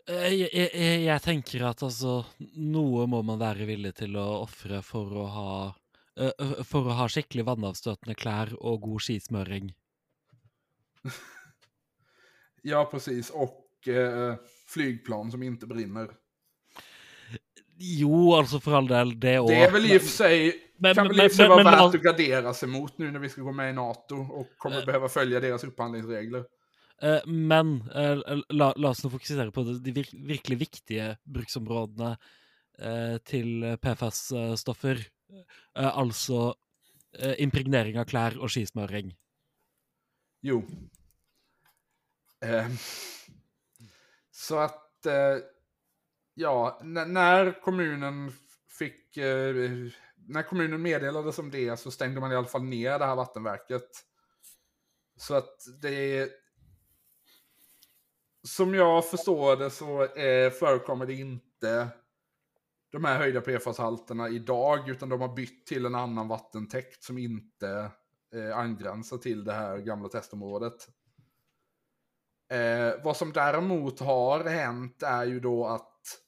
Eh, 0.08 0.32
Jeg, 0.32 0.48
jeg, 0.54 0.70
jeg, 0.74 1.00
jeg 1.04 1.22
tenker 1.22 1.64
at 1.68 1.82
altså 1.84 2.22
Noe 2.56 3.04
må 3.10 3.18
man 3.26 3.38
være 3.40 3.66
villig 3.68 3.90
til 3.98 4.14
å 4.16 4.24
ofre 4.46 4.78
for 4.82 5.12
å 5.12 5.24
ha 5.34 5.50
eh, 6.16 6.30
eh, 6.40 6.62
For 6.64 6.88
å 6.88 6.94
ha 6.96 7.04
skikkelig 7.10 7.44
vannavstøtende 7.44 8.16
klær 8.16 8.54
og 8.56 8.80
god 8.86 9.04
skismøring. 9.04 9.68
ja 12.62 12.84
precis. 12.90 13.30
Och 13.30 13.88
eh, 13.88 14.34
flygplan 14.66 15.30
som 15.30 15.42
inte 15.42 15.66
brinner. 15.66 16.08
Jo, 17.82 18.34
altså 18.36 18.60
for 18.60 18.74
all 18.76 18.86
del, 18.88 19.20
det. 19.20 19.38
Det 19.48 19.56
är 19.64 19.70
väl 19.72 19.86
i 19.86 19.96
och 19.96 20.02
för 20.02 20.08
sig, 20.08 20.54
men- 20.78 20.94
kan 20.94 21.06
men- 21.06 21.16
väl 21.16 21.26
och 21.26 21.32
för 21.32 21.36
sig 21.36 21.48
men- 21.48 21.50
vara 21.50 21.64
men- 21.64 21.72
värt 21.72 21.80
men- 21.80 22.00
att 22.00 22.02
gardera 22.18 22.54
sig 22.54 22.68
mot 22.68 22.98
nu 22.98 23.10
när 23.10 23.20
vi 23.20 23.28
ska 23.28 23.42
gå 23.42 23.52
med 23.52 23.70
i 23.70 23.72
NATO 23.72 24.16
och 24.16 24.48
kommer 24.58 24.78
Eh. 24.80 24.84
behöva 24.86 25.08
följa 25.08 25.40
deras 25.40 25.64
upphandlingsregler. 25.64 26.44
Eh, 27.02 27.26
Men 27.26 27.82
eh, 27.94 28.38
la, 28.48 28.72
la 28.76 28.88
oss 28.90 29.04
nå 29.04 29.10
fokusere 29.10 29.50
på 29.50 29.62
de, 29.62 29.78
de 29.82 29.92
vir, 29.92 30.08
virkelig 30.26 30.58
viktige 30.58 31.16
bruksområdene 31.24 32.16
eh, 32.78 33.16
til 33.24 33.76
PFAS-stoffer. 33.82 35.00
Eh, 35.76 37.34
impregnering 37.42 37.96
av 37.98 38.04
klær 38.06 38.36
og 38.38 38.48
skismøring. 38.50 39.14
Jo. 40.40 40.62
Eh, 42.44 42.66
så 44.30 44.58
att, 44.58 45.06
eh, 45.06 45.36
ja, 46.34 46.80
n- 46.82 47.12
när 47.12 47.60
kommunen 47.62 48.32
fick, 48.78 49.16
eh, 49.16 49.54
när 50.28 50.42
kommunen 50.42 50.82
meddelades 50.82 51.38
om 51.38 51.50
det 51.50 51.76
så 51.76 51.90
stängde 51.90 52.20
man 52.20 52.32
i 52.32 52.36
alla 52.36 52.46
fall 52.46 52.62
ner 52.64 52.98
det 52.98 53.06
här 53.06 53.16
vattenverket. 53.16 53.90
Så 55.16 55.34
att 55.34 55.58
det 55.82 56.30
som 58.48 58.74
jag 58.74 59.10
förstår 59.10 59.56
det 59.56 59.70
så 59.70 60.02
eh, 60.04 60.50
förekommer 60.50 61.06
det 61.06 61.14
inte 61.14 61.88
de 62.92 63.04
här 63.04 63.18
höjda 63.18 63.40
PFAS-halterna 63.40 64.28
idag, 64.28 64.88
utan 64.88 65.08
de 65.08 65.20
har 65.20 65.34
bytt 65.34 65.66
till 65.66 65.86
en 65.86 65.94
annan 65.94 66.28
vattentäkt 66.28 67.02
som 67.02 67.18
inte 67.18 67.90
eh, 68.34 68.58
angränsar 68.58 69.18
till 69.18 69.44
det 69.44 69.52
här 69.52 69.78
gamla 69.78 70.08
testområdet. 70.08 70.88
Eh, 72.50 73.04
vad 73.04 73.16
som 73.16 73.32
däremot 73.32 74.00
har 74.00 74.44
hänt 74.44 75.02
är 75.02 75.24
ju 75.24 75.40
då 75.40 75.66
att 75.66 76.20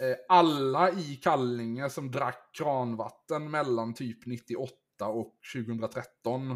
eh, 0.00 0.16
alla 0.28 0.90
i 0.90 1.16
Kallinge 1.16 1.90
som 1.90 2.10
drack 2.10 2.50
kranvatten 2.52 3.50
mellan 3.50 3.94
typ 3.94 4.26
98 4.26 4.74
och 5.00 5.38
2013 5.54 6.50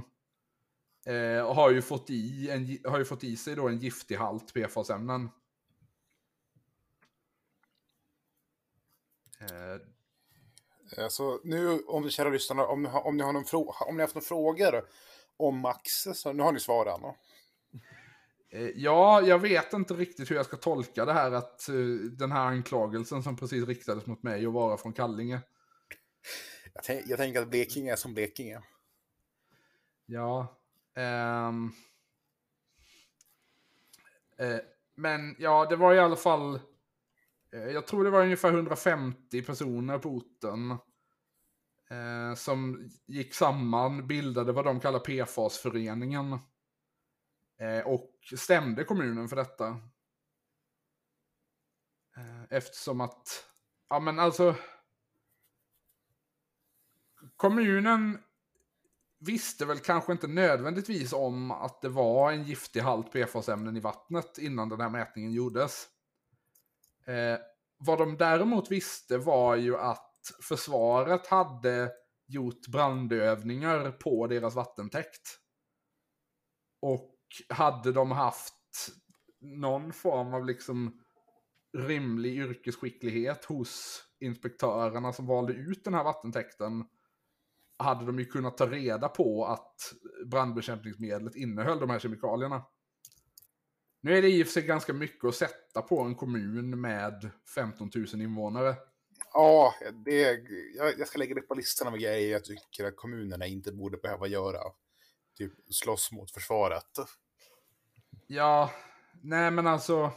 eh, 1.07 1.55
har, 1.55 1.71
ju 1.71 1.83
fått 1.83 2.11
i 2.11 2.51
en, 2.51 2.91
har 2.91 2.99
ju 2.99 3.05
fått 3.05 3.25
i 3.25 3.37
sig 3.37 3.55
då 3.55 3.69
en 3.69 3.79
giftig 3.79 4.17
halt 4.17 4.55
PFAS-ämnen. 4.55 5.29
Eh, 9.41 9.92
Eh, 10.97 11.05
Alltså, 11.05 11.41
nu, 11.45 11.83
om 11.83 12.11
kära 12.11 12.29
lyssnare, 12.29 12.67
om 12.67 12.83
ni 12.83 12.89
har, 12.89 13.07
om 13.07 13.17
ni 13.17 13.23
har, 13.23 13.33
någon 13.33 13.45
frå- 13.45 13.83
om 13.89 13.95
ni 13.97 14.01
har 14.01 14.07
haft 14.07 14.15
några 14.15 14.25
frågor 14.27 14.85
om 15.37 15.59
Max, 15.59 15.93
så 16.15 16.33
nu 16.33 16.43
har 16.43 16.53
ni 16.53 16.61
svarat. 16.61 17.01
No? 17.01 17.17
Eh, 18.51 18.69
Ja, 18.75 19.23
jag 19.23 19.39
vet 19.39 19.73
inte 19.73 19.95
riktigt 19.95 20.31
hur 20.31 20.37
jag 20.37 20.47
ska 20.47 20.57
tolka 20.57 21.05
det 21.05 21.13
här 21.13 21.33
att 21.33 21.69
eh, 21.69 21.75
den 22.19 22.33
här 22.33 22.47
anklagelsen 22.47 23.23
som 23.23 23.37
precis 23.37 23.67
riktades 23.67 24.07
mot 24.07 24.23
mig 24.23 24.47
och 24.47 24.53
vara 24.53 24.77
från 24.77 24.93
Kallinge. 24.93 25.41
Jag, 26.75 26.85
tänk, 26.85 27.05
jag 27.07 27.19
tänker 27.19 27.43
att 27.43 27.49
Blekinge 27.49 27.93
är 27.93 27.97
som 27.97 28.15
Blekinge. 28.15 28.61
Ja. 30.07 30.57
ehm. 30.97 31.73
Eh, 34.39 34.57
men 34.95 35.37
ja, 35.39 35.67
det 35.67 35.77
var 35.77 35.95
i 35.95 35.99
alla 35.99 36.17
fall. 36.17 36.61
Eh, 37.53 37.69
jag 37.69 37.87
tror 37.87 38.05
det 38.05 38.11
var 38.11 38.23
ungefär 38.23 38.53
150 38.53 39.43
personer 39.43 39.99
på 39.99 40.09
orten. 40.09 40.71
Eh, 41.91 42.35
som 42.37 42.91
gick 43.07 43.35
samman, 43.35 44.07
bildade 44.07 44.53
vad 44.53 44.65
de 44.65 44.81
kallar 44.81 44.99
PFAS-föreningen. 44.99 46.39
Eh, 47.59 47.87
och 47.87 48.11
stämde 48.37 48.85
kommunen 48.85 49.29
för 49.29 49.37
detta. 49.37 49.67
Eh, 52.17 52.43
eftersom 52.51 53.01
att, 53.01 53.47
ja 53.89 54.01
men 54.01 54.19
alltså. 54.19 54.55
Kommunen 57.37 58.19
visste 59.19 59.67
väl 59.67 59.79
kanske 59.79 60.13
inte 60.13 60.27
nödvändigtvis 60.27 61.13
om 61.13 61.51
att 61.51 61.81
det 61.81 61.89
var 61.89 62.33
en 62.33 62.45
giftig 62.45 62.81
halt 62.81 63.13
PFAS-ämnen 63.13 63.77
i 63.77 63.81
vattnet 63.81 64.39
innan 64.39 64.69
den 64.69 64.81
här 64.81 64.91
mätningen 64.91 65.33
gjordes. 65.33 65.89
Eh, 67.07 67.39
vad 67.79 67.99
de 67.99 68.17
däremot 68.17 68.71
visste 68.71 69.19
var 69.19 69.57
ju 69.57 69.77
att 69.77 70.33
försvaret 70.43 71.27
hade 71.27 71.93
gjort 72.27 72.67
brandövningar 72.67 73.91
på 73.91 74.27
deras 74.27 74.55
vattentäkt. 74.55 75.39
Och 76.83 77.19
hade 77.49 77.93
de 77.93 78.11
haft 78.11 78.89
någon 79.41 79.93
form 79.93 80.35
av 80.35 80.47
liksom 80.47 81.01
rimlig 81.79 82.37
yrkesskicklighet 82.37 83.45
hos 83.45 84.03
inspektörerna 84.21 85.13
som 85.13 85.27
valde 85.27 85.53
ut 85.53 85.85
den 85.85 85.95
här 85.95 86.05
vattentäkten 86.05 86.85
hade 87.79 88.07
de 88.07 88.19
ju 88.19 88.25
kunnat 88.25 88.57
ta 88.57 88.67
reda 88.67 89.09
på 89.09 89.47
att 89.47 89.93
brandbekämpningsmedlet 90.27 91.37
innehöll 91.37 91.81
de 91.81 91.91
här 91.91 91.99
kemikalierna. 91.99 92.63
Nu 94.05 94.19
är 94.19 94.23
det 94.23 94.29
i 94.29 94.43
och 94.43 94.47
för 94.47 94.53
sig 94.53 94.63
ganska 94.63 94.93
mycket 94.93 95.25
att 95.25 95.35
sätta 95.35 95.83
på 95.83 96.01
en 96.01 96.15
kommun 96.15 96.81
med 96.81 97.31
15 97.55 97.91
000 97.95 98.23
invånare. 98.23 98.77
Ja, 99.33 99.75
det, 100.05 100.21
jag, 100.77 100.99
jag 100.99 101.09
ska 101.09 101.19
lägga 101.19 101.35
det 101.35 101.41
på 101.41 101.55
listan 101.55 101.89
av 101.89 101.97
grejer 101.97 102.33
jag 102.33 102.45
tycker 102.45 102.85
att 102.85 102.97
kommunerna 102.97 103.47
inte 103.47 103.73
borde 103.73 103.97
behöva 103.97 104.27
göra. 104.27 104.59
Typ 105.39 105.53
slåss 105.71 106.13
mot 106.13 106.31
försvaret. 106.31 106.99
Ja, 108.27 108.71
nej 109.23 109.51
men 109.51 109.67
alltså. 109.67 110.13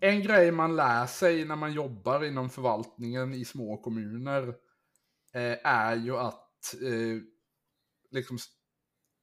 En 0.00 0.22
grej 0.22 0.52
man 0.52 0.76
lär 0.76 1.06
sig 1.06 1.44
när 1.44 1.56
man 1.56 1.72
jobbar 1.72 2.24
inom 2.24 2.50
förvaltningen 2.50 3.34
i 3.34 3.44
små 3.44 3.76
kommuner 3.76 4.48
eh, 5.32 5.58
är 5.64 5.96
ju 5.96 6.16
att 6.16 6.74
eh, 6.74 7.22
liksom 8.10 8.38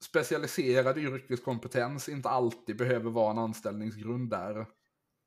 specialiserad 0.04 0.98
yrkeskompetens 0.98 2.10
inte 2.10 2.30
alltid 2.30 2.78
behöver 2.78 3.10
vara 3.10 3.32
en 3.32 3.38
anställningsgrund 3.38 4.30
där. 4.30 4.60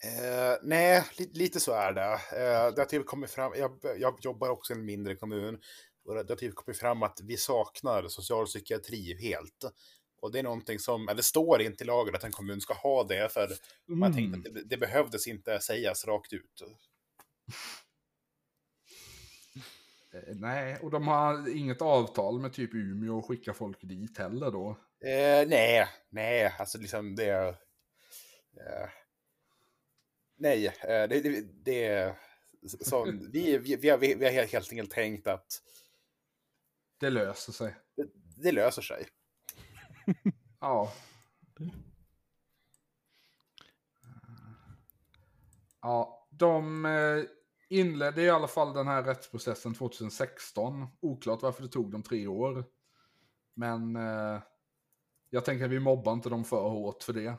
Eh, 0.04 0.58
nej, 0.62 1.04
li 1.18 1.30
lite 1.32 1.60
så 1.60 1.72
är 1.72 1.92
det. 1.92 2.12
Eh, 2.12 2.74
det 2.74 2.80
har 2.80 2.84
typ 2.84 3.06
kommit 3.06 3.30
fram, 3.30 3.52
jag, 3.56 3.78
jag 3.98 4.18
jobbar 4.20 4.48
också 4.48 4.72
i 4.72 4.76
en 4.76 4.84
mindre 4.84 5.16
kommun. 5.16 5.60
Och 6.04 6.14
det 6.14 6.28
har 6.28 6.36
typ 6.36 6.54
kommit 6.54 6.78
fram 6.78 7.02
att 7.02 7.20
vi 7.22 7.36
saknar 7.36 8.08
socialpsykiatri 8.08 9.16
helt. 9.20 9.64
Och 10.20 10.32
det 10.32 10.38
är 10.38 10.42
någonting 10.42 10.78
som, 10.78 11.08
eller 11.08 11.22
står 11.22 11.62
inte 11.62 11.84
i 11.84 11.86
lagen 11.86 12.14
att 12.14 12.24
en 12.24 12.32
kommun 12.32 12.60
ska 12.60 12.74
ha 12.74 13.04
det, 13.04 13.32
för 13.32 13.44
mm. 13.44 13.98
man 13.98 14.14
tänkte 14.14 14.38
att 14.38 14.54
det, 14.54 14.64
det 14.64 14.76
behövdes 14.76 15.26
inte 15.26 15.60
sägas 15.60 16.04
rakt 16.04 16.32
ut. 16.32 16.62
Eh, 20.14 20.34
nej, 20.34 20.78
och 20.82 20.90
de 20.90 21.08
har 21.08 21.56
inget 21.56 21.82
avtal 21.82 22.40
med 22.40 22.52
typ 22.52 22.74
Umeå 22.74 23.18
och 23.18 23.26
skicka 23.26 23.54
folk 23.54 23.78
dit 23.80 24.18
heller 24.18 24.50
då? 24.50 24.70
Eh, 25.00 25.48
nej, 25.48 25.88
nej, 26.08 26.54
alltså 26.58 26.78
liksom 26.78 27.16
det... 27.16 27.48
Eh, 28.56 28.88
nej, 30.36 30.66
eh, 30.66 31.08
det, 31.08 31.20
det, 31.20 31.40
det 31.64 32.14
så, 32.80 33.04
vi, 33.32 33.58
vi, 33.58 33.76
vi, 33.76 33.88
har, 33.88 33.98
vi 33.98 34.24
har 34.24 34.46
helt 34.46 34.70
enkelt 34.70 34.90
tänkt 34.90 35.26
att... 35.26 35.62
Det 37.00 37.10
löser 37.10 37.52
sig. 37.52 37.74
Det, 37.96 38.06
det 38.42 38.52
löser 38.52 38.82
sig. 38.82 39.06
ja. 40.60 40.92
Ja, 45.84 46.28
de 46.30 46.84
eh, 46.84 47.24
inledde 47.80 48.22
i 48.22 48.30
alla 48.30 48.48
fall 48.48 48.72
den 48.72 48.88
här 48.88 49.02
rättsprocessen 49.02 49.74
2016. 49.74 50.86
Oklart 51.00 51.42
varför 51.42 51.62
det 51.62 51.68
tog 51.68 51.92
dem 51.92 52.02
tre 52.02 52.26
år. 52.26 52.64
Men 53.54 53.96
eh, 53.96 54.42
jag 55.30 55.44
tänker 55.44 55.64
att 55.64 55.70
vi 55.70 55.80
mobbar 55.80 56.12
inte 56.12 56.28
dem 56.28 56.44
för 56.44 56.68
hårt 56.68 57.02
för 57.02 57.12
det. 57.12 57.36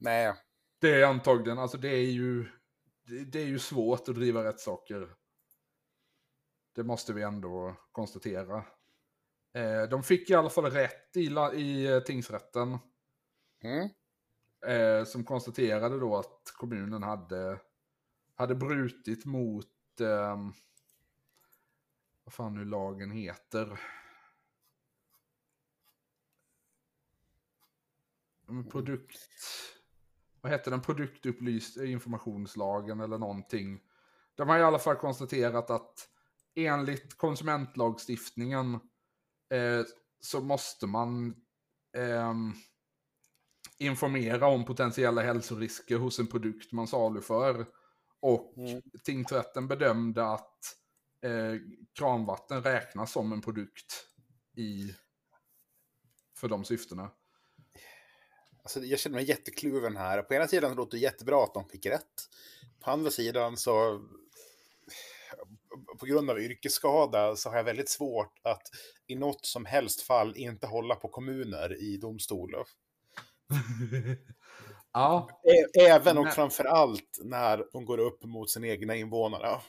Nej. 0.00 0.34
Det 0.80 0.94
är 1.00 1.06
antagligen, 1.06 1.58
alltså 1.58 1.78
det 1.78 1.88
är 1.88 2.10
ju, 2.10 2.48
det, 3.06 3.24
det 3.24 3.40
är 3.40 3.46
ju 3.46 3.58
svårt 3.58 4.08
att 4.08 4.14
driva 4.14 4.44
rättssaker. 4.44 5.08
Det 6.74 6.84
måste 6.84 7.12
vi 7.12 7.22
ändå 7.22 7.76
konstatera. 7.92 8.64
Eh, 9.54 9.82
de 9.90 10.02
fick 10.02 10.30
i 10.30 10.34
alla 10.34 10.50
fall 10.50 10.70
rätt 10.70 11.16
i, 11.16 11.20
i 11.54 11.86
eh, 11.86 12.00
tingsrätten. 12.00 12.78
Mm. 13.64 13.88
Eh, 14.66 15.04
som 15.04 15.24
konstaterade 15.24 15.98
då 15.98 16.16
att 16.16 16.52
kommunen 16.56 17.02
hade 17.02 17.60
hade 18.42 18.54
brutit 18.54 19.24
mot, 19.24 20.00
eh, 20.00 20.36
vad 22.24 22.32
fan 22.32 22.54
nu 22.54 22.64
lagen 22.64 23.10
heter. 23.10 23.80
Produkt, 28.70 29.18
vad 30.40 30.52
heter 30.52 30.70
den, 30.70 30.80
produktupplyst 30.80 31.76
informationslagen 31.76 33.00
eller 33.00 33.18
någonting. 33.18 33.80
De 34.34 34.48
har 34.48 34.58
i 34.58 34.62
alla 34.62 34.78
fall 34.78 34.96
konstaterat 34.96 35.70
att 35.70 36.08
enligt 36.54 37.18
konsumentlagstiftningen 37.18 38.74
eh, 39.50 39.84
så 40.20 40.40
måste 40.40 40.86
man 40.86 41.36
eh, 41.96 42.34
informera 43.78 44.46
om 44.46 44.64
potentiella 44.64 45.22
hälsorisker 45.22 45.96
hos 45.96 46.18
en 46.18 46.26
produkt 46.26 46.72
man 46.72 46.86
saluför. 46.86 47.66
Och 48.22 48.54
mm. 48.56 48.82
tingsrätten 49.04 49.68
bedömde 49.68 50.24
att 50.24 50.76
eh, 51.22 51.60
kranvatten 51.98 52.62
räknas 52.62 53.12
som 53.12 53.32
en 53.32 53.40
produkt 53.40 54.06
i, 54.56 54.94
för 56.36 56.48
de 56.48 56.64
syftena. 56.64 57.10
Alltså, 58.62 58.80
jag 58.80 58.98
känner 58.98 59.14
mig 59.14 59.28
jättekluven 59.28 59.96
här. 59.96 60.22
På 60.22 60.34
ena 60.34 60.48
sidan 60.48 60.74
låter 60.74 60.96
det 60.96 61.02
jättebra 61.02 61.44
att 61.44 61.54
de 61.54 61.68
fick 61.68 61.86
rätt. 61.86 62.28
På 62.80 62.90
andra 62.90 63.10
sidan 63.10 63.56
så 63.56 64.02
på 65.98 66.06
grund 66.06 66.30
av 66.30 66.40
yrkesskada 66.40 67.36
så 67.36 67.48
har 67.48 67.56
jag 67.56 67.64
väldigt 67.64 67.90
svårt 67.90 68.38
att 68.42 68.62
i 69.06 69.14
något 69.14 69.46
som 69.46 69.64
helst 69.64 70.02
fall 70.02 70.36
inte 70.36 70.66
hålla 70.66 70.94
på 70.94 71.08
kommuner 71.08 71.82
i 71.82 71.96
domstol. 71.96 72.54
Ja. 74.92 75.28
Även 75.80 76.18
och 76.18 76.28
framför 76.28 76.64
allt 76.64 77.18
när 77.24 77.64
de 77.72 77.84
går 77.84 77.98
upp 77.98 78.24
mot 78.24 78.50
sina 78.50 78.66
egna 78.66 78.94
invånare. 78.94 79.48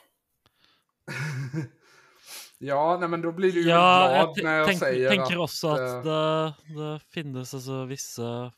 ja, 2.58 2.98
nej, 3.00 3.10
men 3.10 3.22
då 3.22 3.32
blir 3.32 3.52
du 3.52 3.62
ju 3.62 3.70
ja, 3.70 3.76
glad 3.76 4.38
jag 4.38 4.44
när 4.44 4.58
jag 4.58 4.68
tänk, 4.68 4.80
säger 4.80 5.10
tänker 5.10 5.22
att... 5.22 5.28
tänker 5.30 5.44
också 5.44 5.68
att 5.68 6.04
det, 6.04 6.54
det 6.74 7.00
finnes 7.10 7.54
alltså 7.54 7.86
vissa 7.86 8.52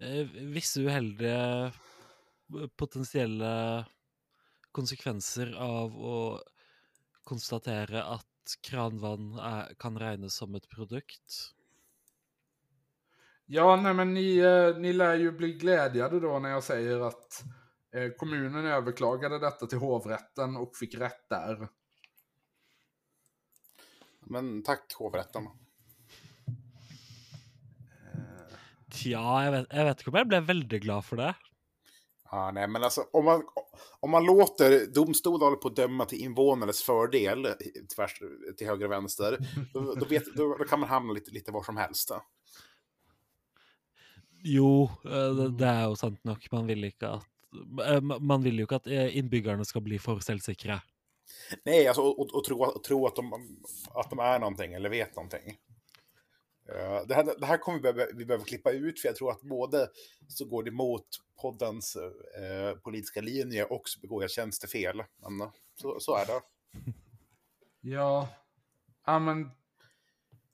eh, 0.00 0.26
vissa 0.34 0.80
uheldige 0.80 1.72
potensiella 2.76 3.84
konsekvenser 4.72 5.54
av 5.58 6.06
att 6.06 6.42
konstatera 7.24 8.04
att 8.04 8.26
kranvann 8.68 9.38
är, 9.38 9.74
kan 9.78 9.98
räknas 9.98 10.34
som 10.34 10.54
ett 10.54 10.68
produkt. 10.68 11.54
Ja, 13.52 13.76
nej 13.76 13.94
men 13.94 14.14
ni, 14.14 14.38
eh, 14.38 14.76
ni 14.76 14.92
lär 14.92 15.14
ju 15.14 15.32
bli 15.32 15.52
glädjade 15.52 16.20
då 16.20 16.38
när 16.38 16.50
jag 16.50 16.64
säger 16.64 17.00
att 17.00 17.44
eh, 17.94 18.10
kommunen 18.10 18.66
överklagade 18.66 19.38
detta 19.38 19.66
till 19.66 19.78
hovrätten 19.78 20.56
och 20.56 20.76
fick 20.76 20.94
rätt 20.94 21.28
där. 21.28 21.68
Men 24.20 24.62
tack 24.62 24.94
hovrätten. 24.98 25.42
Ja, 29.04 29.44
jag 29.44 29.52
vet, 29.52 29.66
jag 29.70 29.84
vet 29.84 29.98
inte 30.00 30.10
om 30.10 30.16
jag 30.16 30.28
blev 30.28 30.42
väldigt 30.42 30.82
glad 30.82 31.04
för 31.04 31.16
det. 31.16 31.34
Ja, 32.30 32.50
nej, 32.54 32.68
men 32.68 32.84
alltså 32.84 33.04
om 33.12 33.24
man, 33.24 33.42
om 34.00 34.10
man 34.10 34.24
låter 34.24 34.86
domstolar 34.86 35.56
på 35.56 35.68
döma 35.68 36.04
till 36.04 36.20
invånares 36.20 36.82
fördel, 36.82 37.48
tvärs 37.96 38.22
till 38.58 38.66
höger 38.66 38.84
och 38.84 38.92
vänster, 38.92 39.38
då, 39.72 39.94
då, 39.94 40.06
vet, 40.06 40.34
då, 40.36 40.56
då 40.56 40.64
kan 40.64 40.80
man 40.80 40.88
hamna 40.88 41.12
lite, 41.12 41.30
lite 41.30 41.52
var 41.52 41.62
som 41.62 41.76
helst. 41.76 42.12
Jo, 44.42 44.90
eh, 45.04 45.44
det 45.58 45.66
er 45.66 45.82
jo 45.88 45.96
sant 45.96 46.24
nok. 46.24 46.46
Man 46.52 46.68
vil 46.70 46.88
ikke 46.88 47.14
at 47.18 47.26
eh, 47.86 48.00
man 48.00 48.42
vill 48.42 48.56
ju 48.56 48.62
inte 48.62 48.76
att 48.76 48.86
eh, 48.86 49.16
innbyggerne 49.16 49.64
ska 49.64 49.80
bli 49.80 49.98
för 49.98 50.20
självsäkra. 50.20 50.80
Nej, 51.64 51.86
alltså, 51.86 52.02
och, 52.02 52.34
och, 52.34 52.44
tro, 52.44 52.64
och 52.64 52.84
tro 52.84 53.06
att, 53.06 53.16
de, 53.16 53.32
att 53.94 54.10
de 54.10 54.18
är 54.18 54.38
någonting 54.38 54.72
eller 54.72 54.88
vet 54.88 55.16
någonting. 55.16 55.58
det, 57.06 57.14
här, 57.14 57.40
det 57.40 57.46
här 57.46 57.56
kommer 57.56 57.78
vi 57.78 57.82
behöva, 57.82 58.12
vi 58.14 58.24
behöver 58.24 58.44
klippa 58.44 58.70
ut, 58.70 59.00
för 59.00 59.08
jag 59.08 59.16
tror 59.16 59.30
att 59.30 59.42
både 59.42 59.88
så 60.28 60.44
går 60.44 60.62
det 60.62 60.70
emot 60.70 61.06
poddens 61.42 61.96
eh, 61.96 62.78
politiska 62.82 63.20
linje 63.20 63.64
och 63.64 63.88
så 63.88 64.00
begår 64.00 64.22
jag 64.22 64.30
tjänstefel. 64.30 65.02
Men 65.16 65.50
så, 65.74 66.00
så 66.00 66.16
är 66.16 66.26
det. 66.26 66.40
Ja, 67.82 68.28
ja 69.06 69.18
men 69.18 69.50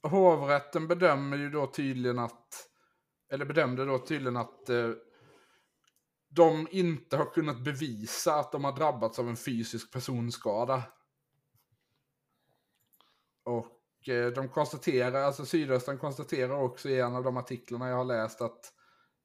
hovrätten 0.03 0.89
bedömer 0.89 1.37
ju 1.37 1.51
då 1.51 1.67
tydligen 1.67 2.19
att 2.19 2.69
eller 3.31 3.45
bedömde 3.45 3.85
då 3.85 3.99
tydligen 3.99 4.37
att 4.37 4.69
eh, 4.69 4.91
de 6.29 6.69
inte 6.71 7.17
har 7.17 7.25
kunnat 7.25 7.65
bevisa 7.65 8.35
att 8.35 8.53
de 8.53 8.65
har 8.65 8.77
drabbats 8.77 9.19
av 9.19 9.29
en 9.29 9.37
fysisk 9.37 9.93
personskada. 9.93 10.83
Och 13.45 14.09
eh, 14.09 14.33
de 14.33 14.49
konstaterar, 14.49 15.23
alltså 15.23 15.47
Sydöstern 15.47 15.99
konstaterar 15.99 16.63
också 16.63 16.89
i 16.89 17.01
en 17.01 17.15
av 17.15 17.25
de 17.25 17.37
artiklarna 17.37 17.89
jag 17.89 17.97
har 17.97 18.05
läst 18.05 18.41
att 18.41 18.73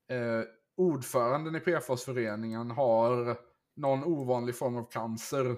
eh, 0.09 0.41
ordföranden 0.77 1.55
i 1.55 1.59
PFAS-föreningen 1.59 2.71
har 2.71 3.37
någon 3.75 4.03
ovanlig 4.03 4.55
form 4.55 4.77
av 4.77 4.91
cancer. 4.91 5.57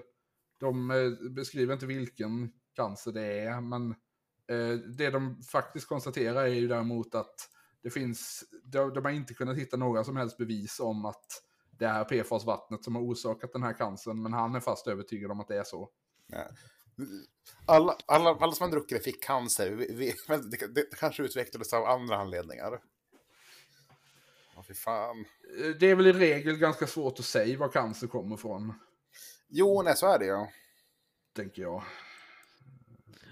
De 0.60 0.90
eh, 0.90 1.30
beskriver 1.30 1.74
inte 1.74 1.86
vilken 1.86 2.52
cancer 2.74 3.12
det 3.12 3.38
är, 3.40 3.60
men 3.60 3.90
eh, 4.48 4.78
det 4.96 5.10
de 5.10 5.42
faktiskt 5.42 5.88
konstaterar 5.88 6.42
är 6.42 6.54
ju 6.54 6.68
däremot 6.68 7.14
att 7.14 7.48
det 7.84 7.90
finns, 7.90 8.44
de, 8.64 8.94
de 8.94 9.04
har 9.04 9.12
inte 9.12 9.34
kunnat 9.34 9.56
hitta 9.56 9.76
några 9.76 10.04
som 10.04 10.16
helst 10.16 10.38
bevis 10.38 10.80
om 10.80 11.04
att 11.04 11.26
det 11.70 11.84
är 11.84 12.04
PFAS-vattnet 12.04 12.84
som 12.84 12.94
har 12.94 13.02
orsakat 13.02 13.52
den 13.52 13.62
här 13.62 13.72
cancern, 13.72 14.22
men 14.22 14.32
han 14.32 14.54
är 14.54 14.60
fast 14.60 14.86
övertygad 14.86 15.30
om 15.30 15.40
att 15.40 15.48
det 15.48 15.58
är 15.58 15.64
så. 15.64 15.90
Alla, 17.66 17.96
alla, 18.06 18.30
alla 18.30 18.52
som 18.52 18.64
har 18.64 18.70
druckit 18.70 18.98
det 18.98 19.04
fick 19.04 19.24
cancer. 19.24 19.70
Vi, 19.70 19.94
vi, 19.94 20.14
men 20.28 20.50
det, 20.50 20.74
det 20.74 20.96
kanske 20.98 21.22
utvecklades 21.22 21.72
av 21.72 21.84
andra 21.84 22.16
anledningar. 22.16 22.80
Åh, 24.56 24.62
fy 24.68 24.74
fan. 24.74 25.24
Det 25.80 25.90
är 25.90 25.94
väl 25.94 26.06
i 26.06 26.12
regel 26.12 26.56
ganska 26.56 26.86
svårt 26.86 27.18
att 27.18 27.24
säga 27.24 27.58
var 27.58 27.68
cancer 27.68 28.06
kommer 28.06 28.34
ifrån, 28.34 28.74
Jo, 29.48 29.82
nej, 29.82 29.96
så 29.96 30.06
är 30.06 30.18
det 30.18 30.26
ju. 30.26 30.46
tänker 31.36 31.62
jag. 31.62 31.82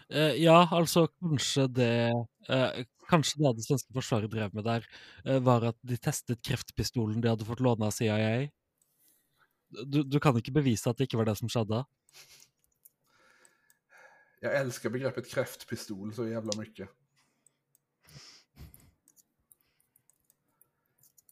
Eh, 0.09 0.33
ja, 0.33 0.69
altså 0.73 1.07
kanskje 1.07 1.67
det 1.67 2.13
eh, 2.49 2.85
Kanskje 3.13 3.43
det 3.43 3.57
det 3.59 3.67
svenske 3.67 3.93
forsvaret 3.93 4.33
drev 4.33 4.55
med 4.57 4.65
der, 4.65 4.87
eh, 5.27 5.41
var 5.45 5.69
at 5.69 5.79
de 5.85 5.99
testet 6.01 6.41
kreftpistolen 6.41 7.21
de 7.21 7.29
hadde 7.29 7.49
fått 7.49 7.61
låne 7.61 7.87
av 7.87 7.93
CIA. 7.93 8.49
Du, 9.85 10.03
du 10.03 10.19
kan 10.21 10.37
ikke 10.37 10.55
bevise 10.57 10.89
at 10.89 10.97
det 10.97 11.09
ikke 11.09 11.21
var 11.21 11.29
det 11.29 11.37
som 11.41 11.51
skjedde. 11.53 11.85
Jag 14.43 14.57
älskar 14.61 14.91
begreppet 14.91 15.31
kräftpistol 15.31 16.15
så 16.15 16.27
jävla 16.29 16.59
mycket. 16.59 16.89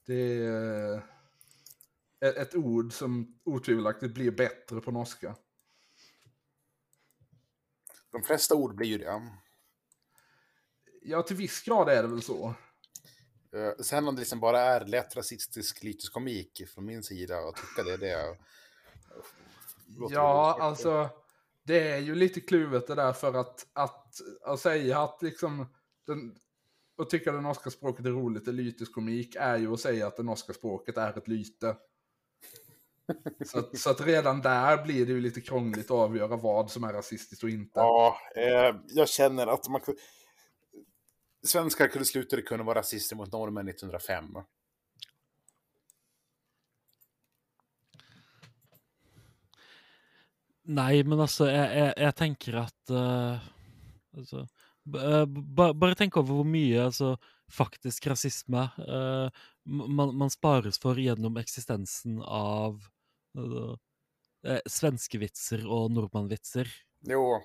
Det 0.07 0.45
är 0.45 0.95
eh, 2.21 2.29
ett 2.29 2.55
ord 2.55 2.93
som 2.93 3.41
otvivelaktigt 3.45 4.15
blir 4.15 4.31
bättre 4.31 4.81
på 4.81 4.91
norska. 4.91 5.37
De 8.13 8.23
flesta 8.23 8.55
ord 8.55 8.75
blir 8.75 8.89
ju 8.89 8.99
det. 8.99 9.31
Ja, 11.01 11.23
till 11.23 11.37
viss 11.37 11.63
grad 11.63 11.89
är 11.89 12.03
det 12.03 12.09
väl 12.09 12.23
så. 12.23 12.55
Eh, 13.57 13.83
Sen 13.83 14.09
om 14.09 14.15
det 14.15 14.21
liksom 14.21 14.41
bara 14.41 14.61
är 14.61 14.85
lätt 14.85 15.17
rasistisk 15.17 15.83
lyteskomik 15.83 16.63
från 16.75 16.85
min 16.85 17.03
sida 17.03 17.41
och 17.41 17.57
tycka 17.57 17.83
det 17.83 17.93
är 17.93 17.99
det. 17.99 18.37
låter 19.99 20.15
Ja, 20.15 20.57
alltså 20.61 21.09
det 21.65 21.91
är 21.91 21.99
ju 21.99 22.15
lite 22.15 22.41
kluvet 22.41 22.87
det 22.87 22.95
där 22.95 23.13
för 23.13 23.35
att, 23.35 23.67
att, 23.73 24.21
att 24.43 24.61
säga 24.61 25.01
att 25.01 25.23
liksom 25.23 25.67
den, 26.07 26.37
och 26.97 27.11
tycka 27.11 27.33
det 27.33 27.41
norska 27.41 27.71
språket 27.71 28.07
är 28.07 28.11
roligt 28.11 28.49
är 28.49 28.53
lyteskomik 28.53 29.37
är 29.37 29.57
ju 29.59 29.73
att 29.73 29.81
säga 29.81 30.07
att 30.07 30.17
det 30.17 30.23
norska 30.23 30.53
språket 30.53 30.97
är 30.97 31.19
ett 31.19 31.29
lyte. 31.29 31.77
Så 33.47 33.59
att, 33.59 33.79
så 33.79 33.91
att 33.91 34.01
redan 34.01 34.41
där 34.41 34.85
blir 34.85 35.07
det 35.07 35.13
ju 35.13 35.21
lite 35.21 35.41
krångligt 35.41 35.85
att 35.85 35.91
avgöra 35.91 36.37
vad 36.37 36.71
som 36.71 36.85
är 36.85 36.93
rasistiskt 36.93 37.45
och 37.45 37.51
inte. 37.51 37.81
Ja, 37.81 38.17
eh, 38.37 38.77
jag 38.89 39.09
känner 39.09 39.47
att 39.47 39.69
man. 39.69 39.81
Svenskar 41.47 41.89
kunde 41.89 42.05
sluta 42.05 42.43
kunna 42.43 42.65
vara 42.65 42.79
rasister 42.79 43.17
mot 43.17 43.33
norrmän 43.33 43.69
1905. 43.69 44.43
Nei, 50.71 51.03
men 51.03 51.19
altså, 51.19 51.49
jeg, 51.51 51.69
jeg, 51.75 51.95
jeg 52.05 52.17
tenker 52.19 52.59
at 52.61 52.93
eh, 52.95 53.47
altså, 54.21 54.45
b- 54.85 55.01
eh, 55.01 55.25
ba, 55.27 55.71
Bare 55.75 55.97
tenk 55.99 56.19
over 56.21 56.41
hvor 56.41 56.47
mye 56.47 56.85
altså, 56.85 57.15
faktisk 57.51 58.07
rasisme 58.13 58.69
eh, 58.85 59.41
man, 59.67 60.13
man 60.21 60.31
spares 60.31 60.79
for 60.83 61.01
gjennom 61.01 61.41
eksistensen 61.41 62.21
av 62.25 62.79
uh, 63.39 63.75
svenskevitser 64.67 65.67
og 65.69 65.91
nordmannvitser. 65.95 66.71
Jo, 67.11 67.41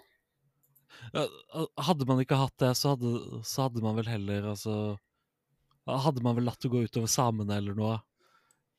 Hadde 1.78 2.06
man 2.08 2.22
ikke 2.24 2.38
hatt 2.40 2.58
det, 2.62 2.74
så 2.76 2.94
hadde, 2.94 3.44
så 3.44 3.68
hadde 3.68 3.84
man 3.84 3.98
vel 4.00 4.10
heller 4.10 4.50
altså 4.54 4.98
Hadde 5.86 6.24
man 6.26 6.36
väl 6.36 6.48
latt 6.48 6.64
det 6.66 6.72
gå 6.74 6.80
utover 6.82 7.10
samene 7.12 7.60
eller 7.60 7.76
noe? 7.78 8.00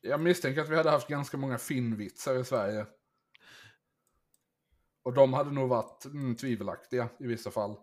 Jag 0.00 0.20
misstänker 0.20 0.60
att 0.60 0.68
vi 0.68 0.76
hade 0.76 0.90
haft 0.90 1.08
ganska 1.08 1.36
många 1.36 1.58
finnvitsar 1.58 2.34
i 2.40 2.44
Sverige. 2.44 2.86
Och 5.02 5.14
de 5.14 5.32
hade 5.32 5.50
nog 5.50 5.68
varit 5.68 6.04
mm, 6.04 6.36
tvivelaktiga 6.36 7.08
i 7.18 7.26
vissa 7.26 7.50
fall. 7.50 7.76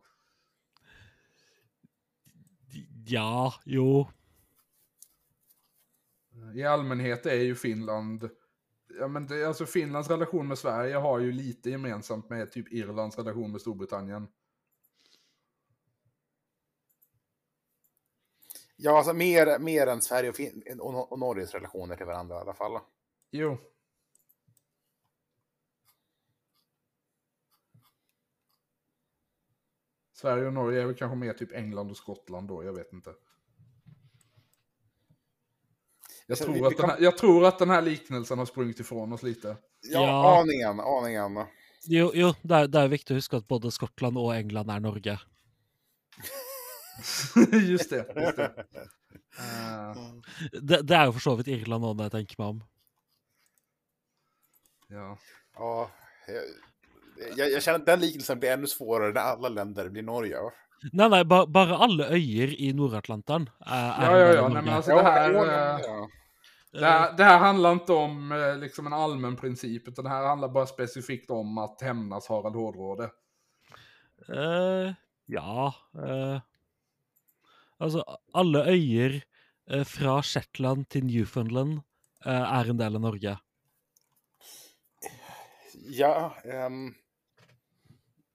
Ja, 3.05 3.53
jo. 3.65 4.07
I 6.55 6.63
allmänhet 6.63 7.25
är 7.25 7.41
ju 7.41 7.55
Finland, 7.55 8.29
ja 8.99 9.07
men 9.07 9.27
det, 9.27 9.45
alltså 9.47 9.65
Finlands 9.65 10.09
relation 10.09 10.47
med 10.47 10.57
Sverige 10.57 10.95
har 10.95 11.19
ju 11.19 11.31
lite 11.31 11.69
gemensamt 11.69 12.29
med 12.29 12.51
typ 12.51 12.73
Irlands 12.73 13.17
relation 13.17 13.51
med 13.51 13.61
Storbritannien. 13.61 14.27
ja 18.75 18.97
alltså 18.97 19.13
mer, 19.13 19.59
mer 19.59 19.87
än 19.87 20.01
Sverige 20.01 20.29
och, 20.29 20.35
fin- 20.35 20.79
och, 20.79 21.11
och 21.11 21.19
Norges 21.19 21.53
relationer 21.53 21.95
till 21.95 22.05
varandra 22.05 22.35
i 22.35 22.39
alla 22.39 22.53
fall. 22.53 22.79
Jo. 23.31 23.57
Sverige 30.13 30.47
och 30.47 30.53
Norge 30.53 30.81
är 30.81 30.85
väl 30.85 30.95
kanske 30.95 31.15
mer 31.15 31.33
typ 31.33 31.51
England 31.51 31.91
och 31.91 31.97
Skottland 31.97 32.47
då, 32.47 32.63
jag 32.63 32.73
vet 32.73 32.93
inte. 32.93 33.13
Jag 36.27 36.37
tror, 36.37 36.53
vi- 36.53 36.59
att 36.61 36.71
vi 36.71 36.75
den 36.75 36.81
kan- 36.81 36.89
här, 36.89 36.97
jag 37.01 37.17
tror 37.17 37.45
att 37.45 37.59
den 37.59 37.69
här 37.69 37.81
liknelsen 37.81 38.37
har 38.39 38.45
sprungit 38.45 38.79
ifrån 38.79 39.13
oss 39.13 39.23
lite. 39.23 39.57
Ja, 39.81 40.01
Ja. 40.07 40.39
aningen, 40.41 40.79
aningen. 40.79 41.45
Jo, 41.85 42.11
jo 42.13 42.33
det, 42.41 42.55
er, 42.55 42.67
det 42.67 42.79
er 42.79 42.87
viktig 42.87 43.13
å 43.13 43.19
huske 43.19 43.37
at 43.37 43.47
både 43.47 43.71
Skottland 43.71 44.17
og 44.17 44.35
England 44.35 44.71
er 44.71 44.79
Norge. 44.79 45.19
just 47.51 47.89
det. 47.89 48.05
Just 48.15 48.37
det. 48.37 48.51
Eh, 49.39 49.95
Det, 50.61 50.81
det 50.87 50.95
er 50.95 51.05
jo 51.05 51.11
for 51.11 51.19
så 51.19 51.35
vidt 51.39 51.47
Irland 51.47 51.83
òg, 51.85 51.95
når 51.97 52.03
jeg 52.09 52.11
tenker 52.11 52.35
meg 52.39 52.47
om. 52.47 52.63
ja. 54.89 55.17
Ja, 55.55 55.91
jag, 56.27 56.43
jag, 57.37 57.51
jag 57.51 57.63
känner 57.63 57.79
att 57.79 57.85
den 57.85 57.99
liknelsen 57.99 58.39
blir 58.39 58.51
ännu 58.51 58.67
svårare 58.67 59.13
när 59.13 59.21
alla 59.21 59.49
länder 59.49 59.89
blir 59.89 60.03
Norge. 60.03 60.37
Nei, 60.91 61.09
nei, 61.09 61.23
ba, 61.23 61.45
bare 61.47 61.77
alle 61.79 62.09
øyer 62.11 62.51
i 62.59 62.71
Nord-Atlanteren 62.75 63.47
er, 63.65 63.89
er 63.89 64.03
Ja, 64.03 64.17
ja, 64.17 64.33
ja. 64.33 64.47
Nej, 64.47 64.63
men 64.63 64.73
alltså 64.73 64.95
det 64.95 65.03
här, 65.03 65.31
ja, 65.31 65.45
eh, 65.45 65.79
ja. 65.85 66.09
det, 66.71 66.85
här, 66.85 67.17
det 67.17 67.23
här 67.23 67.39
handlar 67.39 67.71
inte 67.71 67.93
om 67.93 68.31
eh, 68.31 68.57
liksom 68.57 68.87
en 68.87 68.93
allmän 68.93 69.35
princip, 69.35 69.87
utan 69.87 70.03
det 70.03 70.09
här 70.09 70.25
handlar 70.25 70.49
bara 70.49 70.65
specifikt 70.65 71.31
om 71.31 71.57
att 71.57 71.81
hämnas 71.81 72.29
Harald 72.29 72.55
Hårdråde. 72.55 73.03
Eh, 74.29 74.93
ja 75.25 75.73
eh, 75.95 76.39
Altså, 77.79 78.03
alle 78.33 78.63
øyer 78.71 79.21
eh, 79.71 79.83
fra 79.83 80.21
Shetland 80.23 80.85
til 80.89 81.05
Newfoundland 81.05 81.81
eh, 82.25 82.59
er 82.59 82.69
en 82.69 82.79
del 82.79 82.95
av 82.95 83.01
Norge. 83.03 83.37
Ja, 85.97 86.31
ehm, 86.45 86.93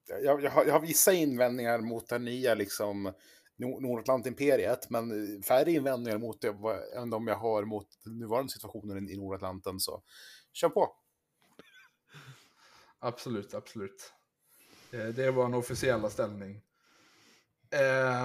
jag, 0.09 0.43
jag, 0.43 0.51
har, 0.51 0.65
jag 0.65 0.73
har 0.73 0.79
vissa 0.79 1.13
invändningar 1.13 1.79
mot 1.79 2.07
det 2.07 2.19
nya 2.19 2.55
liksom, 2.55 3.13
Nordatlantimperiet, 3.57 4.89
men 4.89 5.11
eh, 5.11 5.41
färre 5.41 5.71
invändningar 5.71 6.17
mot 6.17 6.41
det 6.41 6.55
än 6.97 7.09
de 7.09 7.27
jag 7.27 7.35
har 7.35 7.63
mot 7.65 7.87
nuvarande 8.05 8.51
situationen 8.51 9.09
i 9.09 9.17
Nordatlanten. 9.17 9.79
Så 9.79 10.03
kör 10.53 10.69
på! 10.69 10.95
Absolut, 12.99 13.53
absolut. 13.53 14.13
Eh, 14.91 15.07
det 15.07 15.31
var 15.31 15.45
en 15.45 15.53
officiella 15.53 16.09
ställning. 16.09 16.61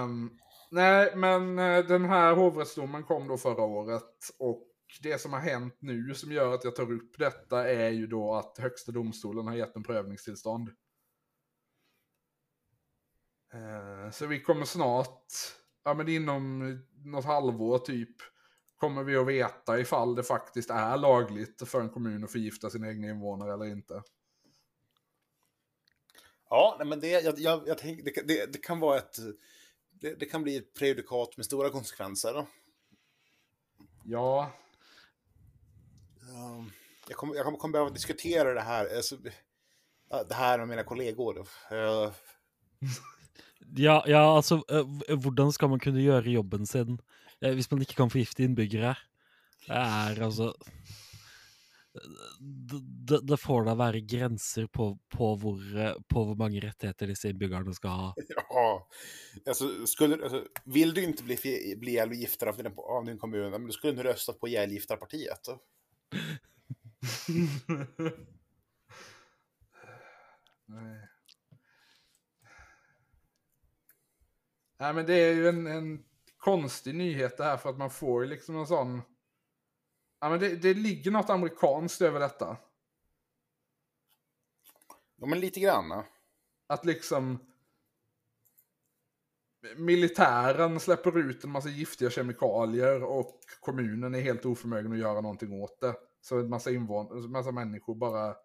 Um, 0.03 0.39
nej, 0.71 1.15
men 1.15 1.59
eh, 1.59 1.85
den 1.85 2.05
här 2.05 2.33
hovrättsdomen 2.33 3.03
kom 3.03 3.27
då 3.27 3.37
förra 3.37 3.61
året 3.63 4.29
och 4.39 4.67
det 5.01 5.21
som 5.21 5.33
har 5.33 5.39
hänt 5.39 5.77
nu 5.79 6.13
som 6.13 6.31
gör 6.31 6.53
att 6.53 6.63
jag 6.63 6.75
tar 6.75 6.91
upp 6.91 7.17
detta 7.17 7.69
är 7.69 7.89
ju 7.89 8.07
då 8.07 8.35
att 8.35 8.57
högsta 8.57 8.91
domstolen 8.91 9.47
har 9.47 9.55
gett 9.55 9.75
en 9.75 9.83
prövningstillstånd. 9.83 10.69
Eh, 13.55 14.11
så 14.11 14.25
vi 14.25 14.41
kommer 14.41 14.65
snart, 14.65 15.33
ja 15.83 15.93
men 15.93 16.09
inom 16.09 16.79
något 17.05 17.25
halvår 17.25 17.77
typ, 17.77 18.15
kommer 18.75 19.03
vi 19.03 19.15
att 19.15 19.27
veta 19.27 19.79
ifall 19.79 20.15
det 20.15 20.23
faktiskt 20.23 20.69
är 20.69 20.97
lagligt 20.97 21.69
för 21.69 21.81
en 21.81 21.89
kommun 21.89 22.23
att 22.23 22.31
förgifta 22.31 22.69
sina 22.69 22.87
egna 22.87 23.07
invånare 23.07 23.53
eller 23.53 23.65
inte. 23.65 24.03
Ja, 26.49 26.81
men 26.85 26.99
det, 26.99 27.09
jag, 27.09 27.39
jag, 27.39 27.67
jag 27.67 27.77
tänk, 27.77 28.05
det, 28.05 28.27
det, 28.27 28.53
det 28.53 28.57
kan 28.57 28.79
vara 28.79 28.97
ett... 28.97 29.15
Det, 30.01 30.15
det 30.19 30.25
kan 30.25 30.43
bli 30.43 30.57
ett 30.57 30.73
prejudikat 30.73 31.37
med 31.37 31.45
stora 31.45 31.69
konsekvenser. 31.69 32.45
Ja, 34.03 34.51
Um, 36.33 36.71
jag 37.07 37.17
kommer, 37.17 37.35
jag 37.35 37.59
kommer, 37.59 37.71
behöva 37.71 37.89
diskutera 37.89 38.53
det 38.53 38.61
här, 38.61 38.95
alltså, 38.95 39.17
det 40.27 40.33
här 40.33 40.57
med 40.57 40.67
mina 40.67 40.83
kollegor. 40.83 41.47
Ja, 43.77 44.03
ja 44.07 44.23
altså, 44.35 44.61
eh, 44.69 44.85
v- 44.85 45.17
hvordan 45.23 45.51
skal 45.55 45.69
man 45.69 45.81
kunne 45.83 46.03
gjøre 46.03 46.31
jobben 46.31 46.65
sin 46.69 46.99
eh, 47.41 47.53
hvis 47.53 47.71
man 47.71 47.81
ikke 47.81 47.95
kan 47.95 48.13
forgifte 48.13 48.45
innbyggere? 48.45 48.95
Det 49.65 49.81
er 49.81 50.21
altså 50.21 50.53
det, 52.39 53.27
det, 53.27 53.37
får 53.37 53.65
da 53.65 53.75
være 53.79 54.01
grenser 54.07 54.67
på, 54.67 54.89
på, 55.11 55.35
hvor, 55.39 55.59
eh, 55.79 55.93
på 56.11 56.23
hvor 56.27 56.35
mange 56.39 56.61
rettigheter 56.63 57.07
disse 57.11 57.29
innbyggerne 57.31 57.73
skal 57.75 57.91
ha. 58.01 58.09
ja, 58.35 58.87
alltså, 59.47 59.87
skulle, 59.87 60.23
alltså, 60.23 60.43
vill 60.63 60.93
du 60.93 61.03
inte 61.03 61.23
bli, 61.23 61.37
bli 61.79 61.91
ihjälgiftad 61.91 62.49
av, 62.49 62.79
av 62.79 63.05
din 63.05 63.17
kommun, 63.17 63.51
men 63.51 63.67
då 63.67 63.71
skulle 63.71 63.93
du 63.93 64.03
rösta 64.03 64.33
på 64.33 64.47
ihjälgiftarpartiet. 64.47 65.45
Nej. 70.65 71.07
Nej 74.77 74.93
men 74.93 75.05
det 75.05 75.13
är 75.13 75.33
ju 75.33 75.49
en, 75.49 75.67
en 75.67 76.03
konstig 76.37 76.95
nyhet 76.95 77.37
det 77.37 77.43
här 77.43 77.57
för 77.57 77.69
att 77.69 77.77
man 77.77 77.89
får 77.89 78.23
ju 78.23 78.29
liksom 78.29 78.55
en 78.55 78.67
sån... 78.67 79.01
Ja 80.19 80.29
men 80.29 80.39
det, 80.39 80.55
det 80.55 80.73
ligger 80.73 81.11
något 81.11 81.29
amerikanskt 81.29 82.01
över 82.01 82.19
detta. 82.19 82.57
Ja, 85.15 85.25
men 85.25 85.39
lite 85.39 85.59
grann. 85.59 86.03
Att 86.67 86.85
liksom... 86.85 87.39
Militären 89.77 90.79
släpper 90.79 91.17
ut 91.17 91.43
en 91.43 91.49
massa 91.51 91.69
giftiga 91.69 92.09
kemikalier 92.09 93.03
och 93.03 93.39
kommunen 93.59 94.15
är 94.15 94.21
helt 94.21 94.45
oförmögen 94.45 94.91
att 94.91 94.97
göra 94.97 95.21
någonting 95.21 95.61
åt 95.61 95.79
det. 95.79 95.95
Så 96.21 96.39
en 96.39 96.49
massa, 96.49 96.71
invån- 96.71 97.23
en 97.25 97.31
massa 97.31 97.51
människor 97.51 97.95
bara 97.95 98.35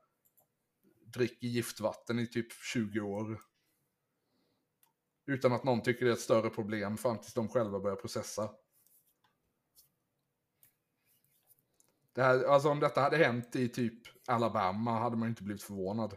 dricker 1.05 1.47
giftvatten 1.47 2.19
i 2.19 2.27
typ 2.27 2.53
20 2.53 3.01
år. 3.01 3.41
Utan 5.31 5.53
att 5.53 5.65
någon 5.65 5.83
tycker 5.83 6.05
det 6.05 6.11
är 6.11 6.15
ett 6.15 6.21
större 6.21 6.51
problem 6.51 6.97
fram 6.97 7.19
tills 7.19 7.35
de 7.35 7.49
själva 7.49 7.81
börjar 7.81 7.97
processa. 7.97 8.51
Det 12.13 12.23
här, 12.23 12.45
alltså 12.45 12.69
om 12.69 12.81
detta 12.81 13.01
hade 13.01 13.17
hänt 13.17 13.57
i 13.57 13.69
typ 13.69 14.03
Alabama 14.27 14.99
hade 14.99 15.17
man 15.17 15.29
inte 15.29 15.43
blivit 15.43 15.63
förvånad. 15.63 16.17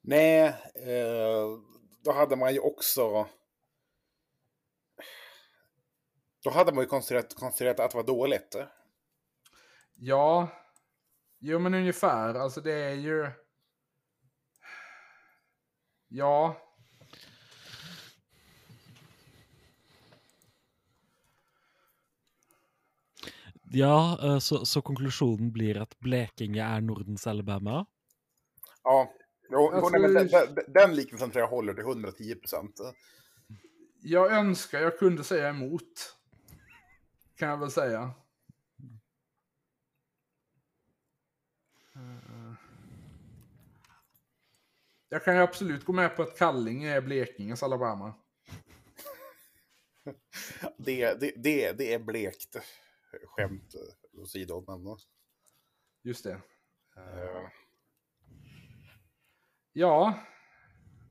Nej, 0.00 0.46
eh, 0.74 1.58
då 2.00 2.12
hade 2.12 2.36
man 2.36 2.54
ju 2.54 2.60
också... 2.60 3.28
Då 6.42 6.50
hade 6.50 6.72
man 6.72 6.84
ju 6.84 6.88
konstaterat, 6.88 7.34
konstaterat 7.34 7.80
att 7.80 7.90
det 7.90 7.96
var 7.96 8.04
dåligt. 8.04 8.56
Ja, 9.94 10.48
jo 11.38 11.58
men 11.58 11.74
ungefär. 11.74 12.34
Alltså 12.34 12.60
det 12.60 12.74
är 12.74 12.94
ju... 12.94 13.30
Ja, 16.08 16.63
Ja, 23.74 24.18
eh, 24.22 24.38
så, 24.38 24.66
så 24.66 24.82
konklusjonen 24.82 25.52
blir 25.52 25.80
at 25.82 25.98
Blekinge 25.98 26.62
er 26.62 26.80
Nordens 26.80 27.26
Alabama? 27.26 27.86
Ja, 28.82 29.12
jo, 29.50 29.70
Alltså, 29.70 29.90
nej, 29.90 30.00
men 30.00 30.14
den, 30.14 30.28
den, 30.28 30.64
den 30.74 30.96
liknelsen 30.96 31.30
tror 31.30 31.42
jag 31.42 31.48
håller 31.48 31.74
till 31.74 31.84
110 31.84 32.34
procent. 32.34 32.80
jag 34.02 34.32
önskar 34.32 34.80
jag 34.80 34.98
kunde 34.98 35.24
säga 35.24 35.48
emot. 35.48 36.16
Kan 37.36 37.48
jag 37.48 37.56
väl 37.56 37.70
säga. 37.70 38.10
Jag 45.08 45.24
kan 45.24 45.36
ju 45.36 45.42
absolut 45.42 45.84
gå 45.84 45.92
med 45.92 46.16
på 46.16 46.22
att 46.22 46.38
Kallinge 46.38 46.96
är 46.96 47.00
Blekinges 47.00 47.62
Alabama. 47.62 48.14
Det, 50.76 51.20
det, 51.20 51.32
det, 51.36 51.72
det 51.72 51.94
är 51.94 51.98
blekt. 51.98 52.56
Skämt 53.26 53.74
åsido, 54.12 54.64
men... 54.66 54.96
Just 56.02 56.24
det. 56.24 56.32
eh, 56.96 57.48
Ja, 59.72 60.18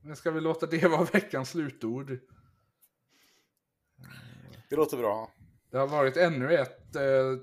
men 0.02 0.16
ska 0.16 0.30
vi 0.30 0.40
låta 0.40 0.66
det 0.66 0.88
vara 0.88 1.04
veckans 1.04 1.50
slutord? 1.50 2.18
det 4.70 4.76
låter 4.76 4.96
bra. 4.96 5.32
Det 5.70 5.78
har 5.78 5.86
varit 5.86 6.16
ännu 6.16 6.54
ett 6.54 6.96
eh, 6.96 7.38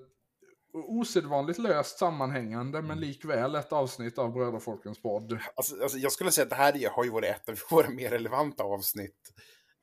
osedvanligt 0.74 1.60
löst 1.60 1.98
sammanhängande 2.00 2.82
men 2.82 3.00
likväl 3.00 3.56
ett 3.56 3.74
avsnitt 3.74 4.18
av 4.18 4.34
Bröderfolkens 4.34 5.02
podd. 5.02 5.40
Alltså, 5.56 5.82
alltså, 5.84 5.98
jag 5.98 6.12
skulle 6.12 6.32
säga 6.32 6.44
att 6.44 6.50
det 6.50 6.56
här 6.56 6.90
har 6.90 7.04
ju 7.04 7.10
varit 7.10 7.30
ett 7.30 7.50
av 7.50 7.56
våra 7.72 7.90
mer 7.90 8.10
relevanta 8.10 8.64
avsnitt. 8.64 9.34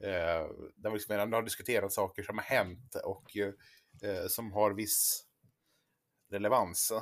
Eh, 0.00 0.48
där 0.76 0.90
vi 0.90 0.94
liksom 0.94 1.12
redan 1.12 1.32
har 1.32 1.42
diskuterat 1.42 1.92
saker 1.92 2.22
som 2.22 2.38
har 2.38 2.44
hänt 2.44 2.94
och 3.04 3.36
eh, 3.36 3.52
som 4.28 4.52
har 4.52 4.70
viss 4.70 5.24
relevans. 6.30 6.92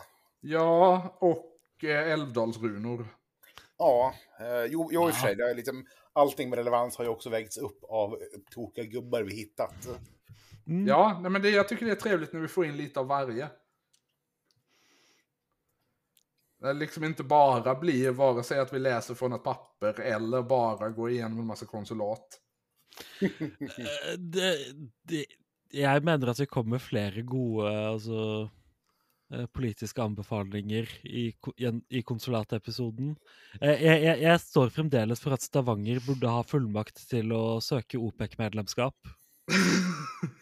Ja, 0.41 1.17
och 1.21 1.85
eh, 1.85 2.13
Älvdalsrunor. 2.13 3.09
Ja, 3.79 4.15
eh, 4.41 4.65
jo, 4.65 4.89
jo 4.93 5.09
i 5.09 5.11
och 5.11 5.15
för 5.15 5.21
sig. 5.21 5.37
Det 5.37 5.51
är 5.51 5.55
liksom, 5.55 5.87
allting 6.13 6.51
med 6.51 6.57
relevans 6.57 6.97
har 6.97 7.05
ju 7.05 7.11
också 7.11 7.31
vägts 7.31 7.57
upp 7.57 7.85
av 7.85 8.19
tokiga 8.51 8.85
gubbar 8.85 9.23
vi 9.23 9.35
hittat. 9.35 9.89
Mm. 10.67 10.87
Ja, 10.87 11.19
nej, 11.23 11.31
men 11.31 11.43
det, 11.43 11.51
jag 11.51 11.69
tycker 11.69 11.87
det 11.87 11.93
är 11.93 11.97
trevligt 11.97 12.33
när 12.33 12.41
vi 12.41 12.49
får 12.49 12.67
in 12.67 12.77
lite 12.77 13.01
av 13.01 13.07
varje. 13.07 13.49
Det 16.59 16.73
liksom 16.73 17.05
inte 17.05 17.23
bara 17.23 17.75
blir 17.75 18.11
vare 18.11 18.43
sig 18.43 18.59
att 18.59 18.73
vi 18.73 18.79
läser 18.79 19.15
från 19.15 19.33
ett 19.33 19.45
papper 19.45 20.01
eller 20.01 20.43
bara 20.43 20.89
går 20.89 21.11
igenom 21.11 21.39
en 21.39 21.47
massa 21.47 21.67
konsulat. 21.67 22.41
Eh, 23.21 24.19
Det, 24.19 24.57
det, 25.03 25.27
jeg 25.73 26.03
mener 26.05 26.31
at 26.31 26.39
vi 26.41 26.47
kom 26.47 26.69
med 26.71 26.81
flere 26.81 27.23
gode 27.27 27.71
altså, 27.71 28.51
eh, 29.33 29.47
politiske 29.55 30.03
anbefalinger 30.03 30.87
i, 31.05 31.29
i, 31.59 31.65
en- 31.67 31.83
i 31.91 32.03
konsulatepisoden. 32.03 33.17
Eh, 33.61 33.83
Jeg, 33.83 34.03
jeg, 34.03 34.21
jeg 34.23 34.41
står 34.41 34.71
fremdeles 34.71 35.21
for 35.21 35.33
at 35.35 35.43
Stavanger 35.43 36.01
burde 36.07 36.29
ha 36.31 36.43
fullmakt 36.47 37.03
til 37.11 37.33
å 37.33 37.61
søke 37.61 37.99
OPEC-medlemskap. 37.99 38.95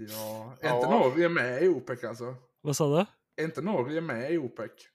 Ja, 0.00 0.56
Ja. 0.62 0.74
inte 0.76 0.88
Norge 0.90 1.28
med 1.28 1.62
i 1.62 1.68
OPEC 1.68 2.04
alltså? 2.08 2.30
Hva 2.64 2.72
sa 2.74 2.86
du? 2.88 3.00
Är 3.36 3.44
inte 3.44 3.60
Norge 3.62 4.00
med 4.00 4.32
i 4.32 4.38
OPEC? 4.38 4.86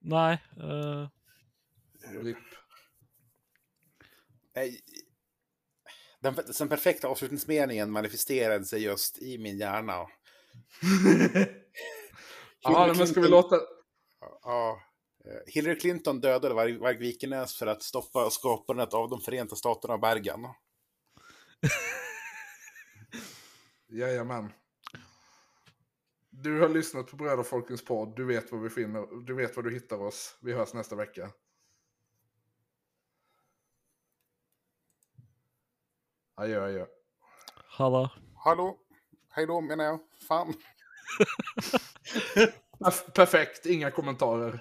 Nei. 0.00 0.32
eh, 0.56 1.06
RIP. 2.22 2.36
Nej, 4.56 4.80
Den, 6.20 6.34
den 6.58 6.68
perfekta 6.68 7.08
avslutningsmeningen 7.08 7.90
manifesterade 7.90 8.64
sig 8.64 8.82
just 8.82 9.18
i 9.18 9.38
min 9.38 9.58
hjärna. 9.58 10.06
Ja, 12.62 12.94
men 12.96 13.06
ska 13.06 13.20
vi 13.20 13.28
låta... 13.28 13.60
Ja, 14.42 14.82
eh, 15.24 15.52
Hillary 15.52 15.78
Clinton 15.78 16.20
dödade 16.20 16.54
Varg 16.54 16.78
Varg 16.78 16.96
Vikernes 16.96 17.56
för 17.56 17.66
att 17.66 17.82
stoppa 17.82 18.30
skapandet 18.30 18.94
av 18.94 19.10
de 19.10 19.20
Förenta 19.20 19.56
Staterna 19.56 19.94
och 19.94 20.00
Bergen. 20.00 20.40
Jajamän. 23.88 24.52
Du 26.30 26.60
har 26.60 26.68
lyssnat 26.68 27.06
på 27.06 27.16
Bröderfolkens 27.16 27.84
podd. 27.84 28.16
Du 28.16 28.24
vet 28.24 28.52
var 28.52 28.58
vi 28.58 28.70
finner. 28.70 29.24
Du 29.26 29.34
vet 29.34 29.56
var 29.56 29.62
du 29.62 29.74
hittar 29.74 30.02
oss. 30.02 30.38
Vi 30.40 30.52
hörs 30.52 30.74
nästa 30.74 30.96
vecka. 30.96 31.30
Adjö, 36.40 36.64
adjö. 36.64 36.86
ha 37.78 37.90
det. 38.02 38.10
Hallå? 38.36 38.78
Hej 39.30 39.46
då 39.46 39.60
menar 39.60 39.84
jag. 39.84 40.00
Fan. 40.28 40.54
Perf- 42.78 43.10
Perfekt, 43.14 43.66
inga 43.66 43.90
kommentarer. 43.90 44.60